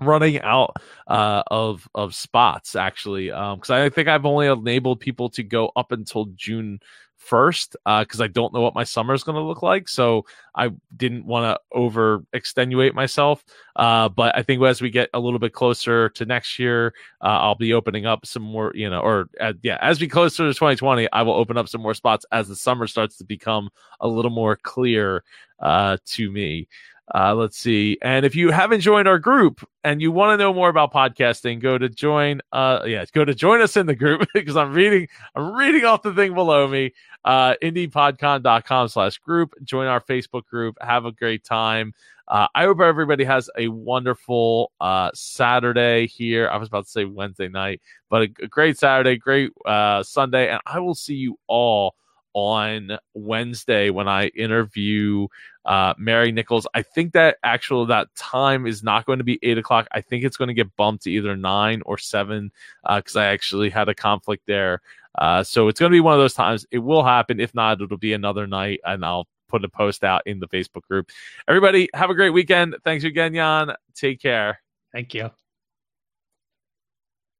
running 0.00 0.40
out 0.40 0.76
uh, 1.06 1.42
of 1.48 1.88
of 1.94 2.14
spots 2.14 2.74
actually 2.74 3.26
because 3.26 3.70
um, 3.70 3.76
i 3.76 3.88
think 3.88 4.08
i've 4.08 4.26
only 4.26 4.46
enabled 4.46 4.98
people 4.98 5.28
to 5.30 5.42
go 5.42 5.70
up 5.76 5.92
until 5.92 6.26
june 6.34 6.80
first 7.24 7.76
because 7.84 8.20
uh, 8.20 8.24
I 8.24 8.28
don't 8.28 8.52
know 8.52 8.60
what 8.60 8.74
my 8.74 8.84
summer 8.84 9.14
is 9.14 9.24
going 9.24 9.36
to 9.36 9.42
look 9.42 9.62
like. 9.62 9.88
So 9.88 10.26
I 10.54 10.70
didn't 10.94 11.26
want 11.26 11.44
to 11.44 11.76
over 11.76 12.24
extenuate 12.32 12.94
myself. 12.94 13.44
Uh, 13.74 14.08
but 14.08 14.36
I 14.36 14.42
think 14.42 14.62
as 14.62 14.80
we 14.80 14.90
get 14.90 15.10
a 15.14 15.20
little 15.20 15.38
bit 15.38 15.52
closer 15.52 16.10
to 16.10 16.26
next 16.26 16.58
year, 16.58 16.94
uh, 17.22 17.28
I'll 17.28 17.54
be 17.54 17.72
opening 17.72 18.06
up 18.06 18.26
some 18.26 18.42
more, 18.42 18.72
you 18.74 18.88
know, 18.88 19.00
or 19.00 19.28
uh, 19.40 19.54
yeah, 19.62 19.78
as 19.80 20.00
we 20.00 20.06
closer 20.06 20.44
to 20.44 20.54
2020, 20.54 21.10
I 21.12 21.22
will 21.22 21.34
open 21.34 21.56
up 21.56 21.68
some 21.68 21.80
more 21.80 21.94
spots 21.94 22.26
as 22.30 22.48
the 22.48 22.56
summer 22.56 22.86
starts 22.86 23.16
to 23.16 23.24
become 23.24 23.70
a 24.00 24.08
little 24.08 24.30
more 24.30 24.56
clear 24.56 25.24
uh, 25.60 25.96
to 26.04 26.30
me. 26.30 26.68
Uh, 27.12 27.34
let's 27.34 27.58
see. 27.58 27.98
And 28.00 28.24
if 28.24 28.34
you 28.34 28.50
haven't 28.50 28.80
joined 28.80 29.06
our 29.06 29.18
group 29.18 29.66
and 29.82 30.00
you 30.00 30.10
want 30.10 30.32
to 30.32 30.42
know 30.42 30.54
more 30.54 30.70
about 30.70 30.92
podcasting, 30.92 31.60
go 31.60 31.76
to 31.76 31.88
join. 31.88 32.40
Uh, 32.50 32.80
yeah, 32.86 33.04
go 33.12 33.24
to 33.24 33.34
join 33.34 33.60
us 33.60 33.76
in 33.76 33.86
the 33.86 33.94
group 33.94 34.26
because 34.34 34.56
I'm 34.56 34.72
reading. 34.72 35.08
I'm 35.34 35.54
reading 35.54 35.84
off 35.84 36.02
the 36.02 36.14
thing 36.14 36.34
below 36.34 36.66
me. 36.66 36.92
Uh, 37.24 37.54
indiepodcon.com 37.62 38.88
slash 38.88 39.18
group. 39.18 39.54
Join 39.64 39.86
our 39.86 40.00
Facebook 40.00 40.46
group. 40.46 40.76
Have 40.80 41.04
a 41.04 41.12
great 41.12 41.44
time. 41.44 41.92
Uh, 42.26 42.46
I 42.54 42.64
hope 42.64 42.80
everybody 42.80 43.24
has 43.24 43.50
a 43.58 43.68
wonderful 43.68 44.72
uh, 44.80 45.10
Saturday 45.12 46.06
here. 46.06 46.48
I 46.48 46.56
was 46.56 46.68
about 46.68 46.84
to 46.84 46.90
say 46.90 47.04
Wednesday 47.04 47.48
night, 47.48 47.82
but 48.08 48.22
a, 48.22 48.44
a 48.44 48.48
great 48.48 48.78
Saturday, 48.78 49.18
great 49.18 49.50
uh, 49.66 50.02
Sunday, 50.02 50.48
and 50.48 50.60
I 50.64 50.78
will 50.78 50.94
see 50.94 51.16
you 51.16 51.38
all 51.48 51.94
on 52.34 52.98
Wednesday 53.14 53.90
when 53.90 54.08
I 54.08 54.26
interview 54.28 55.28
uh, 55.64 55.94
Mary 55.96 56.32
Nichols. 56.32 56.66
I 56.74 56.82
think 56.82 57.12
that 57.12 57.38
actual 57.42 57.86
that 57.86 58.14
time 58.14 58.66
is 58.66 58.82
not 58.82 59.06
going 59.06 59.18
to 59.18 59.24
be 59.24 59.38
eight 59.42 59.56
o'clock. 59.56 59.88
I 59.92 60.00
think 60.00 60.24
it's 60.24 60.36
going 60.36 60.48
to 60.48 60.54
get 60.54 60.76
bumped 60.76 61.04
to 61.04 61.10
either 61.10 61.36
nine 61.36 61.82
or 61.86 61.96
seven 61.96 62.52
because 62.82 63.16
uh, 63.16 63.20
I 63.20 63.26
actually 63.26 63.70
had 63.70 63.88
a 63.88 63.94
conflict 63.94 64.42
there. 64.46 64.82
Uh, 65.16 65.42
so 65.42 65.68
it's 65.68 65.78
going 65.78 65.90
to 65.90 65.96
be 65.96 66.00
one 66.00 66.14
of 66.14 66.20
those 66.20 66.34
times. 66.34 66.66
It 66.70 66.78
will 66.78 67.04
happen. 67.04 67.40
If 67.40 67.54
not, 67.54 67.80
it'll 67.80 67.96
be 67.96 68.12
another 68.12 68.46
night, 68.46 68.80
and 68.84 69.04
I'll 69.04 69.28
put 69.48 69.64
a 69.64 69.68
post 69.68 70.02
out 70.02 70.22
in 70.26 70.40
the 70.40 70.48
Facebook 70.48 70.82
group. 70.82 71.10
Everybody, 71.46 71.88
have 71.94 72.10
a 72.10 72.14
great 72.14 72.30
weekend. 72.30 72.76
Thanks 72.84 73.04
again, 73.04 73.34
Yann. 73.34 73.72
Take 73.94 74.20
care. 74.20 74.60
Thank 74.92 75.14
you. 75.14 75.30